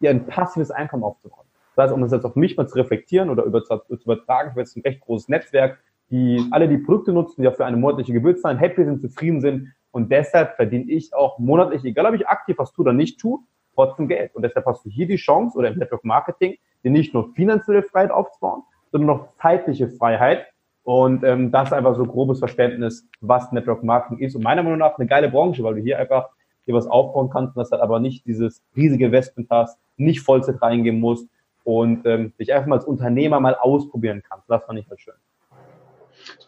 dir 0.00 0.10
ein 0.10 0.26
passives 0.26 0.72
Einkommen 0.72 1.04
aufzubauen. 1.04 1.45
Das 1.76 1.84
heißt, 1.84 1.94
um 1.94 2.00
das 2.00 2.10
jetzt 2.10 2.24
auf 2.24 2.34
mich 2.34 2.56
mal 2.56 2.66
zu 2.66 2.76
reflektieren 2.76 3.30
oder 3.30 3.44
über, 3.44 3.62
zu 3.62 3.80
übertragen, 3.90 4.48
ich 4.48 4.52
habe 4.52 4.60
jetzt 4.60 4.76
ein 4.76 4.82
recht 4.82 5.00
großes 5.00 5.28
Netzwerk, 5.28 5.78
die 6.10 6.42
alle 6.50 6.68
die 6.68 6.78
Produkte 6.78 7.12
nutzen, 7.12 7.42
die 7.42 7.48
auch 7.48 7.54
für 7.54 7.66
eine 7.66 7.76
monatliche 7.76 8.12
Gebühr 8.12 8.36
zahlen, 8.36 8.58
happy 8.58 8.84
sind, 8.84 9.00
zufrieden 9.00 9.40
sind 9.40 9.72
und 9.90 10.10
deshalb 10.10 10.56
verdiene 10.56 10.90
ich 10.90 11.14
auch 11.14 11.38
monatlich, 11.38 11.84
egal 11.84 12.06
ob 12.06 12.14
ich 12.14 12.26
aktiv 12.26 12.56
was 12.58 12.72
tue 12.72 12.82
oder 12.82 12.92
nicht 12.92 13.20
tue, 13.20 13.40
trotzdem 13.74 14.08
Geld. 14.08 14.34
Und 14.34 14.42
deshalb 14.42 14.66
hast 14.66 14.84
du 14.84 14.90
hier 14.90 15.06
die 15.06 15.16
Chance 15.16 15.58
oder 15.58 15.68
im 15.68 15.78
Network 15.78 16.04
Marketing, 16.04 16.56
dir 16.82 16.90
nicht 16.90 17.12
nur 17.12 17.32
finanzielle 17.34 17.82
Freiheit 17.82 18.10
aufzubauen, 18.10 18.62
sondern 18.90 19.06
noch 19.06 19.28
zeitliche 19.40 19.88
Freiheit. 19.88 20.46
Und 20.82 21.24
ähm, 21.24 21.50
das 21.50 21.68
ist 21.68 21.72
einfach 21.72 21.96
so 21.96 22.04
grobes 22.04 22.38
Verständnis, 22.38 23.08
was 23.20 23.52
Network 23.52 23.82
Marketing 23.82 24.24
ist. 24.24 24.36
Und 24.36 24.44
meiner 24.44 24.62
Meinung 24.62 24.78
nach 24.78 24.98
eine 24.98 25.06
geile 25.06 25.28
Branche, 25.28 25.62
weil 25.62 25.74
du 25.74 25.80
hier 25.80 25.98
einfach 25.98 26.30
dir 26.66 26.74
was 26.74 26.86
aufbauen 26.86 27.28
kannst 27.30 27.56
und 27.56 27.60
das 27.60 27.70
halt 27.70 27.82
aber 27.82 28.00
nicht 28.00 28.26
dieses 28.26 28.62
riesige 28.76 29.06
Investment 29.06 29.48
hast, 29.50 29.78
nicht 29.96 30.20
Vollzeit 30.20 30.60
reingehen 30.62 31.00
musst, 31.00 31.28
und 31.66 32.06
ähm, 32.06 32.32
dich 32.38 32.54
einfach 32.54 32.68
mal 32.68 32.76
als 32.76 32.84
Unternehmer 32.84 33.40
mal 33.40 33.56
ausprobieren 33.56 34.22
kannst. 34.22 34.48
Das 34.48 34.64
fand 34.64 34.78
ich 34.78 34.88
halt 34.88 35.00
schön. 35.00 35.14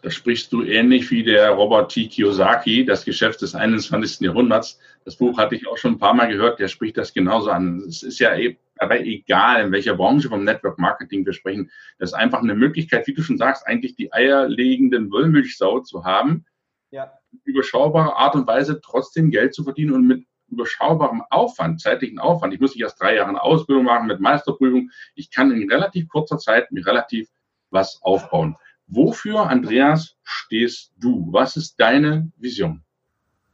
Da 0.01 0.09
sprichst 0.09 0.53
du 0.53 0.63
ähnlich 0.63 1.11
wie 1.11 1.23
der 1.23 1.49
Robert 1.51 1.91
T. 1.91 2.07
Kiyosaki, 2.07 2.85
das 2.85 3.03
Geschäft 3.03 3.41
des 3.41 3.53
21. 3.53 4.21
Jahrhunderts. 4.21 4.79
Das 5.03 5.17
Buch 5.17 5.37
hatte 5.37 5.55
ich 5.55 5.67
auch 5.67 5.75
schon 5.77 5.93
ein 5.93 5.99
paar 5.99 6.13
Mal 6.13 6.29
gehört, 6.29 6.59
der 6.59 6.69
spricht 6.69 6.95
das 6.95 7.13
genauso 7.13 7.51
an. 7.51 7.79
Es 7.79 8.01
ist 8.01 8.19
ja 8.19 8.33
e-, 8.33 8.55
aber 8.77 9.01
egal, 9.01 9.65
in 9.65 9.73
welcher 9.73 9.95
Branche 9.95 10.29
vom 10.29 10.45
Network 10.45 10.79
Marketing 10.79 11.25
wir 11.25 11.33
sprechen. 11.33 11.69
Das 11.97 12.11
ist 12.11 12.15
einfach 12.15 12.41
eine 12.41 12.55
Möglichkeit, 12.55 13.05
wie 13.07 13.13
du 13.13 13.21
schon 13.21 13.37
sagst, 13.37 13.67
eigentlich 13.67 13.97
die 13.97 14.13
eierlegenden 14.13 15.11
Wollmilchsau 15.11 15.81
zu 15.81 16.05
haben. 16.05 16.45
Ja. 16.91 17.11
Überschaubare 17.43 18.15
Art 18.15 18.35
und 18.35 18.47
Weise 18.47 18.79
trotzdem 18.81 19.31
Geld 19.31 19.53
zu 19.53 19.65
verdienen 19.65 19.91
und 19.91 20.07
mit 20.07 20.28
überschaubarem 20.51 21.23
Aufwand, 21.29 21.81
zeitlichen 21.81 22.19
Aufwand. 22.19 22.53
Ich 22.53 22.59
muss 22.59 22.75
nicht 22.75 22.83
erst 22.83 23.01
drei 23.01 23.15
Jahre 23.15 23.29
eine 23.29 23.41
Ausbildung 23.41 23.85
machen 23.85 24.07
mit 24.07 24.19
Meisterprüfung. 24.19 24.89
Ich 25.15 25.31
kann 25.31 25.51
in 25.51 25.69
relativ 25.69 26.09
kurzer 26.09 26.37
Zeit 26.37 26.71
mir 26.71 26.85
relativ 26.85 27.29
was 27.69 27.99
aufbauen. 28.01 28.55
Wofür, 28.87 29.47
Andreas, 29.47 30.17
stehst 30.23 30.93
du? 30.97 31.27
Was 31.31 31.55
ist 31.57 31.79
deine 31.79 32.31
Vision? 32.37 32.83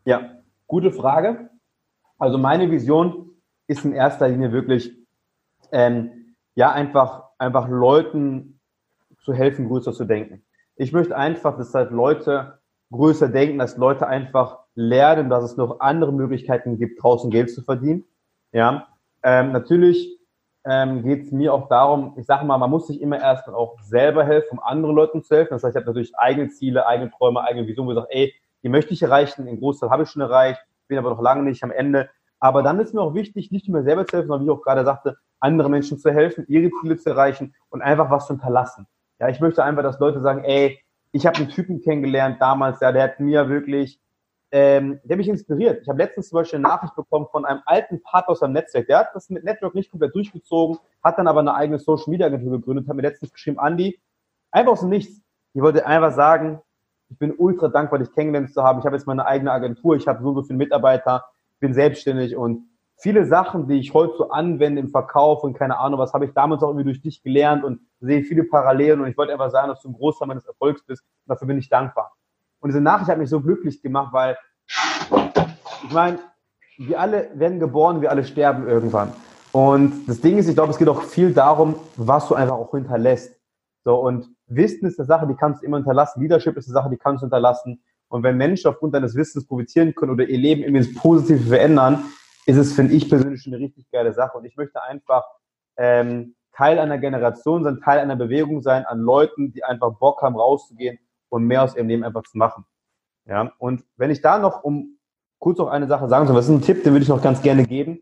Ja, 0.05 0.37
gute 0.67 0.91
Frage. 0.91 1.49
Also 2.17 2.37
meine 2.37 2.71
Vision 2.71 3.31
ist 3.67 3.83
in 3.83 3.91
erster 3.91 4.29
Linie 4.29 4.51
wirklich, 4.51 4.93
ähm, 5.71 6.35
ja, 6.55 6.71
einfach, 6.71 7.23
einfach 7.37 7.67
Leuten 7.67 8.59
zu 9.19 9.33
helfen, 9.33 9.67
größer 9.67 9.91
zu 9.91 10.05
denken. 10.05 10.45
Ich 10.77 10.93
möchte 10.93 11.17
einfach, 11.17 11.57
dass 11.57 11.73
halt 11.73 11.91
Leute 11.91 12.54
größer 12.91 13.29
denken, 13.29 13.57
dass 13.59 13.77
Leute 13.77 14.07
einfach 14.07 14.59
lernen, 14.75 15.29
dass 15.29 15.43
es 15.43 15.57
noch 15.57 15.79
andere 15.79 16.13
Möglichkeiten 16.13 16.77
gibt, 16.77 17.01
draußen 17.01 17.31
Geld 17.31 17.51
zu 17.51 17.61
verdienen. 17.61 18.05
Ja, 18.51 18.87
ähm, 19.23 19.51
natürlich 19.51 20.19
ähm, 20.65 21.03
geht 21.03 21.23
es 21.23 21.31
mir 21.31 21.53
auch 21.53 21.67
darum, 21.67 22.13
ich 22.17 22.25
sage 22.25 22.45
mal, 22.45 22.57
man 22.57 22.69
muss 22.69 22.87
sich 22.87 23.01
immer 23.01 23.19
erst 23.19 23.47
auch 23.47 23.79
selber 23.81 24.25
helfen, 24.25 24.57
um 24.57 24.59
anderen 24.59 24.95
Leuten 24.95 25.23
zu 25.23 25.35
helfen. 25.35 25.53
Das 25.53 25.63
heißt, 25.63 25.75
ich 25.75 25.79
habe 25.79 25.87
natürlich 25.87 26.17
eigene 26.17 26.49
Ziele, 26.49 26.87
eigene 26.87 27.11
Träume, 27.11 27.41
eigene 27.41 27.67
Visionen, 27.67 27.87
wo 27.87 27.91
ich 27.91 27.97
sage, 27.97 28.11
ey, 28.11 28.33
die 28.63 28.69
möchte 28.69 28.93
ich 28.93 29.03
erreichen, 29.03 29.45
den 29.45 29.59
Großteil 29.59 29.89
habe 29.89 30.03
ich 30.03 30.09
schon 30.09 30.23
erreicht, 30.23 30.59
bin 30.87 30.97
aber 30.97 31.11
noch 31.11 31.21
lange 31.21 31.43
nicht 31.43 31.63
am 31.63 31.71
Ende. 31.71 32.09
Aber 32.39 32.63
dann 32.63 32.79
ist 32.79 32.93
mir 32.93 33.01
auch 33.01 33.13
wichtig, 33.13 33.51
nicht 33.51 33.67
nur 33.67 33.79
mir 33.79 33.83
selber 33.83 34.05
zu 34.05 34.17
helfen, 34.17 34.27
sondern 34.27 34.47
wie 34.47 34.51
ich 34.51 34.57
auch 34.57 34.63
gerade 34.63 34.83
sagte, 34.83 35.17
andere 35.39 35.69
Menschen 35.69 35.99
zu 35.99 36.11
helfen, 36.11 36.45
ihre 36.47 36.71
Ziele 36.81 36.97
zu 36.97 37.09
erreichen 37.09 37.53
und 37.69 37.81
einfach 37.81 38.09
was 38.09 38.27
zu 38.27 38.33
hinterlassen. 38.33 38.87
Ja, 39.19 39.29
ich 39.29 39.39
möchte 39.39 39.63
einfach, 39.63 39.83
dass 39.83 39.99
Leute 39.99 40.21
sagen, 40.21 40.43
ey, 40.43 40.79
ich 41.15 41.25
habe 41.25 41.37
einen 41.37 41.49
Typen 41.49 41.81
kennengelernt 41.81 42.41
damals, 42.41 42.81
ja, 42.81 42.91
der 42.91 43.03
hat 43.03 43.19
mir 43.21 43.47
wirklich 43.47 44.01
ähm, 44.51 44.99
der 45.03 45.17
mich 45.17 45.27
inspiriert. 45.27 45.81
Ich 45.81 45.89
habe 45.89 45.97
letztens 45.97 46.29
zum 46.29 46.37
Beispiel 46.37 46.59
eine 46.59 46.67
Nachricht 46.67 46.95
bekommen 46.95 47.27
von 47.31 47.45
einem 47.45 47.61
alten 47.65 48.01
Partner 48.01 48.31
aus 48.31 48.39
seinem 48.39 48.53
Netzwerk. 48.53 48.87
Der 48.87 48.99
hat 48.99 49.09
das 49.13 49.29
mit 49.29 49.43
Network 49.43 49.75
nicht 49.75 49.91
komplett 49.91 50.13
durchgezogen, 50.13 50.77
hat 51.03 51.17
dann 51.17 51.27
aber 51.27 51.39
eine 51.39 51.53
eigene 51.55 51.79
Social 51.79 52.09
Media 52.09 52.27
Agentur 52.27 52.51
gegründet, 52.51 52.87
hat 52.87 52.95
mir 52.95 53.01
letztens 53.01 53.33
geschrieben, 53.33 53.57
Andy, 53.61 53.99
einfach 54.51 54.73
aus 54.73 54.81
dem 54.81 54.89
Nichts. 54.89 55.21
Ich 55.53 55.61
wollte 55.61 55.85
einfach 55.85 56.13
sagen, 56.13 56.61
ich 57.09 57.17
bin 57.17 57.33
ultra 57.37 57.69
dankbar, 57.69 57.99
dich 57.99 58.13
kennengelernt 58.13 58.53
zu 58.53 58.63
haben. 58.63 58.79
Ich 58.79 58.85
habe 58.85 58.95
jetzt 58.95 59.07
meine 59.07 59.25
eigene 59.25 59.51
Agentur, 59.51 59.95
ich 59.95 60.07
habe 60.07 60.21
so, 60.21 60.33
so 60.33 60.43
viele 60.43 60.57
Mitarbeiter, 60.57 61.25
bin 61.59 61.73
selbstständig 61.73 62.35
und 62.35 62.67
viele 62.97 63.25
Sachen, 63.25 63.67
die 63.67 63.79
ich 63.79 63.93
heute 63.93 64.13
so 64.17 64.29
anwende 64.29 64.81
im 64.81 64.89
Verkauf 64.89 65.43
und 65.43 65.53
keine 65.53 65.77
Ahnung, 65.77 65.99
was 65.99 66.13
habe 66.13 66.25
ich 66.25 66.31
damals 66.33 66.63
auch 66.63 66.69
irgendwie 66.69 66.85
durch 66.85 67.01
dich 67.01 67.21
gelernt 67.21 67.63
und 67.63 67.79
sehe 67.99 68.23
viele 68.23 68.43
Parallelen 68.43 69.01
und 69.01 69.07
ich 69.07 69.17
wollte 69.17 69.33
einfach 69.33 69.51
sagen, 69.51 69.69
dass 69.69 69.81
du 69.81 69.89
ein 69.89 69.93
Großteil 69.93 70.27
meines 70.27 70.45
Erfolgs 70.45 70.83
bist 70.85 71.03
und 71.03 71.31
dafür 71.31 71.47
bin 71.47 71.57
ich 71.57 71.69
dankbar. 71.69 72.13
Und 72.59 72.69
diese 72.69 72.81
Nachricht 72.81 73.09
hat 73.09 73.17
mich 73.17 73.29
so 73.29 73.41
glücklich 73.41 73.81
gemacht, 73.81 74.13
weil 74.13 74.37
ich 75.83 75.93
meine, 75.93 76.19
wir 76.77 76.99
alle 76.99 77.29
werden 77.35 77.59
geboren, 77.59 78.01
wir 78.01 78.11
alle 78.11 78.23
sterben 78.23 78.67
irgendwann. 78.67 79.13
Und 79.51 80.07
das 80.07 80.19
Ding 80.19 80.37
ist, 80.37 80.49
ich 80.49 80.55
glaube, 80.55 80.71
es 80.71 80.77
geht 80.77 80.89
auch 80.89 81.03
viel 81.03 81.33
darum, 81.33 81.75
was 81.95 82.27
du 82.27 82.35
einfach 82.35 82.55
auch 82.55 82.71
hinterlässt. 82.71 83.39
So, 83.85 83.95
und 83.95 84.27
Wissen 84.47 84.87
ist 84.87 84.99
eine 84.99 85.05
Sache, 85.05 85.27
die 85.27 85.35
kannst 85.35 85.61
du 85.61 85.65
immer 85.65 85.77
hinterlassen. 85.77 86.21
Leadership 86.21 86.57
ist 86.57 86.67
eine 86.67 86.73
Sache, 86.73 86.89
die 86.89 86.97
kannst 86.97 87.21
du 87.21 87.27
hinterlassen. 87.27 87.81
Und 88.07 88.23
wenn 88.23 88.37
Menschen 88.37 88.67
aufgrund 88.67 88.93
deines 88.93 89.15
Wissens 89.15 89.47
profitieren 89.47 89.95
können 89.95 90.11
oder 90.11 90.27
ihr 90.27 90.37
Leben 90.37 90.61
irgendwie 90.61 90.85
ins 90.85 90.95
Positive 90.95 91.47
verändern, 91.47 92.03
ist 92.45 92.57
es, 92.57 92.73
finde 92.73 92.93
ich 92.93 93.09
persönlich, 93.09 93.45
eine 93.47 93.57
richtig 93.57 93.89
geile 93.91 94.13
Sache. 94.13 94.37
Und 94.37 94.45
ich 94.45 94.55
möchte 94.55 94.81
einfach 94.81 95.25
ähm, 95.77 96.35
Teil 96.53 96.79
einer 96.79 96.97
Generation 96.97 97.63
sein, 97.63 97.81
Teil 97.83 97.99
einer 97.99 98.15
Bewegung 98.15 98.61
sein 98.61 98.85
an 98.85 98.99
Leuten, 98.99 99.51
die 99.51 99.63
einfach 99.63 99.91
Bock 99.99 100.21
haben, 100.21 100.35
rauszugehen 100.35 100.99
und 101.29 101.43
mehr 101.43 101.63
aus 101.63 101.75
ihrem 101.75 101.87
Leben 101.87 102.03
einfach 102.03 102.23
zu 102.23 102.37
machen. 102.37 102.65
Ja, 103.25 103.51
und 103.57 103.83
wenn 103.97 104.11
ich 104.11 104.21
da 104.21 104.37
noch 104.37 104.63
um 104.63 104.99
kurz 105.39 105.57
noch 105.57 105.67
eine 105.67 105.87
Sache 105.87 106.07
sagen 106.07 106.27
soll, 106.27 106.35
das 106.35 106.45
ist 106.45 106.51
ein 106.51 106.61
Tipp, 106.61 106.83
den 106.83 106.93
würde 106.93 107.03
ich 107.03 107.09
noch 107.09 107.21
ganz 107.21 107.41
gerne 107.41 107.65
geben, 107.65 108.01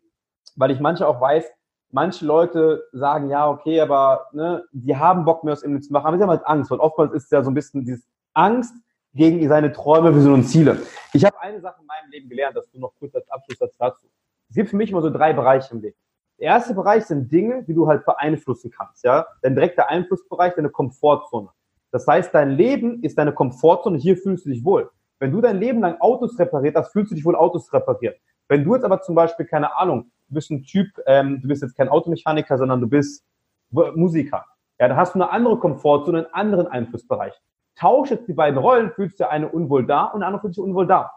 weil 0.55 0.71
ich 0.71 0.79
manche 0.79 1.07
auch 1.07 1.19
weiß, 1.19 1.45
manche 1.91 2.25
Leute 2.25 2.83
sagen, 2.91 3.29
ja, 3.29 3.49
okay, 3.49 3.79
aber 3.79 4.27
ne, 4.33 4.65
die 4.71 4.95
haben 4.95 5.25
Bock 5.25 5.43
mehr 5.43 5.53
aus 5.53 5.63
ihrem 5.63 5.73
Leben 5.73 5.83
zu 5.83 5.93
machen, 5.93 6.07
aber 6.07 6.17
sie 6.17 6.23
haben 6.23 6.29
halt 6.29 6.45
Angst, 6.45 6.69
weil 6.71 6.79
oftmals 6.79 7.13
ist 7.13 7.31
ja 7.31 7.43
so 7.43 7.51
ein 7.51 7.53
bisschen 7.53 7.81
dieses 7.81 8.05
Angst 8.33 8.73
gegen 9.13 9.47
seine 9.47 9.71
Träume, 9.71 10.15
Visionen 10.15 10.41
und 10.41 10.47
Ziele. 10.47 10.81
Ich 11.13 11.23
habe 11.23 11.39
eine 11.39 11.61
Sache 11.61 11.79
in 11.79 11.85
meinem 11.85 12.11
Leben 12.11 12.29
gelernt, 12.29 12.57
das 12.57 12.69
du 12.71 12.79
noch 12.79 12.93
kurz 12.99 13.13
als 13.15 13.29
Abschluss 13.29 13.59
dazu. 13.77 14.07
Es 14.53 14.55
gibt 14.55 14.69
für 14.69 14.77
mich 14.77 14.91
immer 14.91 15.01
so 15.01 15.09
drei 15.09 15.33
Bereiche 15.33 15.73
im 15.73 15.81
Leben. 15.81 15.97
Der 16.39 16.49
erste 16.49 16.75
Bereich 16.75 17.05
sind 17.05 17.31
Dinge, 17.31 17.63
die 17.63 17.73
du 17.73 17.87
halt 17.87 18.05
beeinflussen 18.05 18.69
kannst, 18.69 19.03
ja. 19.03 19.25
Dein 19.41 19.55
direkter 19.55 19.89
Einflussbereich, 19.89 20.53
deine 20.53 20.69
Komfortzone. 20.69 21.49
Das 21.89 22.05
heißt, 22.05 22.31
dein 22.35 22.51
Leben 22.51 23.01
ist 23.01 23.17
deine 23.17 23.33
Komfortzone, 23.33 23.97
hier 23.97 24.15
fühlst 24.15 24.45
du 24.45 24.51
dich 24.51 24.63
wohl. 24.63 24.91
Wenn 25.17 25.31
du 25.31 25.41
dein 25.41 25.57
Leben 25.57 25.79
lang 25.79 25.99
Autos 25.99 26.37
repariert 26.37 26.75
hast, 26.75 26.91
fühlst 26.91 27.09
du 27.09 27.15
dich 27.15 27.25
wohl 27.25 27.35
Autos 27.35 27.73
repariert. 27.73 28.19
Wenn 28.47 28.63
du 28.63 28.75
jetzt 28.75 28.83
aber 28.83 29.01
zum 29.01 29.15
Beispiel, 29.15 29.47
keine 29.47 29.75
Ahnung, 29.75 30.11
du 30.27 30.35
bist 30.35 30.51
ein 30.51 30.61
Typ, 30.61 30.85
ähm, 31.07 31.41
du 31.41 31.47
bist 31.47 31.63
jetzt 31.63 31.75
kein 31.75 31.89
Automechaniker, 31.89 32.55
sondern 32.55 32.79
du 32.79 32.87
bist 32.87 33.25
Musiker. 33.71 34.45
Ja, 34.79 34.87
da 34.87 34.95
hast 34.95 35.15
du 35.15 35.19
eine 35.19 35.31
andere 35.31 35.57
Komfortzone, 35.57 36.27
einen 36.27 36.33
anderen 36.35 36.67
Einflussbereich. 36.67 37.33
Tausch 37.73 38.11
jetzt 38.11 38.27
die 38.27 38.33
beiden 38.33 38.59
Rollen, 38.59 38.91
fühlst 38.91 39.19
du 39.19 39.27
eine 39.27 39.49
unwohl 39.49 39.83
da 39.87 40.03
und 40.05 40.19
der 40.19 40.27
andere 40.27 40.41
fühlt 40.41 40.53
sich 40.53 40.63
unwohl 40.63 40.85
da. 40.85 41.11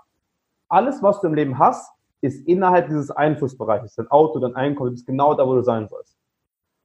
Alles, 0.71 1.03
was 1.03 1.21
du 1.21 1.27
im 1.27 1.35
Leben 1.35 1.59
hast, 1.59 1.93
ist 2.21 2.47
innerhalb 2.47 2.89
dieses 2.89 3.11
Einflussbereiches. 3.11 3.95
Dein 3.95 4.11
Auto, 4.11 4.39
dein 4.39 4.55
Einkommen, 4.55 4.91
du 4.91 4.95
bist 4.95 5.07
genau 5.07 5.35
da, 5.35 5.47
wo 5.47 5.55
du 5.55 5.63
sein 5.63 5.89
sollst. 5.89 6.17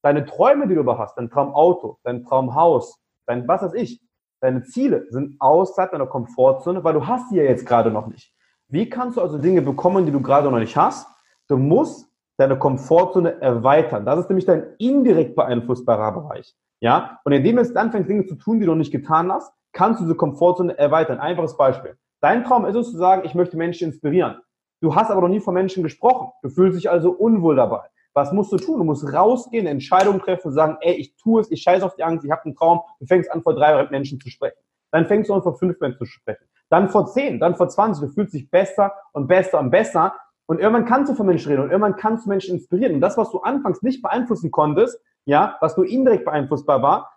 Deine 0.01 0.25
Träume, 0.25 0.67
die 0.67 0.75
du 0.75 0.81
über 0.81 0.97
hast, 0.97 1.17
dein 1.17 1.29
Traumauto, 1.29 1.99
dein 2.03 2.23
Traumhaus, 2.23 2.99
dein 3.27 3.47
was 3.47 3.61
weiß 3.61 3.73
ich, 3.75 4.01
deine 4.39 4.63
Ziele 4.63 5.05
sind 5.09 5.35
außerhalb 5.39 5.91
deiner 5.91 6.07
Komfortzone, 6.07 6.83
weil 6.83 6.93
du 6.93 7.05
hast 7.05 7.29
sie 7.29 7.37
ja 7.37 7.43
jetzt 7.43 7.65
gerade 7.65 7.91
noch 7.91 8.07
nicht. 8.07 8.33
Wie 8.67 8.89
kannst 8.89 9.17
du 9.17 9.21
also 9.21 9.37
Dinge 9.37 9.61
bekommen, 9.61 10.05
die 10.05 10.11
du 10.11 10.21
gerade 10.21 10.49
noch 10.49 10.59
nicht 10.59 10.75
hast? 10.75 11.07
Du 11.47 11.57
musst 11.57 12.09
deine 12.37 12.57
Komfortzone 12.57 13.41
erweitern. 13.41 14.05
Das 14.05 14.19
ist 14.19 14.29
nämlich 14.29 14.45
dein 14.45 14.73
indirekt 14.79 15.35
beeinflussbarer 15.35 16.11
Bereich. 16.13 16.55
Ja? 16.79 17.19
Und 17.23 17.33
indem 17.33 17.57
du 17.57 17.61
jetzt 17.61 17.77
anfängst, 17.77 18.09
Dinge 18.09 18.25
zu 18.25 18.35
tun, 18.35 18.59
die 18.59 18.65
du 18.65 18.71
noch 18.71 18.77
nicht 18.77 18.91
getan 18.91 19.31
hast, 19.31 19.53
kannst 19.73 19.99
du 19.99 20.05
diese 20.05 20.15
Komfortzone 20.15 20.77
erweitern. 20.77 21.19
Einfaches 21.19 21.55
Beispiel. 21.55 21.95
Dein 22.19 22.43
Traum 22.43 22.65
ist 22.65 22.75
es 22.75 22.91
zu 22.91 22.97
sagen, 22.97 23.23
ich 23.25 23.35
möchte 23.35 23.57
Menschen 23.57 23.89
inspirieren. 23.89 24.37
Du 24.81 24.95
hast 24.95 25.11
aber 25.11 25.21
noch 25.21 25.29
nie 25.29 25.39
von 25.39 25.53
Menschen 25.53 25.83
gesprochen. 25.83 26.31
Du 26.41 26.49
fühlst 26.49 26.77
dich 26.77 26.89
also 26.89 27.11
unwohl 27.11 27.55
dabei. 27.55 27.83
Was 28.13 28.33
musst 28.33 28.51
du 28.51 28.57
tun? 28.57 28.79
Du 28.79 28.83
musst 28.83 29.13
rausgehen, 29.13 29.67
Entscheidungen 29.67 30.19
treffen 30.19 30.47
und 30.47 30.53
sagen, 30.53 30.77
ey, 30.81 30.95
ich 30.95 31.15
tue 31.15 31.41
es, 31.41 31.51
ich 31.51 31.61
scheiße 31.61 31.85
auf 31.85 31.95
die 31.95 32.03
Angst, 32.03 32.25
ich 32.25 32.31
habe 32.31 32.43
einen 32.45 32.55
Traum. 32.55 32.81
Du 32.99 33.05
fängst 33.05 33.31
an, 33.31 33.41
vor 33.41 33.55
drei 33.55 33.87
Menschen 33.89 34.19
zu 34.19 34.29
sprechen. 34.29 34.57
Dann 34.91 35.05
fängst 35.05 35.29
du 35.29 35.33
an, 35.33 35.43
vor 35.43 35.55
fünf 35.57 35.79
Menschen 35.79 35.99
zu 35.99 36.05
sprechen. 36.05 36.43
Dann 36.69 36.89
vor 36.89 37.05
zehn, 37.05 37.39
dann 37.39 37.55
vor 37.55 37.69
zwanzig. 37.69 38.07
Du 38.07 38.13
fühlst 38.13 38.33
dich 38.33 38.49
besser 38.49 38.91
und 39.13 39.27
besser 39.27 39.59
und 39.59 39.69
besser. 39.69 40.13
Und 40.47 40.59
irgendwann 40.59 40.85
kannst 40.85 41.11
du 41.11 41.15
von 41.15 41.27
Menschen 41.27 41.49
reden 41.49 41.63
und 41.63 41.69
irgendwann 41.69 41.95
kannst 41.95 42.25
du 42.25 42.29
Menschen 42.29 42.55
inspirieren. 42.55 42.95
Und 42.95 43.01
das, 43.01 43.17
was 43.17 43.31
du 43.31 43.39
anfangs 43.39 43.81
nicht 43.83 44.01
beeinflussen 44.01 44.51
konntest, 44.51 44.99
ja, 45.23 45.55
was 45.61 45.77
nur 45.77 45.87
indirekt 45.87 46.25
beeinflussbar 46.25 46.81
war, 46.81 47.11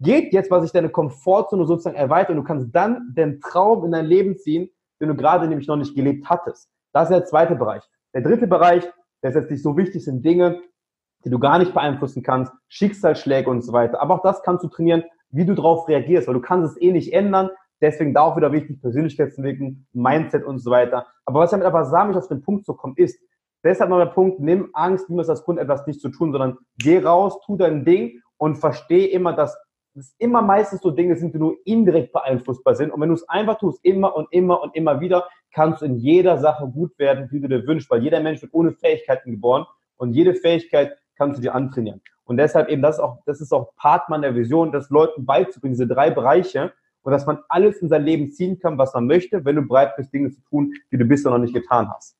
geht 0.00 0.32
jetzt, 0.32 0.50
was 0.50 0.64
sich 0.64 0.72
deine 0.72 0.90
Komfortzone 0.90 1.64
sozusagen 1.64 1.96
erweitert 1.96 2.30
und 2.30 2.36
du 2.36 2.42
kannst 2.42 2.74
dann 2.74 3.14
den 3.16 3.40
Traum 3.40 3.84
in 3.84 3.92
dein 3.92 4.04
Leben 4.04 4.36
ziehen, 4.36 4.68
den 5.00 5.08
du 5.08 5.14
gerade 5.14 5.48
nämlich 5.48 5.68
noch 5.68 5.76
nicht 5.76 5.94
gelebt 5.94 6.28
hattest. 6.28 6.68
Das 6.92 7.10
ist 7.10 7.16
der 7.16 7.24
zweite 7.24 7.56
Bereich. 7.56 7.82
Der 8.14 8.22
dritte 8.22 8.46
Bereich, 8.46 8.84
der 9.22 9.30
ist 9.30 9.36
jetzt 9.36 9.50
nicht 9.50 9.62
so 9.62 9.76
wichtig, 9.76 10.04
sind 10.04 10.24
Dinge, 10.24 10.60
die 11.24 11.30
du 11.30 11.38
gar 11.38 11.58
nicht 11.58 11.74
beeinflussen 11.74 12.22
kannst, 12.22 12.52
Schicksalsschläge 12.68 13.50
und 13.50 13.62
so 13.62 13.72
weiter. 13.72 14.00
Aber 14.00 14.14
auch 14.14 14.22
das 14.22 14.42
kannst 14.42 14.64
du 14.64 14.68
trainieren, 14.68 15.04
wie 15.30 15.44
du 15.44 15.54
darauf 15.54 15.88
reagierst, 15.88 16.26
weil 16.26 16.34
du 16.34 16.40
kannst 16.40 16.72
es 16.72 16.80
eh 16.80 16.92
nicht 16.92 17.12
ändern. 17.12 17.50
Deswegen 17.80 18.14
da 18.14 18.22
auch 18.22 18.36
wieder 18.36 18.52
wichtig, 18.52 18.80
Persönlichkeitsentwicklung, 18.80 19.86
Mindset 19.92 20.44
und 20.44 20.58
so 20.58 20.70
weiter. 20.70 21.06
Aber 21.24 21.40
was 21.40 21.50
damit 21.50 21.66
aber 21.66 21.88
möchte, 22.06 22.18
auf 22.18 22.28
den 22.28 22.42
Punkt 22.42 22.64
zu 22.64 22.74
kommen, 22.74 22.94
ist, 22.96 23.20
deshalb 23.62 23.90
noch 23.90 23.98
der 23.98 24.06
Punkt, 24.06 24.40
nimm 24.40 24.70
Angst, 24.72 25.08
nimm 25.08 25.18
es 25.20 25.28
als 25.28 25.44
Grund, 25.44 25.58
etwas 25.58 25.86
nicht 25.86 26.00
zu 26.00 26.08
tun, 26.08 26.32
sondern 26.32 26.58
geh 26.78 26.98
raus, 26.98 27.38
tu 27.44 27.56
dein 27.56 27.84
Ding 27.84 28.20
und 28.36 28.56
versteh 28.56 29.04
immer, 29.04 29.32
dass 29.32 29.56
es 29.94 30.14
immer 30.18 30.42
meistens 30.42 30.80
so 30.80 30.90
Dinge 30.90 31.16
sind, 31.16 31.34
die 31.34 31.38
nur 31.38 31.56
indirekt 31.64 32.12
beeinflussbar 32.12 32.74
sind. 32.74 32.92
Und 32.92 33.00
wenn 33.00 33.08
du 33.08 33.14
es 33.14 33.28
einfach 33.28 33.58
tust, 33.58 33.84
immer 33.84 34.16
und 34.16 34.28
immer 34.32 34.62
und 34.62 34.74
immer 34.74 35.00
wieder, 35.00 35.28
kannst 35.52 35.82
in 35.82 35.96
jeder 35.96 36.38
Sache 36.38 36.66
gut 36.66 36.98
werden, 36.98 37.28
wie 37.30 37.40
du 37.40 37.48
dir 37.48 37.66
wünschst, 37.66 37.90
weil 37.90 38.02
jeder 38.02 38.20
Mensch 38.20 38.42
wird 38.42 38.54
ohne 38.54 38.72
Fähigkeiten 38.72 39.32
geboren 39.32 39.66
und 39.96 40.14
jede 40.14 40.34
Fähigkeit 40.34 40.96
kannst 41.16 41.38
du 41.38 41.42
dir 41.42 41.54
antrainieren. 41.54 42.00
Und 42.24 42.36
deshalb 42.36 42.68
eben, 42.68 42.82
das 42.82 42.96
ist 42.96 43.00
auch, 43.00 43.18
das 43.26 43.40
ist 43.40 43.52
auch 43.52 43.74
Part 43.76 44.08
meiner 44.08 44.34
Vision, 44.34 44.70
das 44.70 44.90
Leuten 44.90 45.24
beizubringen, 45.24 45.74
diese 45.74 45.86
drei 45.86 46.10
Bereiche, 46.10 46.72
und 47.02 47.12
dass 47.12 47.24
man 47.24 47.38
alles 47.48 47.78
in 47.78 47.88
sein 47.88 48.04
Leben 48.04 48.32
ziehen 48.32 48.58
kann, 48.58 48.76
was 48.76 48.92
man 48.92 49.06
möchte, 49.06 49.44
wenn 49.44 49.56
du 49.56 49.62
bereit 49.62 49.96
bist, 49.96 50.12
Dinge 50.12 50.30
zu 50.30 50.42
tun, 50.42 50.74
die 50.92 50.98
du 50.98 51.06
bisher 51.06 51.30
noch 51.30 51.38
nicht 51.38 51.54
getan 51.54 51.88
hast. 51.90 52.18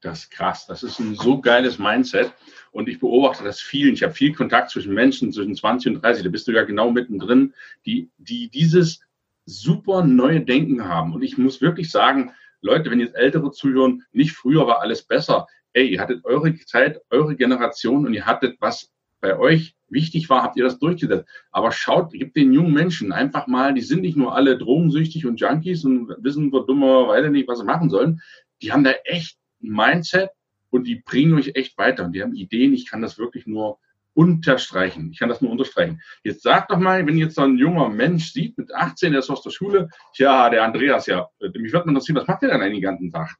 Das 0.00 0.20
ist 0.20 0.30
krass. 0.30 0.66
Das 0.66 0.82
ist 0.82 1.00
ein 1.00 1.16
so 1.16 1.40
geiles 1.40 1.78
Mindset. 1.78 2.32
Und 2.70 2.88
ich 2.88 3.00
beobachte 3.00 3.44
das 3.44 3.60
vielen. 3.60 3.94
Ich 3.94 4.02
habe 4.02 4.14
viel 4.14 4.32
Kontakt 4.32 4.70
zwischen 4.70 4.94
Menschen 4.94 5.32
zwischen 5.32 5.54
20 5.54 5.96
und 5.96 6.02
30. 6.02 6.22
Da 6.22 6.30
bist 6.30 6.46
du 6.46 6.52
ja 6.52 6.62
genau 6.62 6.90
mittendrin, 6.90 7.52
die, 7.84 8.10
die 8.16 8.48
dieses 8.48 9.00
super 9.48 10.04
neue 10.04 10.40
Denken 10.40 10.88
haben. 10.88 11.14
Und 11.14 11.22
ich 11.22 11.38
muss 11.38 11.60
wirklich 11.60 11.90
sagen, 11.90 12.32
Leute, 12.60 12.90
wenn 12.90 13.00
jetzt 13.00 13.14
Ältere 13.14 13.50
zuhören, 13.50 14.04
nicht 14.12 14.32
früher 14.32 14.66
war 14.66 14.80
alles 14.80 15.02
besser. 15.02 15.46
Ey, 15.72 15.88
ihr 15.88 16.00
hattet 16.00 16.24
eure 16.24 16.54
Zeit, 16.56 17.00
eure 17.10 17.36
Generation 17.36 18.06
und 18.06 18.14
ihr 18.14 18.26
hattet, 18.26 18.56
was 18.60 18.92
bei 19.20 19.38
euch 19.38 19.74
wichtig 19.88 20.28
war, 20.28 20.42
habt 20.42 20.56
ihr 20.56 20.64
das 20.64 20.78
durchgesetzt. 20.78 21.28
Aber 21.50 21.72
schaut, 21.72 22.12
gebt 22.12 22.36
den 22.36 22.52
jungen 22.52 22.72
Menschen 22.72 23.12
einfach 23.12 23.46
mal, 23.46 23.74
die 23.74 23.80
sind 23.80 24.02
nicht 24.02 24.16
nur 24.16 24.34
alle 24.34 24.58
drogensüchtig 24.58 25.26
und 25.26 25.40
Junkies 25.40 25.84
und 25.84 26.14
wissen 26.18 26.50
so 26.50 26.60
dummerweise 26.60 27.30
nicht, 27.30 27.48
was 27.48 27.58
sie 27.58 27.64
machen 27.64 27.90
sollen. 27.90 28.20
Die 28.62 28.72
haben 28.72 28.84
da 28.84 28.92
echt 29.04 29.38
ein 29.62 29.70
Mindset 29.70 30.30
und 30.70 30.86
die 30.86 30.96
bringen 30.96 31.34
euch 31.34 31.52
echt 31.54 31.78
weiter. 31.78 32.04
Und 32.04 32.12
die 32.12 32.22
haben 32.22 32.34
Ideen. 32.34 32.74
Ich 32.74 32.88
kann 32.88 33.02
das 33.02 33.18
wirklich 33.18 33.46
nur 33.46 33.78
unterstreichen. 34.18 35.10
Ich 35.12 35.20
kann 35.20 35.28
das 35.28 35.40
nur 35.40 35.52
unterstreichen. 35.52 36.02
Jetzt 36.24 36.42
sag 36.42 36.66
doch 36.66 36.78
mal, 36.78 37.06
wenn 37.06 37.16
jetzt 37.18 37.36
so 37.36 37.42
ein 37.42 37.56
junger 37.56 37.88
Mensch 37.88 38.32
sieht, 38.32 38.58
mit 38.58 38.74
18, 38.74 39.12
der 39.12 39.20
ist 39.20 39.30
aus 39.30 39.42
der 39.42 39.50
Schule, 39.50 39.90
ja, 40.14 40.50
der 40.50 40.64
Andreas, 40.64 41.06
ja, 41.06 41.28
mich 41.40 41.72
würde 41.72 41.88
interessieren, 41.88 42.16
was 42.16 42.26
macht 42.26 42.42
der 42.42 42.58
denn 42.58 42.72
den 42.72 42.82
ganzen 42.82 43.12
Tag? 43.12 43.36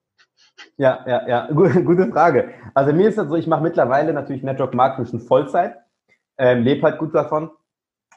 Ja, 0.76 1.04
ja, 1.04 1.26
ja, 1.26 1.48
gute 1.52 2.06
Frage. 2.12 2.54
Also 2.74 2.92
mir 2.92 3.08
ist 3.08 3.18
das 3.18 3.28
so, 3.28 3.34
ich 3.34 3.48
mache 3.48 3.64
mittlerweile 3.64 4.12
natürlich 4.12 4.44
Network 4.44 4.72
Marketing 4.72 5.10
schon 5.10 5.20
Vollzeit, 5.20 5.74
ähm, 6.38 6.62
lebe 6.62 6.82
halt 6.82 6.98
gut 6.98 7.12
davon. 7.12 7.50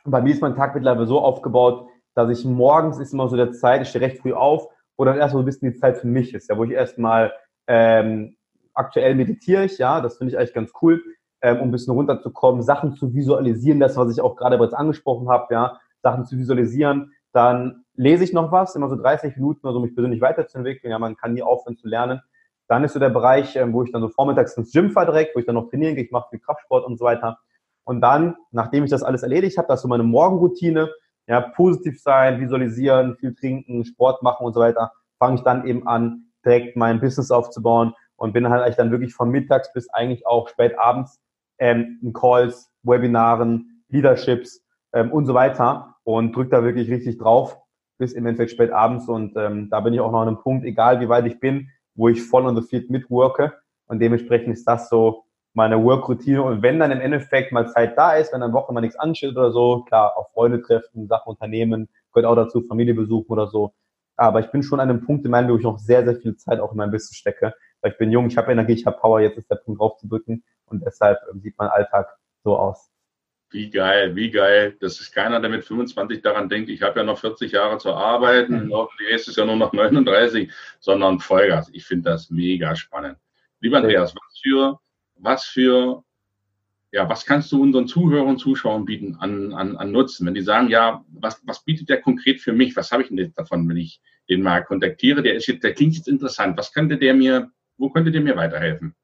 Bei 0.04 0.22
mir 0.22 0.32
ist 0.32 0.42
mein 0.44 0.56
Tag 0.56 0.76
mittlerweile 0.76 1.08
so 1.08 1.20
aufgebaut, 1.20 1.88
dass 2.14 2.30
ich 2.30 2.46
morgens 2.46 3.00
ist 3.00 3.12
immer 3.12 3.28
so 3.28 3.38
der 3.38 3.54
Zeit, 3.54 3.82
ich 3.82 3.90
stehe 3.90 4.06
recht 4.06 4.20
früh 4.20 4.34
auf, 4.34 4.68
wo 4.98 5.06
dann 5.06 5.18
erstmal 5.18 5.42
so 5.42 5.44
ein 5.44 5.46
bisschen 5.46 5.72
die 5.72 5.80
Zeit 5.80 5.98
für 5.98 6.08
mich 6.08 6.36
ist, 6.36 6.48
ja, 6.48 6.56
wo 6.60 6.64
ich 6.64 6.72
erstmal 6.72 7.34
ähm, 7.66 8.36
aktuell 8.76 9.16
meditiere 9.16 9.66
ich, 9.66 9.80
ja, 9.80 10.00
das 10.00 10.20
finde 10.20 10.34
ich 10.34 10.38
eigentlich 10.38 10.54
ganz 10.54 10.72
cool 10.84 11.02
ähm, 11.42 11.60
um 11.60 11.70
ein 11.70 11.72
bisschen 11.72 11.94
runterzukommen, 11.94 12.62
Sachen 12.62 12.94
zu 12.94 13.14
visualisieren, 13.14 13.80
das, 13.80 13.98
was 13.98 14.12
ich 14.12 14.22
auch 14.22 14.36
gerade 14.36 14.58
bereits 14.58 14.74
angesprochen 14.74 15.30
habe, 15.30 15.54
ja, 15.54 15.80
Sachen 16.02 16.26
zu 16.26 16.38
visualisieren. 16.38 17.14
Dann 17.34 17.86
lese 17.96 18.24
ich 18.24 18.34
noch 18.34 18.52
was, 18.52 18.76
immer 18.76 18.90
so 18.90 18.96
30 18.96 19.36
Minuten, 19.38 19.66
also 19.68 19.80
mich 19.80 19.94
persönlich 19.94 20.22
weiterzuentwickeln. 20.22 20.92
Ja, 20.92 21.00
man 21.00 21.16
kann 21.16 21.34
nie 21.34 21.44
aufhören 21.44 21.78
zu 21.78 21.88
lernen. 21.88 22.22
Dann 22.68 22.84
ist 22.84 22.94
so 22.94 23.00
der 23.00 23.10
Bereich, 23.10 23.56
ähm, 23.56 23.74
wo 23.74 23.84
ich 23.84 23.92
dann 23.92 24.02
so 24.02 24.10
vormittags 24.10 24.56
ins 24.56 24.72
Gym 24.72 24.92
fahre 24.92 25.08
direkt, 25.08 25.36
wo 25.36 25.40
ich 25.40 25.46
dann 25.46 25.56
noch 25.56 25.70
trainieren 25.70 25.96
gehe, 25.96 26.06
ich 26.06 26.12
mache 26.12 26.30
viel 26.30 26.40
Kraftsport 26.40 26.86
und 26.86 26.98
so 26.98 27.06
weiter. 27.06 27.40
Und 27.84 28.02
dann, 28.02 28.36
nachdem 28.52 28.84
ich 28.84 28.92
das 28.92 29.04
alles 29.04 29.24
erledigt 29.24 29.58
habe, 29.58 29.68
das 29.68 29.80
ist 29.80 29.84
so 29.84 29.88
meine 29.88 30.04
Morgenroutine, 30.04 30.90
ja, 31.28 31.42
positiv 31.42 32.02
sein, 32.02 32.40
visualisieren, 32.40 33.16
viel 33.18 33.36
trinken, 33.36 33.84
Sport 33.86 34.22
machen 34.24 34.46
und 34.46 34.54
so 34.54 34.60
weiter, 34.60 34.92
fange 35.18 35.36
ich 35.36 35.42
dann 35.42 35.66
eben 35.66 35.88
an, 35.88 36.32
direkt 36.46 36.76
mein 36.76 37.00
Business 37.00 37.32
aufzubauen 37.32 37.94
und 38.16 38.34
bin 38.34 38.50
halt 38.50 38.64
eigentlich 38.64 38.76
dann 38.76 38.92
wirklich 38.92 39.14
von 39.14 39.30
mittags 39.30 39.72
bis 39.74 39.90
eigentlich 39.90 40.26
auch 40.26 40.48
spät 40.48 40.78
abends 40.78 41.20
ähm, 41.62 42.12
Calls, 42.14 42.70
Webinaren, 42.84 43.84
Leaderships 43.90 44.62
ähm, 44.94 45.12
und 45.12 45.26
so 45.26 45.34
weiter 45.34 45.96
und 46.04 46.36
drücke 46.36 46.50
da 46.50 46.64
wirklich 46.64 46.90
richtig 46.90 47.18
drauf 47.20 47.58
bis 47.98 48.14
im 48.14 48.26
Endeffekt 48.26 48.52
spät 48.52 48.72
abends 48.72 49.08
und 49.08 49.38
ähm, 49.38 49.70
da 49.70 49.80
bin 49.80 49.94
ich 49.94 50.00
auch 50.00 50.12
noch 50.12 50.22
an 50.22 50.28
einem 50.28 50.40
Punkt, 50.40 50.66
egal 50.66 51.00
wie 51.00 51.08
weit 51.08 51.28
ich 51.28 51.40
bin, 51.40 51.70
wo 51.94 52.10
ich 52.10 52.24
voll 52.24 52.48
on 52.48 52.56
the 52.56 52.68
field 52.68 52.90
mitworke 52.90 53.54
und 53.86 54.00
dementsprechend 54.00 54.52
ist 54.54 54.66
das 54.66 54.90
so 54.90 55.26
meine 55.54 55.84
Work-Routine 55.84 56.42
und 56.42 56.64
wenn 56.64 56.80
dann 56.80 56.92
im 56.92 57.00
Endeffekt 57.00 57.52
mal 57.52 57.70
Zeit 57.70 57.96
da 57.98 58.14
ist, 58.14 58.34
wenn 58.34 58.42
dann 58.42 58.54
Woche 58.54 58.74
mal 58.74 58.82
nichts 58.82 58.96
ansteht 58.96 59.32
oder 59.32 59.52
so, 59.52 59.84
klar, 59.84 60.18
auf 60.18 60.32
Freunde 60.32 60.64
treffen, 60.64 61.08
Sachen 61.08 61.30
unternehmen, 61.30 61.90
gehört 62.12 62.26
auch 62.26 62.36
dazu, 62.36 62.62
Familie 62.62 62.96
besuchen 62.96 63.32
oder 63.32 63.48
so. 63.48 63.74
Aber 64.16 64.40
ich 64.40 64.50
bin 64.52 64.64
schon 64.64 64.80
an 64.80 64.90
einem 64.90 65.06
Punkt 65.06 65.26
in 65.26 65.32
meinem 65.32 65.48
Leben, 65.48 65.56
wo 65.56 65.58
ich 65.60 65.64
noch 65.64 65.80
sehr, 65.80 66.04
sehr 66.06 66.16
viel 66.16 66.36
Zeit 66.38 66.60
auch 66.60 66.72
in 66.72 66.78
meinem 66.78 66.92
Business 66.92 67.18
stecke. 67.18 67.54
Weil 67.82 67.92
ich 67.92 67.98
bin 67.98 68.12
jung, 68.12 68.28
ich 68.28 68.38
habe 68.38 68.52
Energie, 68.52 68.74
ich 68.74 68.86
habe 68.86 68.98
Power, 68.98 69.20
jetzt 69.20 69.38
ist 69.38 69.50
der 69.50 69.56
Punkt 69.56 69.82
drauf 69.82 69.98
zu 69.98 70.08
drücken 70.08 70.44
und 70.72 70.84
deshalb 70.86 71.20
ähm, 71.32 71.42
sieht 71.42 71.58
mein 71.58 71.70
Alltag 71.70 72.08
so 72.44 72.58
aus. 72.58 72.92
Wie 73.52 73.70
geil, 73.70 74.16
wie 74.16 74.32
geil. 74.32 74.78
Das 74.80 75.00
ist 75.02 75.12
keiner, 75.14 75.42
der 75.42 75.50
mit 75.50 75.66
25 75.66 76.22
daran 76.22 76.48
denkt, 76.48 76.70
ich 76.70 76.82
habe 76.82 77.02
ja 77.02 77.06
noch 77.06 77.20
40 77.20 77.52
Jahre 77.52 77.78
zu 77.78 77.94
arbeiten, 77.94 78.68
mhm. 78.68 78.74
hoffentlich 78.74 79.10
ist 79.10 79.28
es 79.28 79.36
ja 79.36 79.46
nur 79.46 79.58
noch 79.58 79.74
39, 79.74 80.50
sondern 80.80 81.20
Vollgas. 81.20 81.70
Ich 81.74 81.86
finde 81.86 82.12
das 82.12 82.30
mega 82.30 82.76
spannend. 82.76 83.18
Lieber 83.60 83.78
Andreas, 83.78 84.16
was 84.16 84.40
für, 84.42 84.80
was 85.18 85.44
für, 85.44 86.04
ja, 86.92 87.10
was 87.10 87.26
kannst 87.26 87.52
du 87.52 87.62
unseren 87.62 87.88
Zuhörern 87.88 88.30
und 88.30 88.38
Zuschauern 88.38 88.86
bieten 88.86 89.18
an, 89.20 89.54
an, 89.54 89.76
an 89.76 89.92
Nutzen? 89.92 90.26
Wenn 90.26 90.34
die 90.34 90.42
sagen, 90.42 90.70
ja, 90.70 91.04
was, 91.10 91.42
was 91.46 91.64
bietet 91.66 91.90
der 91.90 92.02
konkret 92.02 92.40
für 92.40 92.54
mich? 92.54 92.76
Was 92.78 92.92
habe 92.94 93.04
ich 93.04 93.10
denn 93.10 93.18
jetzt 93.18 93.38
davon, 93.38 93.68
wenn 93.68 93.78
ich 93.78 94.02
den 94.30 94.42
mal 94.42 94.64
kontaktiere? 94.64 95.22
Der 95.22 95.36
ist 95.36 95.48
jetzt, 95.48 95.64
der 95.64 95.74
klingt 95.74 95.96
jetzt 95.96 96.08
interessant. 96.08 96.58
Was 96.58 96.74
könnte 96.74 96.98
der 96.98 97.14
mir, 97.14 97.52
wo 97.78 97.90
könnte 97.90 98.12
der 98.12 98.22
mir 98.22 98.38
weiterhelfen? 98.38 98.96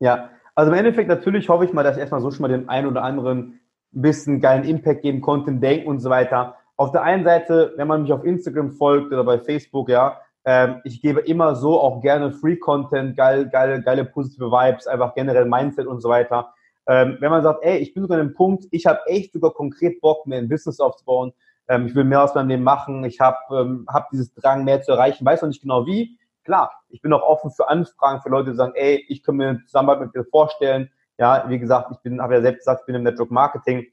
Ja, 0.00 0.30
also 0.54 0.70
im 0.70 0.78
Endeffekt 0.78 1.08
natürlich 1.08 1.48
hoffe 1.48 1.64
ich 1.64 1.72
mal, 1.72 1.82
dass 1.82 1.96
ich 1.96 2.00
erstmal 2.00 2.20
so 2.20 2.30
schon 2.30 2.42
mal 2.42 2.48
den 2.48 2.68
einen 2.68 2.86
oder 2.86 3.02
anderen 3.02 3.60
ein 3.94 4.02
bisschen 4.02 4.40
geilen 4.40 4.64
Impact 4.64 5.02
geben 5.02 5.20
konnte, 5.20 5.52
denken 5.52 5.88
und 5.88 6.00
so 6.00 6.10
weiter. 6.10 6.56
Auf 6.76 6.92
der 6.92 7.02
einen 7.02 7.24
Seite, 7.24 7.72
wenn 7.76 7.88
man 7.88 8.02
mich 8.02 8.12
auf 8.12 8.24
Instagram 8.24 8.70
folgt 8.72 9.12
oder 9.12 9.24
bei 9.24 9.38
Facebook, 9.38 9.88
ja, 9.88 10.18
ähm, 10.44 10.80
ich 10.84 11.00
gebe 11.00 11.20
immer 11.20 11.54
so 11.54 11.78
auch 11.80 12.00
gerne 12.00 12.32
Free 12.32 12.56
Content, 12.56 13.16
geil, 13.16 13.48
geile, 13.50 13.82
geile 13.82 14.04
positive 14.04 14.50
Vibes, 14.50 14.86
einfach 14.86 15.14
generell 15.14 15.44
Mindset 15.44 15.86
und 15.86 16.00
so 16.00 16.08
weiter. 16.08 16.52
Ähm, 16.86 17.16
wenn 17.20 17.30
man 17.30 17.42
sagt, 17.42 17.62
ey, 17.62 17.78
ich 17.78 17.94
bin 17.94 18.02
sogar 18.02 18.18
an 18.18 18.26
dem 18.26 18.34
Punkt, 18.34 18.66
ich 18.72 18.86
habe 18.86 18.98
echt 19.06 19.32
sogar 19.32 19.52
konkret 19.52 20.00
Bock, 20.00 20.26
mir 20.26 20.36
ein 20.36 20.48
Business 20.48 20.80
aufzubauen, 20.80 21.32
ähm, 21.68 21.86
ich 21.86 21.94
will 21.94 22.04
mehr 22.04 22.24
aus 22.24 22.34
meinem 22.34 22.48
Leben 22.48 22.64
machen, 22.64 23.04
ich 23.04 23.20
habe 23.20 23.38
ähm, 23.52 23.86
hab 23.88 24.10
dieses 24.10 24.34
Drang, 24.34 24.64
mehr 24.64 24.82
zu 24.82 24.92
erreichen, 24.92 25.24
weiß 25.24 25.42
noch 25.42 25.48
nicht 25.48 25.62
genau 25.62 25.86
wie. 25.86 26.18
Klar, 26.44 26.72
ich 26.88 27.00
bin 27.00 27.12
auch 27.12 27.22
offen 27.22 27.50
für 27.50 27.68
Anfragen, 27.68 28.20
für 28.20 28.28
Leute, 28.28 28.50
die 28.50 28.56
sagen, 28.56 28.72
ey, 28.74 29.04
ich 29.08 29.22
kann 29.22 29.36
mir 29.36 29.60
Zusammenarbeit 29.66 30.06
mit 30.06 30.14
dir 30.14 30.24
vorstellen, 30.28 30.90
ja, 31.18 31.44
wie 31.48 31.58
gesagt, 31.58 31.90
ich 31.92 31.98
bin, 31.98 32.20
habe 32.20 32.34
ja 32.34 32.42
selbst 32.42 32.60
gesagt, 32.60 32.80
ich 32.82 32.86
bin 32.86 32.96
im 32.96 33.04
Network 33.04 33.30
Marketing. 33.30 33.86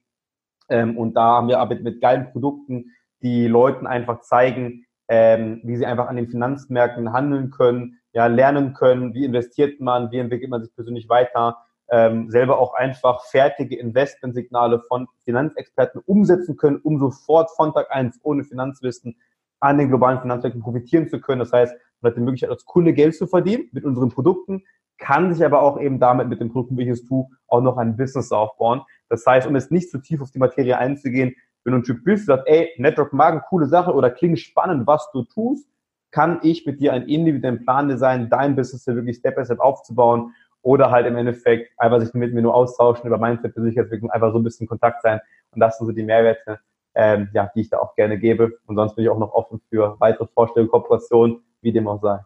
Ähm, 0.69 0.97
und 0.97 1.13
da 1.15 1.35
haben 1.35 1.47
wir 1.47 1.63
mit, 1.65 1.83
mit 1.83 2.01
geilen 2.01 2.31
Produkten, 2.31 2.91
die 3.21 3.47
Leuten 3.47 3.85
einfach 3.85 4.21
zeigen, 4.21 4.85
ähm, 5.09 5.61
wie 5.63 5.75
sie 5.75 5.85
einfach 5.85 6.07
an 6.07 6.15
den 6.15 6.29
Finanzmärkten 6.29 7.13
handeln 7.13 7.51
können, 7.51 7.99
ja, 8.13 8.27
lernen 8.27 8.73
können, 8.73 9.13
wie 9.13 9.25
investiert 9.25 9.79
man, 9.79 10.11
wie 10.11 10.19
entwickelt 10.19 10.49
man 10.49 10.63
sich 10.63 10.73
persönlich 10.73 11.09
weiter, 11.09 11.57
ähm, 11.91 12.29
selber 12.29 12.59
auch 12.59 12.73
einfach 12.73 13.25
fertige 13.25 13.77
Investmentsignale 13.77 14.79
von 14.87 15.07
Finanzexperten 15.23 16.01
umsetzen 16.05 16.57
können, 16.57 16.77
um 16.77 16.99
sofort 16.99 17.49
von 17.51 17.73
Tag 17.73 17.91
eins 17.91 18.19
ohne 18.23 18.43
Finanzwissen 18.43 19.17
an 19.59 19.77
den 19.77 19.89
globalen 19.89 20.21
Finanzmärkten 20.21 20.61
profitieren 20.61 21.09
zu 21.09 21.19
können. 21.19 21.39
Das 21.39 21.51
heißt, 21.51 21.73
man 22.01 22.11
hat 22.11 22.17
die 22.17 22.21
Möglichkeit, 22.21 22.49
als 22.49 22.65
Kunde 22.65 22.93
Geld 22.93 23.15
zu 23.15 23.27
verdienen 23.27 23.69
mit 23.71 23.85
unseren 23.85 24.09
Produkten, 24.09 24.63
kann 24.97 25.33
sich 25.33 25.45
aber 25.45 25.61
auch 25.61 25.79
eben 25.79 25.99
damit 25.99 26.27
mit 26.27 26.39
dem 26.39 26.51
Produkt, 26.51 26.77
wie 26.77 26.83
ich 26.83 26.89
es 26.89 27.05
tue, 27.05 27.27
auch 27.47 27.61
noch 27.61 27.77
ein 27.77 27.95
Business 27.95 28.31
aufbauen. 28.31 28.81
Das 29.07 29.25
heißt, 29.25 29.47
um 29.47 29.55
jetzt 29.55 29.71
nicht 29.71 29.89
zu 29.89 29.99
tief 29.99 30.21
auf 30.21 30.31
die 30.31 30.39
Materie 30.39 30.77
einzugehen, 30.77 31.35
wenn 31.63 31.73
du 31.73 31.79
ein 31.79 31.83
Typ 31.83 32.03
bist, 32.03 32.25
sagt, 32.25 32.47
ey, 32.47 32.71
Network 32.77 33.13
Marketing, 33.13 33.45
coole 33.49 33.67
Sache 33.67 33.93
oder 33.93 34.09
klingt 34.09 34.39
spannend, 34.39 34.87
was 34.87 35.09
du 35.11 35.23
tust, 35.23 35.67
kann 36.11 36.39
ich 36.43 36.65
mit 36.65 36.79
dir 36.79 36.93
einen 36.93 37.07
individuellen 37.07 37.63
Plan 37.63 37.87
designen, 37.87 38.29
dein 38.29 38.55
Business 38.55 38.85
hier 38.85 38.95
wirklich 38.95 39.17
Step 39.17 39.35
by 39.35 39.45
Step 39.45 39.59
aufzubauen 39.59 40.33
oder 40.61 40.91
halt 40.91 41.05
im 41.05 41.15
Endeffekt 41.15 41.71
einfach 41.77 41.99
sich 41.99 42.13
mit 42.13 42.33
mir 42.33 42.41
nur 42.41 42.53
austauschen 42.53 43.07
über 43.07 43.17
Mindset, 43.17 43.53
Persönlichkeitsentwicklung, 43.53 44.11
einfach 44.11 44.31
so 44.31 44.39
ein 44.39 44.43
bisschen 44.43 44.67
Kontakt 44.67 45.01
sein. 45.01 45.19
Und 45.51 45.59
das 45.59 45.77
sind 45.77 45.87
so 45.87 45.93
die 45.93 46.03
Mehrwerte, 46.03 46.59
ähm, 46.95 47.29
ja, 47.33 47.49
die 47.55 47.61
ich 47.61 47.69
da 47.69 47.79
auch 47.79 47.95
gerne 47.95 48.17
gebe. 48.17 48.57
Und 48.65 48.75
sonst 48.75 48.95
bin 48.95 49.05
ich 49.05 49.09
auch 49.09 49.19
noch 49.19 49.33
offen 49.33 49.61
für 49.69 49.95
weitere 49.99 50.27
Vorstellungen, 50.27 50.71
Kooperationen, 50.71 51.43
wie 51.61 51.71
dem 51.71 51.87
auch 51.87 52.01
sei. 52.01 52.19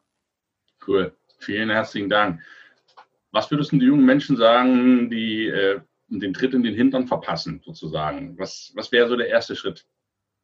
Cool. 0.87 1.15
Vielen 1.39 1.69
herzlichen 1.69 2.09
Dank. 2.09 2.41
Was 3.31 3.49
würdest 3.49 3.71
du 3.71 3.77
den 3.77 3.87
jungen 3.87 4.05
Menschen 4.05 4.37
sagen, 4.37 5.09
die 5.09 5.47
äh, 5.47 5.81
den 6.07 6.33
Tritt 6.33 6.53
in 6.53 6.63
den 6.63 6.75
Hintern 6.75 7.07
verpassen, 7.07 7.61
sozusagen? 7.63 8.37
Was, 8.37 8.71
was 8.75 8.91
wäre 8.91 9.07
so 9.07 9.15
der 9.15 9.27
erste 9.27 9.55
Schritt? 9.55 9.85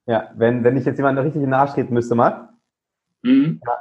Ja, 0.07 0.31
wenn, 0.35 0.63
wenn 0.63 0.77
ich 0.77 0.85
jetzt 0.85 0.97
jemanden 0.97 1.21
richtig 1.21 1.41
in 1.41 1.49
den 1.49 1.53
Arsch 1.53 1.73
treten 1.73 1.93
müsste, 1.93 2.15
mal. 2.15 2.49
Mhm. 3.21 3.61
Ja. 3.65 3.77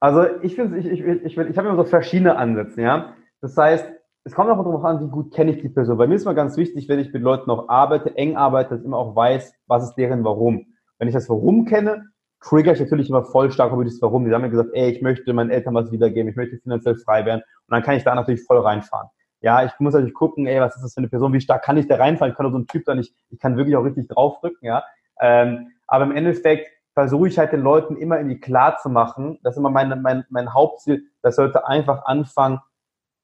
Also 0.00 0.26
ich 0.42 0.56
finde, 0.56 0.78
ich, 0.78 0.86
ich, 0.86 1.00
ich, 1.00 1.38
ich 1.38 1.58
habe 1.58 1.68
immer 1.68 1.76
so 1.76 1.84
verschiedene 1.84 2.36
Ansätze, 2.36 2.82
ja. 2.82 3.14
Das 3.40 3.56
heißt, 3.56 3.86
es 4.24 4.34
kommt 4.34 4.50
auch 4.50 4.56
darauf 4.56 4.84
an, 4.84 5.00
wie 5.00 5.10
gut 5.10 5.32
kenne 5.32 5.52
ich 5.52 5.62
die 5.62 5.68
Person. 5.68 5.98
Bei 5.98 6.06
mir 6.06 6.14
ist 6.14 6.24
mal 6.24 6.34
ganz 6.34 6.56
wichtig, 6.56 6.88
wenn 6.88 6.98
ich 6.98 7.12
mit 7.12 7.22
Leuten 7.22 7.50
auch 7.50 7.68
arbeite, 7.68 8.16
eng 8.16 8.36
arbeite, 8.36 8.70
dass 8.70 8.80
ich 8.80 8.86
immer 8.86 8.98
auch 8.98 9.14
weiß, 9.14 9.54
was 9.66 9.84
ist 9.84 9.94
deren 9.94 10.24
Warum. 10.24 10.74
Wenn 10.98 11.08
ich 11.08 11.14
das 11.14 11.28
Warum 11.28 11.64
kenne, 11.64 12.11
trigger 12.42 12.72
ich 12.72 12.80
natürlich 12.80 13.08
immer 13.08 13.24
voll 13.24 13.50
stark 13.50 13.72
das 13.84 14.02
Warum. 14.02 14.24
Die 14.24 14.34
haben 14.34 14.42
mir 14.42 14.50
gesagt, 14.50 14.70
ey, 14.72 14.90
ich 14.90 15.02
möchte 15.02 15.32
meinen 15.32 15.50
Eltern 15.50 15.74
was 15.74 15.90
wiedergeben, 15.90 16.28
ich 16.28 16.36
möchte 16.36 16.58
finanziell 16.58 16.96
frei 16.96 17.24
werden. 17.24 17.40
Und 17.40 17.74
dann 17.74 17.82
kann 17.82 17.96
ich 17.96 18.04
da 18.04 18.14
natürlich 18.14 18.44
voll 18.44 18.58
reinfahren. 18.58 19.08
Ja, 19.40 19.64
ich 19.64 19.72
muss 19.80 19.94
natürlich 19.94 20.14
gucken, 20.14 20.46
ey, 20.46 20.60
was 20.60 20.76
ist 20.76 20.82
das 20.82 20.94
für 20.94 20.98
eine 20.98 21.08
Person, 21.08 21.32
wie 21.32 21.40
stark 21.40 21.64
kann 21.64 21.76
ich 21.76 21.88
da 21.88 21.96
reinfahren? 21.96 22.30
Ich 22.30 22.36
kann 22.36 22.44
doch 22.44 22.52
so 22.52 22.58
ein 22.58 22.66
Typ 22.66 22.84
sein, 22.84 22.98
ich, 22.98 23.12
ich 23.30 23.38
kann 23.40 23.56
wirklich 23.56 23.76
auch 23.76 23.84
richtig 23.84 24.08
draufdrücken, 24.08 24.66
ja. 24.66 24.84
Ähm, 25.20 25.72
aber 25.86 26.04
im 26.04 26.12
Endeffekt 26.12 26.68
versuche 26.94 27.28
ich 27.28 27.38
halt 27.38 27.52
den 27.52 27.62
Leuten 27.62 27.96
immer 27.96 28.18
irgendwie 28.18 28.38
klar 28.38 28.78
zu 28.78 28.88
machen, 28.88 29.38
das 29.42 29.54
ist 29.54 29.58
immer 29.58 29.70
mein, 29.70 30.00
mein, 30.02 30.24
mein 30.28 30.54
Hauptziel, 30.54 31.04
das 31.22 31.36
sollte 31.36 31.66
einfach 31.66 32.04
anfangen, 32.04 32.60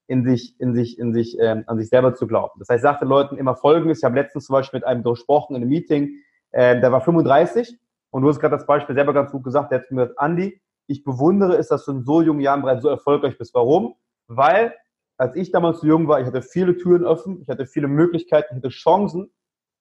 in 0.09 0.25
sich, 0.25 0.59
in 0.59 0.75
sich, 0.75 0.99
in 0.99 1.13
sich, 1.13 1.39
ähm, 1.39 1.65
an 1.67 1.79
sich 1.79 1.91
selber 1.91 2.15
zu 2.15 2.27
glauben. 2.27 2.59
Das 2.59 2.69
heißt, 2.69 2.79
ich 2.79 2.83
sage 2.83 3.01
den 3.01 3.09
Leuten 3.09 3.37
immer 3.37 3.55
Folgendes. 3.55 3.99
Ich 3.99 4.05
habe 4.05 4.15
letztens 4.15 4.47
zum 4.47 4.55
Beispiel 4.55 4.79
mit 4.79 4.87
einem 4.87 5.03
gesprochen 5.03 5.55
in 5.55 5.63
einem 5.63 5.69
Meeting, 5.69 6.11
äh, 6.51 6.81
der 6.81 6.91
war 6.91 7.03
35 7.03 7.79
und 8.11 8.23
du 8.23 8.29
hast 8.29 8.41
gerade 8.41 8.57
das 8.57 8.67
Beispiel 8.67 8.95
selber 8.95 9.13
ganz 9.13 9.31
gut 9.31 9.45
gesagt, 9.45 9.71
der 9.71 9.81
hat 9.81 9.91
mir 9.91 10.03
gesagt, 10.03 10.19
Andi, 10.19 10.61
ich 10.87 11.05
bewundere 11.05 11.57
es, 11.57 11.69
dass 11.69 11.85
du 11.85 11.93
in 11.93 12.05
so 12.05 12.23
jungen 12.23 12.41
Jahren 12.41 12.63
bereits 12.63 12.83
so 12.83 12.89
erfolgreich 12.89 13.37
bist. 13.37 13.55
Warum? 13.55 13.95
Weil, 14.27 14.75
als 15.19 15.37
ich 15.37 15.51
damals 15.51 15.81
so 15.81 15.87
jung 15.87 16.09
war, 16.09 16.21
ich 16.21 16.27
hatte 16.27 16.43
viele 16.43 16.77
Türen 16.77 17.05
offen, 17.05 17.41
ich 17.43 17.49
hatte 17.49 17.67
viele 17.67 17.89
Möglichkeiten, 17.89 18.49
ich 18.51 18.57
hatte 18.57 18.71
Chancen. 18.71 19.31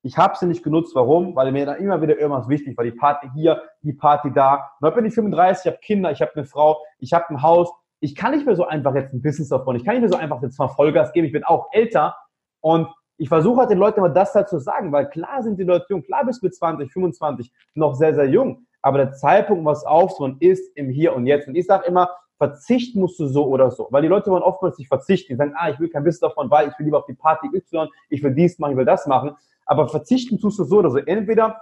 Ich 0.03 0.17
habe 0.17 0.38
sie 0.38 0.45
nicht 0.45 0.63
genutzt. 0.63 0.95
Warum? 0.95 1.36
Weil 1.36 1.51
mir 1.51 1.65
dann 1.65 1.78
immer 1.78 2.01
wieder 2.01 2.17
irgendwas 2.17 2.47
wichtig 2.47 2.78
war. 2.78 2.86
Die 2.86 2.91
Party 2.91 3.30
hier, 3.34 3.63
die 3.82 3.93
Party 3.93 4.32
da. 4.32 4.71
Und 4.80 4.88
dann 4.88 4.93
bin 4.93 5.05
ich 5.05 5.13
35, 5.13 5.65
ich 5.65 5.71
habe 5.71 5.82
Kinder, 5.82 6.11
ich 6.11 6.21
habe 6.21 6.34
eine 6.36 6.45
Frau, 6.45 6.82
ich 6.99 7.13
habe 7.13 7.25
ein 7.30 7.41
Haus. 7.41 7.71
Ich 7.99 8.15
kann 8.15 8.32
nicht 8.32 8.45
mehr 8.45 8.55
so 8.55 8.65
einfach 8.65 8.93
jetzt 8.95 9.13
ein 9.13 9.21
Business 9.21 9.51
aufbauen. 9.51 9.75
Ich 9.75 9.84
kann 9.84 9.95
nicht 9.95 10.01
mehr 10.01 10.11
so 10.11 10.17
einfach 10.17 10.41
jetzt 10.41 10.59
mal 10.59 10.67
Vollgas 10.67 11.13
geben. 11.13 11.25
Ich 11.25 11.34
bin 11.34 11.43
auch 11.43 11.67
älter 11.71 12.15
und 12.61 12.88
ich 13.18 13.30
versuche 13.30 13.61
halt 13.61 13.70
den 13.72 13.80
Leuten 13.80 13.99
immer 13.99 14.09
das 14.09 14.34
halt 14.36 14.47
zu 14.47 14.59
sagen, 14.59 14.91
weil 14.91 15.09
klar 15.09 15.41
sind 15.43 15.57
die 15.59 15.63
Leute 15.63 15.86
jung, 15.89 16.03
klar 16.03 16.26
bist 16.26 16.41
du 16.41 16.45
mit 16.45 16.55
20, 16.55 16.91
25 16.91 17.51
noch 17.74 17.95
sehr, 17.95 18.13
sehr 18.13 18.30
jung, 18.30 18.68
aber 18.82 18.99
der 18.99 19.13
Zeitpunkt, 19.13 19.65
was 19.65 19.86
aufzubauen, 19.86 20.38
ist 20.39 20.76
im 20.76 20.89
Hier 20.89 21.15
und 21.15 21.26
Jetzt. 21.26 21.47
Und 21.47 21.55
ich 21.55 21.65
sage 21.65 21.88
immer, 21.88 22.09
verzichten 22.38 22.99
musst 22.99 23.20
du 23.20 23.26
so 23.26 23.47
oder 23.47 23.72
so, 23.72 23.88
weil 23.89 24.03
die 24.03 24.07
Leute 24.07 24.30
wollen 24.30 24.43
oftmals 24.43 24.78
nicht 24.78 24.88
verzichten. 24.88 25.34
Die 25.34 25.38
sagen, 25.38 25.53
ah, 25.55 25.70
ich 25.70 25.80
will 25.80 25.89
kein 25.89 26.03
Business 26.03 26.20
davon, 26.20 26.49
weil 26.51 26.70
ich 26.70 26.78
will 26.78 26.86
lieber 26.86 26.99
auf 26.99 27.05
die 27.05 27.15
Party 27.15 27.47
Y, 27.47 27.89
ich 28.09 28.22
will 28.24 28.34
dies 28.34 28.59
machen, 28.59 28.74
ich 28.74 28.78
will 28.78 28.86
das 28.86 29.07
machen. 29.07 29.36
Aber 29.65 29.88
verzichten 29.88 30.39
tust 30.39 30.59
du 30.59 30.63
so 30.63 30.78
oder 30.78 30.91
so. 30.91 30.97
Entweder 30.99 31.59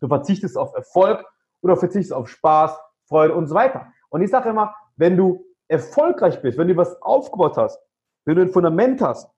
du 0.00 0.08
verzichtest 0.08 0.56
auf 0.56 0.74
Erfolg 0.74 1.24
oder 1.60 1.76
verzichtest 1.76 2.12
auf 2.12 2.28
Spaß, 2.28 2.76
Freude 3.04 3.34
und 3.34 3.46
so 3.46 3.54
weiter. 3.54 3.86
Und 4.08 4.22
ich 4.22 4.30
sage 4.30 4.48
immer, 4.48 4.74
wenn 4.96 5.16
du 5.16 5.44
erfolgreich 5.68 6.40
bist, 6.40 6.58
wenn 6.58 6.68
du 6.68 6.76
was 6.76 7.00
aufgebaut 7.02 7.56
hast, 7.56 7.78
wenn 8.24 8.36
du 8.36 8.42
ein 8.42 8.50
Fundament 8.50 9.00
hast, 9.02 9.30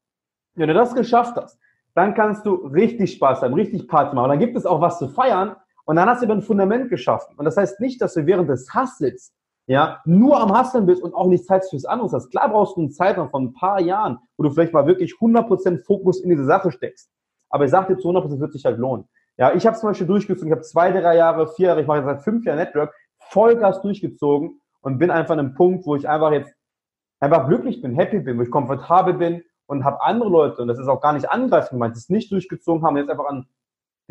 wenn 0.58 0.68
du 0.68 0.74
das 0.74 0.94
geschafft 0.94 1.36
hast, 1.36 1.58
dann 1.94 2.14
kannst 2.14 2.46
du 2.46 2.54
richtig 2.54 3.12
Spaß 3.14 3.42
haben, 3.42 3.54
richtig 3.54 3.88
Party 3.88 4.14
machen. 4.14 4.26
Und 4.26 4.30
dann 4.30 4.38
gibt 4.38 4.56
es 4.56 4.66
auch 4.66 4.80
was 4.80 4.98
zu 4.98 5.08
feiern 5.08 5.56
und 5.84 5.96
dann 5.96 6.08
hast 6.08 6.20
du 6.20 6.26
über 6.26 6.34
ein 6.34 6.42
Fundament 6.42 6.90
geschaffen. 6.90 7.34
Und 7.36 7.44
das 7.44 7.56
heißt 7.56 7.80
nicht, 7.80 8.00
dass 8.00 8.14
du 8.14 8.26
während 8.26 8.48
des 8.48 8.72
Hustles 8.74 9.32
ja, 9.68 10.00
nur 10.06 10.40
am 10.40 10.58
Hustlen 10.58 10.86
bist 10.86 11.02
und 11.02 11.14
auch 11.14 11.26
nicht 11.26 11.44
Zeit 11.44 11.64
fürs 11.68 11.84
andere 11.84 12.10
hast. 12.10 12.30
Klar 12.30 12.48
brauchst 12.48 12.76
du 12.76 12.80
einen 12.80 12.90
Zeitraum 12.90 13.28
von 13.28 13.44
ein 13.44 13.52
paar 13.52 13.80
Jahren, 13.80 14.18
wo 14.36 14.44
du 14.44 14.50
vielleicht 14.50 14.72
mal 14.72 14.86
wirklich 14.86 15.12
100% 15.20 15.84
Fokus 15.84 16.22
in 16.22 16.30
diese 16.30 16.44
Sache 16.44 16.72
steckst. 16.72 17.10
Aber 17.50 17.66
ich 17.66 17.70
sage 17.70 17.94
dir 17.94 18.00
zu 18.00 18.08
100%, 18.08 18.40
wird 18.40 18.52
sich 18.52 18.64
halt 18.64 18.78
lohnen. 18.78 19.06
Ja, 19.36 19.54
ich 19.54 19.66
habe 19.66 19.76
zum 19.76 19.90
Beispiel 19.90 20.06
durchgezogen, 20.06 20.48
ich 20.48 20.52
habe 20.52 20.62
zwei, 20.62 20.90
drei 20.90 21.16
Jahre, 21.16 21.48
vier 21.48 21.68
Jahre, 21.68 21.82
ich 21.82 21.86
mache 21.86 22.02
seit 22.02 22.22
fünf 22.22 22.44
Jahren 22.46 22.58
Network, 22.58 22.94
Vollgas 23.18 23.82
durchgezogen 23.82 24.60
und 24.80 24.98
bin 24.98 25.10
einfach 25.10 25.34
an 25.34 25.40
einem 25.40 25.54
Punkt, 25.54 25.86
wo 25.86 25.96
ich 25.96 26.08
einfach 26.08 26.32
jetzt 26.32 26.52
einfach 27.20 27.46
glücklich 27.46 27.82
bin, 27.82 27.94
happy 27.94 28.20
bin, 28.20 28.38
wo 28.38 28.42
ich 28.42 28.50
komfortabel 28.50 29.14
bin, 29.14 29.42
und 29.68 29.84
habe 29.84 30.02
andere 30.02 30.30
Leute, 30.30 30.62
und 30.62 30.68
das 30.68 30.78
ist 30.78 30.88
auch 30.88 31.00
gar 31.00 31.12
nicht 31.12 31.30
angreifend 31.30 31.72
gemeint, 31.72 31.94
die 31.94 31.98
es 31.98 32.08
nicht 32.08 32.32
durchgezogen 32.32 32.82
haben, 32.82 32.96
jetzt 32.96 33.10
einfach 33.10 33.26
an 33.26 33.46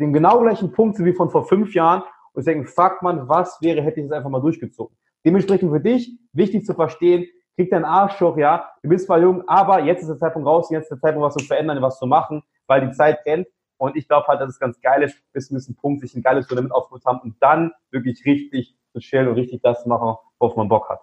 dem 0.00 0.12
genau 0.12 0.40
gleichen 0.40 0.72
Punkt 0.72 0.98
wie 1.00 1.12
von 1.12 1.30
vor 1.30 1.46
fünf 1.46 1.74
Jahren 1.74 2.04
und 2.32 2.46
denken, 2.46 2.66
fuck 2.66 3.02
man, 3.02 3.28
was 3.28 3.60
wäre, 3.60 3.82
hätte 3.82 4.00
ich 4.00 4.06
das 4.06 4.16
einfach 4.16 4.30
mal 4.30 4.40
durchgezogen. 4.40 4.96
Dementsprechend 5.24 5.72
für 5.72 5.80
dich, 5.80 6.16
wichtig 6.32 6.64
zu 6.64 6.74
verstehen, 6.74 7.26
krieg 7.56 7.70
deinen 7.70 7.84
Arsch 7.84 8.20
hoch, 8.20 8.36
ja, 8.36 8.70
du 8.84 8.88
bist 8.88 9.06
zwar 9.06 9.18
jung, 9.18 9.42
aber 9.48 9.82
jetzt 9.82 10.02
ist 10.02 10.08
der 10.08 10.18
Zeitpunkt 10.18 10.46
raus, 10.46 10.70
jetzt 10.70 10.84
ist 10.84 10.90
der 10.90 11.00
Zeitpunkt, 11.00 11.26
was 11.26 11.34
zu 11.34 11.44
verändern, 11.44 11.82
was 11.82 11.98
zu 11.98 12.06
machen, 12.06 12.44
weil 12.68 12.86
die 12.86 12.92
Zeit 12.92 13.18
rennt 13.26 13.48
und 13.78 13.96
ich 13.96 14.06
glaube 14.06 14.28
halt, 14.28 14.40
dass 14.40 14.50
es 14.50 14.60
ganz 14.60 14.80
geil 14.80 15.02
ist, 15.02 15.20
bis 15.32 15.48
zu 15.48 15.54
diesem 15.54 15.74
Punkt 15.74 16.02
sich 16.02 16.14
ein 16.14 16.22
geiles 16.22 16.46
Fundament 16.46 16.72
aufgebaut 16.72 17.04
haben 17.04 17.18
und 17.22 17.34
dann 17.40 17.72
wirklich 17.90 18.24
richtig 18.24 18.76
zu 18.92 19.00
chillen 19.00 19.26
und 19.26 19.34
richtig 19.34 19.60
das 19.62 19.82
zu 19.82 19.88
machen, 19.88 20.16
worauf 20.38 20.54
man 20.54 20.68
Bock 20.68 20.88
hat. 20.88 21.00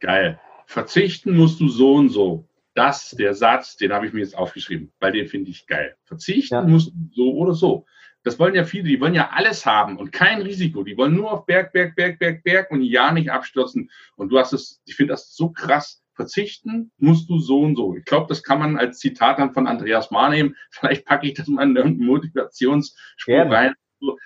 Geil. 0.00 0.38
Verzichten 0.66 1.34
musst 1.34 1.58
du 1.58 1.68
so 1.68 1.94
und 1.94 2.10
so 2.10 2.46
das, 2.76 3.10
der 3.10 3.34
Satz, 3.34 3.76
den 3.76 3.92
habe 3.92 4.06
ich 4.06 4.12
mir 4.12 4.20
jetzt 4.20 4.36
aufgeschrieben, 4.36 4.92
weil 5.00 5.12
den 5.12 5.26
finde 5.26 5.50
ich 5.50 5.66
geil. 5.66 5.96
Verzichten 6.04 6.54
ja. 6.54 6.62
musst 6.62 6.92
du 6.92 7.10
so 7.14 7.34
oder 7.34 7.54
so. 7.54 7.86
Das 8.22 8.38
wollen 8.38 8.54
ja 8.54 8.64
viele, 8.64 8.84
die 8.84 9.00
wollen 9.00 9.14
ja 9.14 9.30
alles 9.30 9.64
haben 9.64 9.96
und 9.96 10.12
kein 10.12 10.42
Risiko. 10.42 10.82
Die 10.82 10.96
wollen 10.96 11.14
nur 11.14 11.32
auf 11.32 11.46
Berg, 11.46 11.72
Berg, 11.72 11.96
Berg, 11.96 12.18
Berg, 12.18 12.42
Berg 12.42 12.70
und 12.70 12.82
ja 12.82 13.12
nicht 13.12 13.30
abstürzen. 13.30 13.90
Und 14.16 14.30
du 14.30 14.38
hast 14.38 14.52
es, 14.52 14.82
ich 14.84 14.94
finde 14.94 15.12
das 15.12 15.34
so 15.34 15.50
krass. 15.50 16.02
Verzichten 16.14 16.90
musst 16.98 17.28
du 17.30 17.38
so 17.38 17.60
und 17.60 17.76
so. 17.76 17.94
Ich 17.94 18.04
glaube, 18.04 18.26
das 18.28 18.42
kann 18.42 18.58
man 18.58 18.78
als 18.78 18.98
Zitat 18.98 19.38
dann 19.38 19.52
von 19.52 19.66
Andreas 19.66 20.10
Mahr 20.10 20.30
nehmen. 20.30 20.56
Vielleicht 20.70 21.06
packe 21.06 21.26
ich 21.26 21.34
das 21.34 21.46
mal 21.46 21.62
in 21.62 21.76
irgendeinen 21.76 22.08
Motivationsspruch 22.08 23.26
Gerne. 23.26 23.54
rein. 23.54 23.74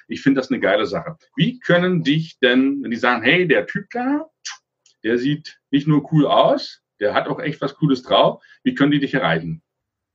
Ich 0.09 0.23
finde 0.23 0.41
das 0.41 0.51
eine 0.51 0.61
geile 0.61 0.87
Sache. 0.87 1.17
Wie 1.37 1.61
können 1.61 2.03
dich 2.03 2.39
denn, 2.41 2.83
wenn 2.83 2.91
die 2.91 2.97
sagen, 2.97 3.23
hey, 3.23 3.47
der 3.47 3.67
Typ 3.67 3.87
da, 3.91 4.29
der 5.05 5.19
sieht 5.19 5.61
nicht 5.71 5.87
nur 5.87 6.13
cool 6.13 6.27
aus, 6.27 6.83
der 7.01 7.15
hat 7.15 7.29
auch 7.29 7.41
echt 7.41 7.61
was 7.61 7.75
Cooles 7.77 8.03
drauf. 8.03 8.43
Wie 8.63 8.75
können 8.75 8.93
die 8.93 9.01
dich 9.01 9.15
erreichen? 9.15 9.63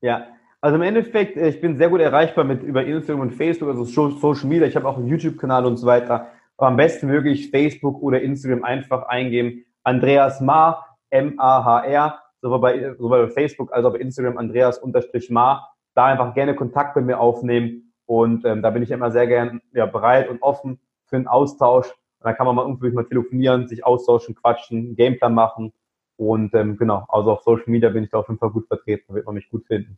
Ja, 0.01 0.27
also 0.61 0.77
im 0.77 0.81
Endeffekt, 0.81 1.37
äh, 1.37 1.49
ich 1.49 1.61
bin 1.61 1.77
sehr 1.77 1.89
gut 1.89 2.01
erreichbar 2.01 2.43
mit 2.43 2.63
über 2.63 2.83
Instagram 2.85 3.21
und 3.21 3.31
Facebook, 3.31 3.69
also 3.69 3.83
Social 3.83 4.47
Media. 4.47 4.67
Ich 4.67 4.75
habe 4.75 4.87
auch 4.87 4.97
einen 4.97 5.07
YouTube-Kanal 5.07 5.65
und 5.65 5.77
so 5.77 5.85
weiter. 5.85 6.31
Aber 6.57 6.67
am 6.69 6.77
besten 6.77 7.09
wirklich 7.09 7.51
Facebook 7.51 8.01
oder 8.01 8.21
Instagram 8.21 8.63
einfach 8.63 9.03
eingeben. 9.03 9.65
Andreas 9.83 10.41
Ma, 10.41 10.83
M-A-H-R, 11.09 12.19
sowohl 12.41 12.59
bei, 12.59 12.93
sowohl 12.97 13.27
bei 13.27 13.31
Facebook 13.31 13.73
als 13.73 13.85
auch 13.85 13.91
bei 13.91 13.99
Instagram 13.99 14.37
Andreas 14.37 14.79
unterstrich 14.79 15.29
Ma. 15.29 15.69
Da 15.93 16.05
einfach 16.05 16.33
gerne 16.33 16.55
Kontakt 16.55 16.95
mit 16.95 17.05
mir 17.05 17.19
aufnehmen. 17.19 17.93
Und 18.05 18.45
ähm, 18.45 18.61
da 18.61 18.69
bin 18.69 18.83
ich 18.83 18.91
immer 18.91 19.11
sehr 19.11 19.27
gern 19.27 19.61
ja, 19.73 19.85
bereit 19.85 20.29
und 20.29 20.41
offen 20.41 20.79
für 21.05 21.15
einen 21.15 21.27
Austausch. 21.27 21.93
Dann 22.21 22.35
kann 22.35 22.47
man 22.47 22.55
mal 22.55 22.63
irgendwie 22.63 22.89
mal 22.89 23.05
telefonieren, 23.05 23.67
sich 23.67 23.85
austauschen, 23.85 24.33
quatschen, 24.33 24.95
Gameplan 24.95 25.33
machen. 25.35 25.73
Und 26.17 26.53
ähm, 26.53 26.77
genau, 26.77 27.05
also 27.09 27.31
auf 27.31 27.43
Social 27.43 27.65
Media 27.67 27.89
bin 27.89 28.03
ich 28.03 28.09
da 28.09 28.19
auf 28.19 28.27
jeden 28.27 28.39
Fall 28.39 28.51
gut 28.51 28.67
vertreten, 28.67 29.05
da 29.09 29.15
wird 29.15 29.25
man 29.25 29.35
mich 29.35 29.49
gut 29.49 29.65
finden. 29.65 29.97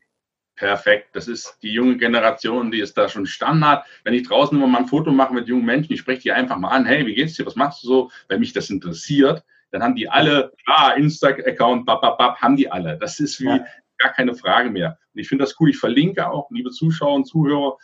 Perfekt. 0.55 1.09
Das 1.13 1.27
ist 1.27 1.59
die 1.61 1.71
junge 1.71 1.97
Generation, 1.97 2.71
die 2.71 2.79
ist 2.79 2.97
da 2.97 3.07
schon 3.07 3.27
Standard. 3.27 3.85
Wenn 4.03 4.15
ich 4.15 4.27
draußen 4.27 4.57
immer 4.57 4.65
mal 4.65 4.79
ein 4.79 4.87
Foto 4.87 5.11
mache 5.11 5.33
mit 5.33 5.47
jungen 5.47 5.65
Menschen, 5.65 5.93
ich 5.93 5.99
spreche 5.99 6.21
die 6.23 6.31
einfach 6.31 6.57
mal 6.57 6.69
an, 6.69 6.85
hey, 6.85 7.05
wie 7.05 7.13
geht's 7.13 7.35
dir? 7.35 7.45
Was 7.45 7.55
machst 7.55 7.83
du 7.83 7.87
so? 7.87 8.11
Wenn 8.27 8.39
mich 8.39 8.53
das 8.53 8.71
interessiert, 8.71 9.43
dann 9.69 9.83
haben 9.83 9.95
die 9.95 10.09
alle, 10.09 10.51
ah, 10.65 10.93
Insta-Account, 10.93 11.85
bap, 11.85 12.01
bap, 12.01 12.17
bap, 12.17 12.41
haben 12.41 12.55
die 12.55 12.71
alle. 12.71 12.97
Das 12.97 13.19
ist 13.19 13.39
wie 13.39 13.45
ja. 13.45 13.65
gar 13.99 14.13
keine 14.13 14.33
Frage 14.33 14.71
mehr. 14.71 14.97
Und 15.13 15.21
ich 15.21 15.27
finde 15.27 15.43
das 15.43 15.55
cool. 15.59 15.69
Ich 15.69 15.77
verlinke 15.77 16.27
auch, 16.27 16.49
liebe 16.49 16.71
Zuschauer 16.71 17.13
und 17.13 17.25
Zuhörer, 17.25 17.77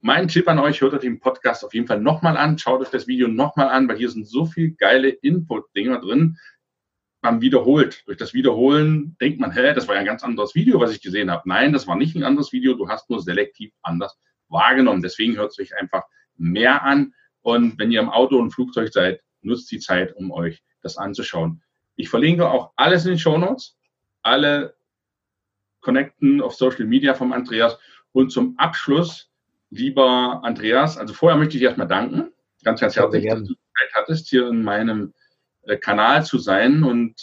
mein 0.00 0.26
Tipp 0.26 0.48
an 0.48 0.58
euch, 0.58 0.80
hört 0.80 0.94
euch 0.94 1.00
den 1.00 1.20
Podcast 1.20 1.64
auf 1.64 1.72
jeden 1.72 1.86
Fall 1.86 2.00
nochmal 2.00 2.36
an, 2.36 2.58
schaut 2.58 2.80
euch 2.80 2.90
das 2.90 3.06
Video 3.06 3.28
nochmal 3.28 3.68
an, 3.68 3.88
weil 3.88 3.96
hier 3.96 4.10
sind 4.10 4.26
so 4.26 4.44
viel 4.44 4.72
geile 4.72 5.08
Input-Dinger 5.08 6.00
drin 6.00 6.36
man 7.32 7.40
wiederholt. 7.40 8.02
Durch 8.06 8.16
das 8.16 8.34
Wiederholen 8.34 9.16
denkt 9.20 9.40
man, 9.40 9.52
hä, 9.52 9.72
das 9.74 9.88
war 9.88 9.94
ja 9.94 10.00
ein 10.00 10.06
ganz 10.06 10.22
anderes 10.22 10.54
Video, 10.54 10.80
was 10.80 10.92
ich 10.92 11.00
gesehen 11.00 11.30
habe. 11.30 11.48
Nein, 11.48 11.72
das 11.72 11.86
war 11.86 11.96
nicht 11.96 12.16
ein 12.16 12.24
anderes 12.24 12.52
Video, 12.52 12.74
du 12.74 12.88
hast 12.88 13.10
nur 13.10 13.20
selektiv 13.22 13.72
anders 13.82 14.18
wahrgenommen. 14.48 15.02
Deswegen 15.02 15.36
hört 15.36 15.52
es 15.52 15.58
euch 15.58 15.76
einfach 15.76 16.02
mehr 16.36 16.82
an. 16.82 17.14
Und 17.42 17.78
wenn 17.78 17.90
ihr 17.90 18.00
im 18.00 18.08
Auto 18.08 18.38
und 18.38 18.50
Flugzeug 18.50 18.92
seid, 18.92 19.20
nutzt 19.42 19.70
die 19.70 19.78
Zeit, 19.78 20.14
um 20.16 20.30
euch 20.30 20.62
das 20.82 20.96
anzuschauen. 20.96 21.62
Ich 21.96 22.08
verlinke 22.08 22.48
auch 22.48 22.72
alles 22.76 23.04
in 23.04 23.12
den 23.12 23.18
Show 23.18 23.38
Notes, 23.38 23.76
alle 24.22 24.76
Connecten 25.80 26.42
auf 26.42 26.54
Social 26.54 26.84
Media 26.84 27.14
vom 27.14 27.32
Andreas. 27.32 27.78
Und 28.12 28.30
zum 28.30 28.58
Abschluss, 28.58 29.30
lieber 29.70 30.40
Andreas, 30.42 30.98
also 30.98 31.14
vorher 31.14 31.38
möchte 31.38 31.56
ich 31.56 31.62
erstmal 31.62 31.88
danken, 31.88 32.32
ganz, 32.64 32.80
ganz 32.80 32.96
herzlich, 32.96 33.26
dass 33.26 33.42
du 33.42 33.54
Zeit 33.54 33.94
hattest, 33.94 34.28
hier 34.28 34.48
in 34.48 34.62
meinem 34.62 35.14
Kanal 35.80 36.24
zu 36.24 36.38
sein. 36.38 36.84
Und 36.84 37.14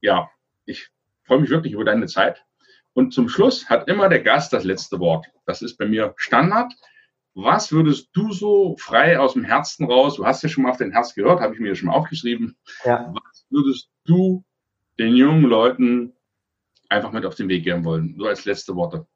ja, 0.00 0.30
ich 0.64 0.88
freue 1.24 1.40
mich 1.40 1.50
wirklich 1.50 1.72
über 1.72 1.84
deine 1.84 2.06
Zeit. 2.06 2.44
Und 2.92 3.12
zum 3.12 3.28
Schluss 3.28 3.68
hat 3.68 3.88
immer 3.88 4.08
der 4.08 4.22
Gast 4.22 4.52
das 4.52 4.64
letzte 4.64 4.98
Wort. 5.00 5.26
Das 5.44 5.62
ist 5.62 5.76
bei 5.76 5.86
mir 5.86 6.14
Standard. 6.16 6.72
Was 7.34 7.70
würdest 7.70 8.08
du 8.14 8.32
so 8.32 8.76
frei 8.78 9.18
aus 9.18 9.34
dem 9.34 9.44
Herzen 9.44 9.84
raus, 9.84 10.16
du 10.16 10.24
hast 10.24 10.42
ja 10.42 10.48
schon 10.48 10.62
mal 10.62 10.70
auf 10.70 10.78
dein 10.78 10.92
Herz 10.92 11.14
gehört, 11.14 11.40
habe 11.40 11.52
ich 11.52 11.60
mir 11.60 11.74
schon 11.74 11.88
mal 11.88 11.94
aufgeschrieben. 11.94 12.56
Ja. 12.84 13.12
Was 13.12 13.44
würdest 13.50 13.90
du 14.04 14.42
den 14.98 15.14
jungen 15.14 15.44
Leuten 15.44 16.14
einfach 16.88 17.12
mit 17.12 17.26
auf 17.26 17.34
den 17.34 17.50
Weg 17.50 17.64
geben 17.64 17.84
wollen? 17.84 18.14
So 18.16 18.26
als 18.26 18.46
letzte 18.46 18.74
Worte. 18.74 19.06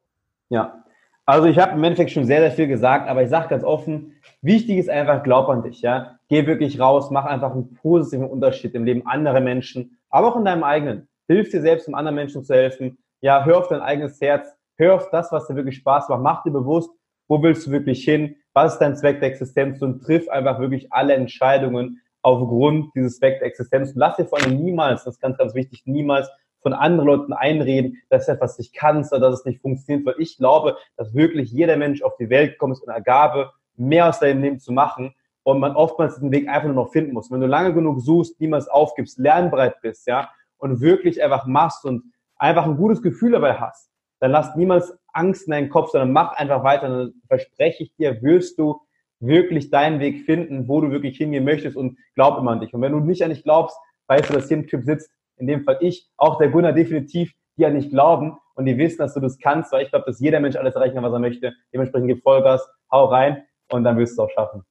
Ja, 0.49 0.83
also 1.31 1.47
ich 1.47 1.57
habe 1.57 1.77
im 1.77 1.83
Endeffekt 1.85 2.11
schon 2.11 2.25
sehr, 2.25 2.41
sehr 2.41 2.51
viel 2.51 2.67
gesagt, 2.67 3.07
aber 3.07 3.23
ich 3.23 3.29
sage 3.29 3.47
ganz 3.47 3.63
offen, 3.63 4.15
wichtig 4.41 4.77
ist 4.77 4.89
einfach, 4.89 5.23
glaub 5.23 5.47
an 5.47 5.63
dich, 5.63 5.81
ja. 5.81 6.19
Geh 6.27 6.45
wirklich 6.45 6.77
raus, 6.77 7.09
mach 7.09 7.23
einfach 7.23 7.51
einen 7.51 7.73
positiven 7.73 8.29
Unterschied 8.29 8.75
im 8.75 8.83
Leben 8.83 9.07
anderer 9.07 9.39
Menschen, 9.39 9.97
aber 10.09 10.27
auch 10.27 10.35
in 10.35 10.43
deinem 10.43 10.65
eigenen. 10.65 11.07
Hilf 11.27 11.49
dir 11.49 11.61
selbst, 11.61 11.87
um 11.87 11.95
anderen 11.95 12.15
Menschen 12.15 12.43
zu 12.43 12.53
helfen. 12.53 12.97
Ja, 13.21 13.45
hör 13.45 13.59
auf 13.59 13.69
dein 13.69 13.79
eigenes 13.79 14.19
Herz, 14.19 14.53
hör 14.75 14.95
auf 14.95 15.09
das, 15.11 15.31
was 15.31 15.47
dir 15.47 15.55
wirklich 15.55 15.77
Spaß 15.77 16.09
macht, 16.09 16.21
mach 16.21 16.43
dir 16.43 16.51
bewusst, 16.51 16.89
wo 17.29 17.41
willst 17.41 17.65
du 17.65 17.71
wirklich 17.71 18.03
hin, 18.03 18.35
was 18.53 18.73
ist 18.73 18.79
dein 18.79 18.97
Zweck 18.97 19.21
der 19.21 19.29
Existenz 19.29 19.81
und 19.81 20.01
triff 20.01 20.27
einfach 20.27 20.59
wirklich 20.59 20.91
alle 20.91 21.13
Entscheidungen 21.13 22.01
aufgrund 22.23 22.93
dieses 22.93 23.19
Zweck 23.19 23.39
der 23.39 23.47
Existenz. 23.47 23.91
Und 23.91 23.99
lass 23.99 24.17
dir 24.17 24.25
vor 24.25 24.43
allem 24.43 24.57
niemals, 24.57 25.05
das 25.05 25.15
ist 25.15 25.21
ganz, 25.21 25.37
ganz 25.37 25.55
wichtig, 25.55 25.83
niemals 25.85 26.29
von 26.61 26.73
anderen 26.73 27.07
Leuten 27.07 27.33
einreden, 27.33 28.01
dass 28.09 28.25
du 28.25 28.33
etwas 28.33 28.57
nicht 28.57 28.73
kannst 28.73 29.11
oder 29.13 29.29
dass 29.29 29.39
es 29.39 29.45
nicht 29.45 29.61
funktioniert, 29.61 30.05
weil 30.05 30.15
ich 30.19 30.37
glaube, 30.37 30.77
dass 30.97 31.13
wirklich 31.13 31.51
jeder 31.51 31.77
Mensch 31.77 32.01
auf 32.01 32.15
die 32.17 32.29
Welt 32.29 32.57
kommt 32.57 32.79
mit 32.79 32.89
einer 32.89 33.01
Gabe, 33.01 33.51
mehr 33.75 34.09
aus 34.09 34.19
deinem 34.19 34.41
Leben 34.41 34.59
zu 34.59 34.71
machen 34.71 35.13
und 35.43 35.59
man 35.59 35.75
oftmals 35.75 36.19
den 36.19 36.31
Weg 36.31 36.47
einfach 36.47 36.67
nur 36.67 36.75
noch 36.75 36.91
finden 36.91 37.13
muss. 37.13 37.31
Wenn 37.31 37.41
du 37.41 37.47
lange 37.47 37.73
genug 37.73 38.01
suchst, 38.01 38.39
niemals 38.39 38.67
aufgibst, 38.67 39.17
lernbereit 39.17 39.81
bist, 39.81 40.07
ja, 40.07 40.29
und 40.57 40.81
wirklich 40.81 41.23
einfach 41.23 41.47
machst 41.47 41.85
und 41.85 42.03
einfach 42.35 42.65
ein 42.65 42.77
gutes 42.77 43.01
Gefühl 43.01 43.31
dabei 43.31 43.55
hast, 43.55 43.89
dann 44.19 44.31
lass 44.31 44.55
niemals 44.55 44.95
Angst 45.13 45.47
in 45.47 45.51
deinen 45.51 45.69
Kopf, 45.69 45.89
sondern 45.89 46.11
mach 46.11 46.33
einfach 46.33 46.63
weiter. 46.63 46.89
Dann 46.89 47.13
verspreche 47.27 47.83
ich 47.83 47.95
dir, 47.95 48.21
wirst 48.21 48.59
du 48.59 48.81
wirklich 49.19 49.71
deinen 49.71 49.99
Weg 49.99 50.25
finden, 50.25 50.67
wo 50.67 50.81
du 50.81 50.91
wirklich 50.91 51.17
hingehen 51.17 51.43
möchtest 51.43 51.75
und 51.75 51.97
glaub 52.15 52.37
immer 52.37 52.51
an 52.51 52.59
dich. 52.59 52.73
Und 52.73 52.81
wenn 52.81 52.91
du 52.91 52.99
nicht 52.99 53.23
an 53.23 53.29
dich 53.29 53.43
glaubst, 53.43 53.77
weißt 54.07 54.29
du, 54.29 54.33
dass 54.33 54.47
hier 54.47 54.57
ein 54.57 54.67
Typ 54.67 54.83
sitzt, 54.83 55.09
in 55.41 55.47
dem 55.47 55.63
Fall 55.63 55.77
ich, 55.81 56.07
auch 56.17 56.37
der 56.37 56.49
Gunnar 56.49 56.71
definitiv, 56.71 57.33
die 57.57 57.65
an 57.65 57.75
dich 57.75 57.89
glauben 57.89 58.37
und 58.55 58.65
die 58.65 58.77
wissen, 58.77 58.99
dass 58.99 59.13
du 59.13 59.19
das 59.19 59.39
kannst, 59.39 59.71
weil 59.71 59.83
ich 59.83 59.89
glaube, 59.89 60.05
dass 60.05 60.19
jeder 60.19 60.39
Mensch 60.39 60.55
alles 60.55 60.75
erreichen 60.75 60.95
kann, 60.95 61.03
was 61.03 61.13
er 61.13 61.19
möchte. 61.19 61.53
Dementsprechend 61.73 62.07
gib 62.07 62.23
Vollgas, 62.23 62.65
hau 62.91 63.05
rein 63.05 63.43
und 63.71 63.83
dann 63.83 63.97
wirst 63.97 64.17
du 64.17 64.23
es 64.23 64.29
auch 64.29 64.33
schaffen. 64.33 64.63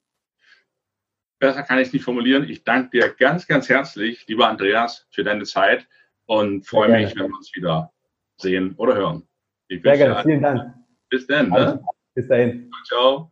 Besser 1.39 1.63
kann 1.63 1.79
ich 1.79 1.87
es 1.87 1.93
nicht 1.93 2.05
formulieren. 2.05 2.47
Ich 2.49 2.63
danke 2.63 2.91
dir 2.91 3.09
ganz, 3.09 3.47
ganz 3.47 3.67
herzlich, 3.67 4.25
lieber 4.27 4.47
Andreas, 4.47 5.07
für 5.11 5.23
deine 5.23 5.43
Zeit 5.43 5.87
und 6.25 6.65
freue 6.65 6.89
mich, 6.89 7.15
wenn 7.15 7.27
wir 7.27 7.35
uns 7.35 7.53
wieder 7.55 7.91
sehen 8.37 8.73
oder 8.77 8.95
hören. 8.95 9.27
Ich 9.67 9.81
Sehr 9.81 9.97
gerne, 9.97 10.21
vielen 10.23 10.41
Dank. 10.41 10.73
Bis 11.09 11.27
dann. 11.27 11.49
Ne? 11.49 11.83
Bis 12.13 12.27
dahin. 12.27 12.71
Ciao. 12.87 13.30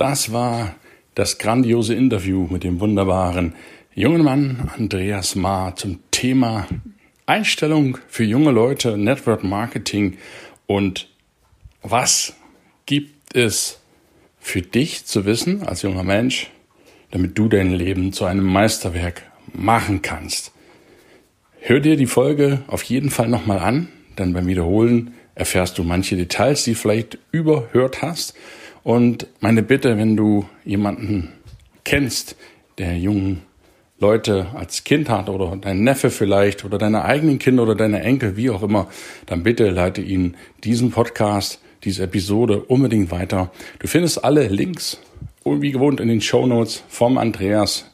Das 0.00 0.32
war 0.32 0.76
das 1.14 1.36
grandiose 1.36 1.94
Interview 1.94 2.46
mit 2.50 2.64
dem 2.64 2.80
wunderbaren 2.80 3.52
jungen 3.94 4.24
Mann 4.24 4.70
Andreas 4.78 5.34
Ma 5.34 5.76
zum 5.76 5.98
Thema 6.10 6.66
Einstellung 7.26 7.98
für 8.08 8.24
junge 8.24 8.50
Leute, 8.50 8.96
Network 8.96 9.44
Marketing 9.44 10.16
und 10.66 11.10
was 11.82 12.32
gibt 12.86 13.36
es 13.36 13.78
für 14.38 14.62
dich 14.62 15.04
zu 15.04 15.26
wissen 15.26 15.64
als 15.64 15.82
junger 15.82 16.02
Mensch, 16.02 16.50
damit 17.10 17.36
du 17.36 17.48
dein 17.48 17.70
Leben 17.70 18.14
zu 18.14 18.24
einem 18.24 18.46
Meisterwerk 18.46 19.30
machen 19.52 20.00
kannst. 20.00 20.52
Hör 21.58 21.80
dir 21.80 21.96
die 21.96 22.06
Folge 22.06 22.62
auf 22.68 22.84
jeden 22.84 23.10
Fall 23.10 23.28
nochmal 23.28 23.58
an, 23.58 23.88
denn 24.16 24.32
beim 24.32 24.46
Wiederholen 24.46 25.12
erfährst 25.34 25.76
du 25.76 25.84
manche 25.84 26.16
Details, 26.16 26.64
die 26.64 26.72
du 26.72 26.78
vielleicht 26.78 27.18
überhört 27.32 28.00
hast 28.00 28.34
und 28.82 29.26
meine 29.40 29.62
Bitte, 29.62 29.96
wenn 29.98 30.16
du 30.16 30.46
jemanden 30.64 31.32
kennst, 31.84 32.36
der 32.78 32.96
jungen 32.96 33.42
Leute 33.98 34.46
als 34.54 34.84
Kind 34.84 35.10
hat 35.10 35.28
oder 35.28 35.56
dein 35.56 35.84
Neffe 35.84 36.10
vielleicht 36.10 36.64
oder 36.64 36.78
deine 36.78 37.04
eigenen 37.04 37.38
Kinder 37.38 37.64
oder 37.64 37.74
deine 37.74 38.02
Enkel, 38.02 38.36
wie 38.36 38.48
auch 38.48 38.62
immer, 38.62 38.88
dann 39.26 39.42
bitte 39.42 39.68
leite 39.68 40.00
ihnen 40.00 40.36
diesen 40.64 40.90
Podcast, 40.90 41.60
diese 41.84 42.04
Episode 42.04 42.62
unbedingt 42.62 43.10
weiter. 43.10 43.52
Du 43.78 43.86
findest 43.86 44.24
alle 44.24 44.48
Links, 44.48 44.98
wie 45.44 45.72
gewohnt, 45.72 46.00
in 46.00 46.08
den 46.08 46.20
Show 46.22 46.46
Notes 46.46 46.82
vom 46.88 47.18
Andreas 47.18 47.90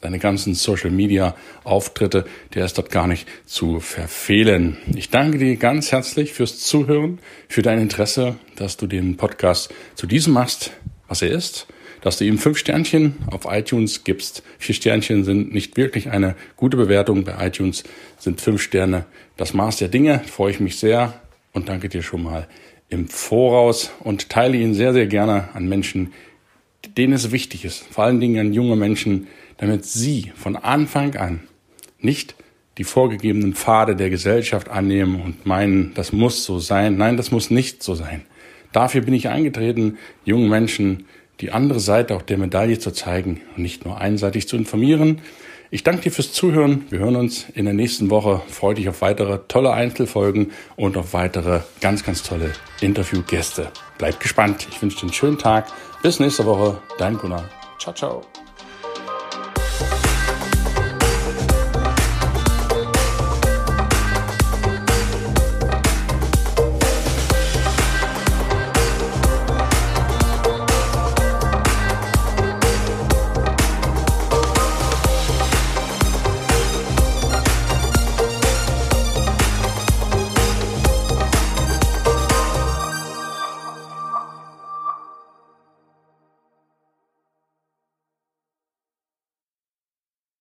deine 0.00 0.18
ganzen 0.18 0.54
Social 0.54 0.90
Media 0.90 1.34
Auftritte, 1.64 2.24
der 2.54 2.64
ist 2.64 2.78
dort 2.78 2.90
gar 2.90 3.06
nicht 3.06 3.28
zu 3.44 3.80
verfehlen. 3.80 4.76
Ich 4.94 5.10
danke 5.10 5.38
dir 5.38 5.56
ganz 5.56 5.92
herzlich 5.92 6.32
fürs 6.32 6.58
Zuhören, 6.60 7.18
für 7.48 7.62
dein 7.62 7.80
Interesse, 7.80 8.36
dass 8.56 8.76
du 8.76 8.86
den 8.86 9.16
Podcast 9.16 9.72
zu 9.94 10.06
diesem 10.06 10.32
machst, 10.32 10.72
was 11.08 11.22
er 11.22 11.30
ist, 11.30 11.66
dass 12.00 12.16
du 12.16 12.24
ihm 12.24 12.38
fünf 12.38 12.58
Sternchen 12.58 13.16
auf 13.30 13.42
iTunes 13.46 14.04
gibst. 14.04 14.42
Vier 14.58 14.74
Sternchen 14.74 15.24
sind 15.24 15.52
nicht 15.52 15.76
wirklich 15.76 16.10
eine 16.10 16.34
gute 16.56 16.76
Bewertung. 16.76 17.24
Bei 17.24 17.46
iTunes 17.46 17.84
sind 18.18 18.40
fünf 18.40 18.62
Sterne 18.62 19.04
das 19.36 19.52
Maß 19.52 19.76
der 19.76 19.88
Dinge. 19.88 20.20
Freue 20.26 20.52
ich 20.52 20.60
mich 20.60 20.78
sehr 20.78 21.20
und 21.52 21.68
danke 21.68 21.88
dir 21.88 22.02
schon 22.02 22.22
mal 22.22 22.46
im 22.88 23.06
Voraus 23.08 23.90
und 24.00 24.30
teile 24.30 24.56
ihn 24.56 24.74
sehr, 24.74 24.92
sehr 24.92 25.06
gerne 25.06 25.50
an 25.52 25.68
Menschen, 25.68 26.12
denen 26.96 27.12
es 27.12 27.32
wichtig 27.32 27.64
ist. 27.64 27.84
Vor 27.90 28.04
allen 28.04 28.20
Dingen 28.20 28.40
an 28.40 28.52
junge 28.52 28.76
Menschen, 28.76 29.28
damit 29.60 29.84
sie 29.84 30.32
von 30.34 30.56
Anfang 30.56 31.14
an 31.16 31.40
nicht 32.00 32.34
die 32.78 32.84
vorgegebenen 32.84 33.54
Pfade 33.54 33.94
der 33.94 34.08
Gesellschaft 34.08 34.70
annehmen 34.70 35.20
und 35.20 35.44
meinen, 35.44 35.92
das 35.94 36.12
muss 36.12 36.44
so 36.44 36.58
sein. 36.58 36.96
Nein, 36.96 37.18
das 37.18 37.30
muss 37.30 37.50
nicht 37.50 37.82
so 37.82 37.94
sein. 37.94 38.22
Dafür 38.72 39.02
bin 39.02 39.12
ich 39.12 39.28
eingetreten, 39.28 39.98
jungen 40.24 40.48
Menschen 40.48 41.04
die 41.40 41.50
andere 41.50 41.78
Seite 41.78 42.16
auch 42.16 42.22
der 42.22 42.38
Medaille 42.38 42.78
zu 42.78 42.90
zeigen 42.90 43.42
und 43.54 43.62
nicht 43.62 43.84
nur 43.84 44.00
einseitig 44.00 44.48
zu 44.48 44.56
informieren. 44.56 45.20
Ich 45.70 45.84
danke 45.84 46.02
dir 46.02 46.10
fürs 46.10 46.32
Zuhören. 46.32 46.86
Wir 46.88 46.98
hören 46.98 47.16
uns 47.16 47.46
in 47.54 47.66
der 47.66 47.74
nächsten 47.74 48.08
Woche. 48.08 48.40
Freue 48.48 48.74
dich 48.74 48.88
auf 48.88 49.02
weitere 49.02 49.40
tolle 49.46 49.72
Einzelfolgen 49.72 50.52
und 50.76 50.96
auf 50.96 51.12
weitere 51.12 51.60
ganz, 51.82 52.02
ganz 52.02 52.22
tolle 52.22 52.52
Interviewgäste. 52.80 53.70
Bleib 53.98 54.20
gespannt. 54.20 54.66
Ich 54.70 54.80
wünsche 54.80 54.96
dir 54.96 55.02
einen 55.02 55.12
schönen 55.12 55.38
Tag. 55.38 55.66
Bis 56.02 56.18
nächste 56.18 56.46
Woche. 56.46 56.80
Dein 56.98 57.18
Gunnar. 57.18 57.44
Ciao, 57.78 57.94
ciao. 57.94 58.29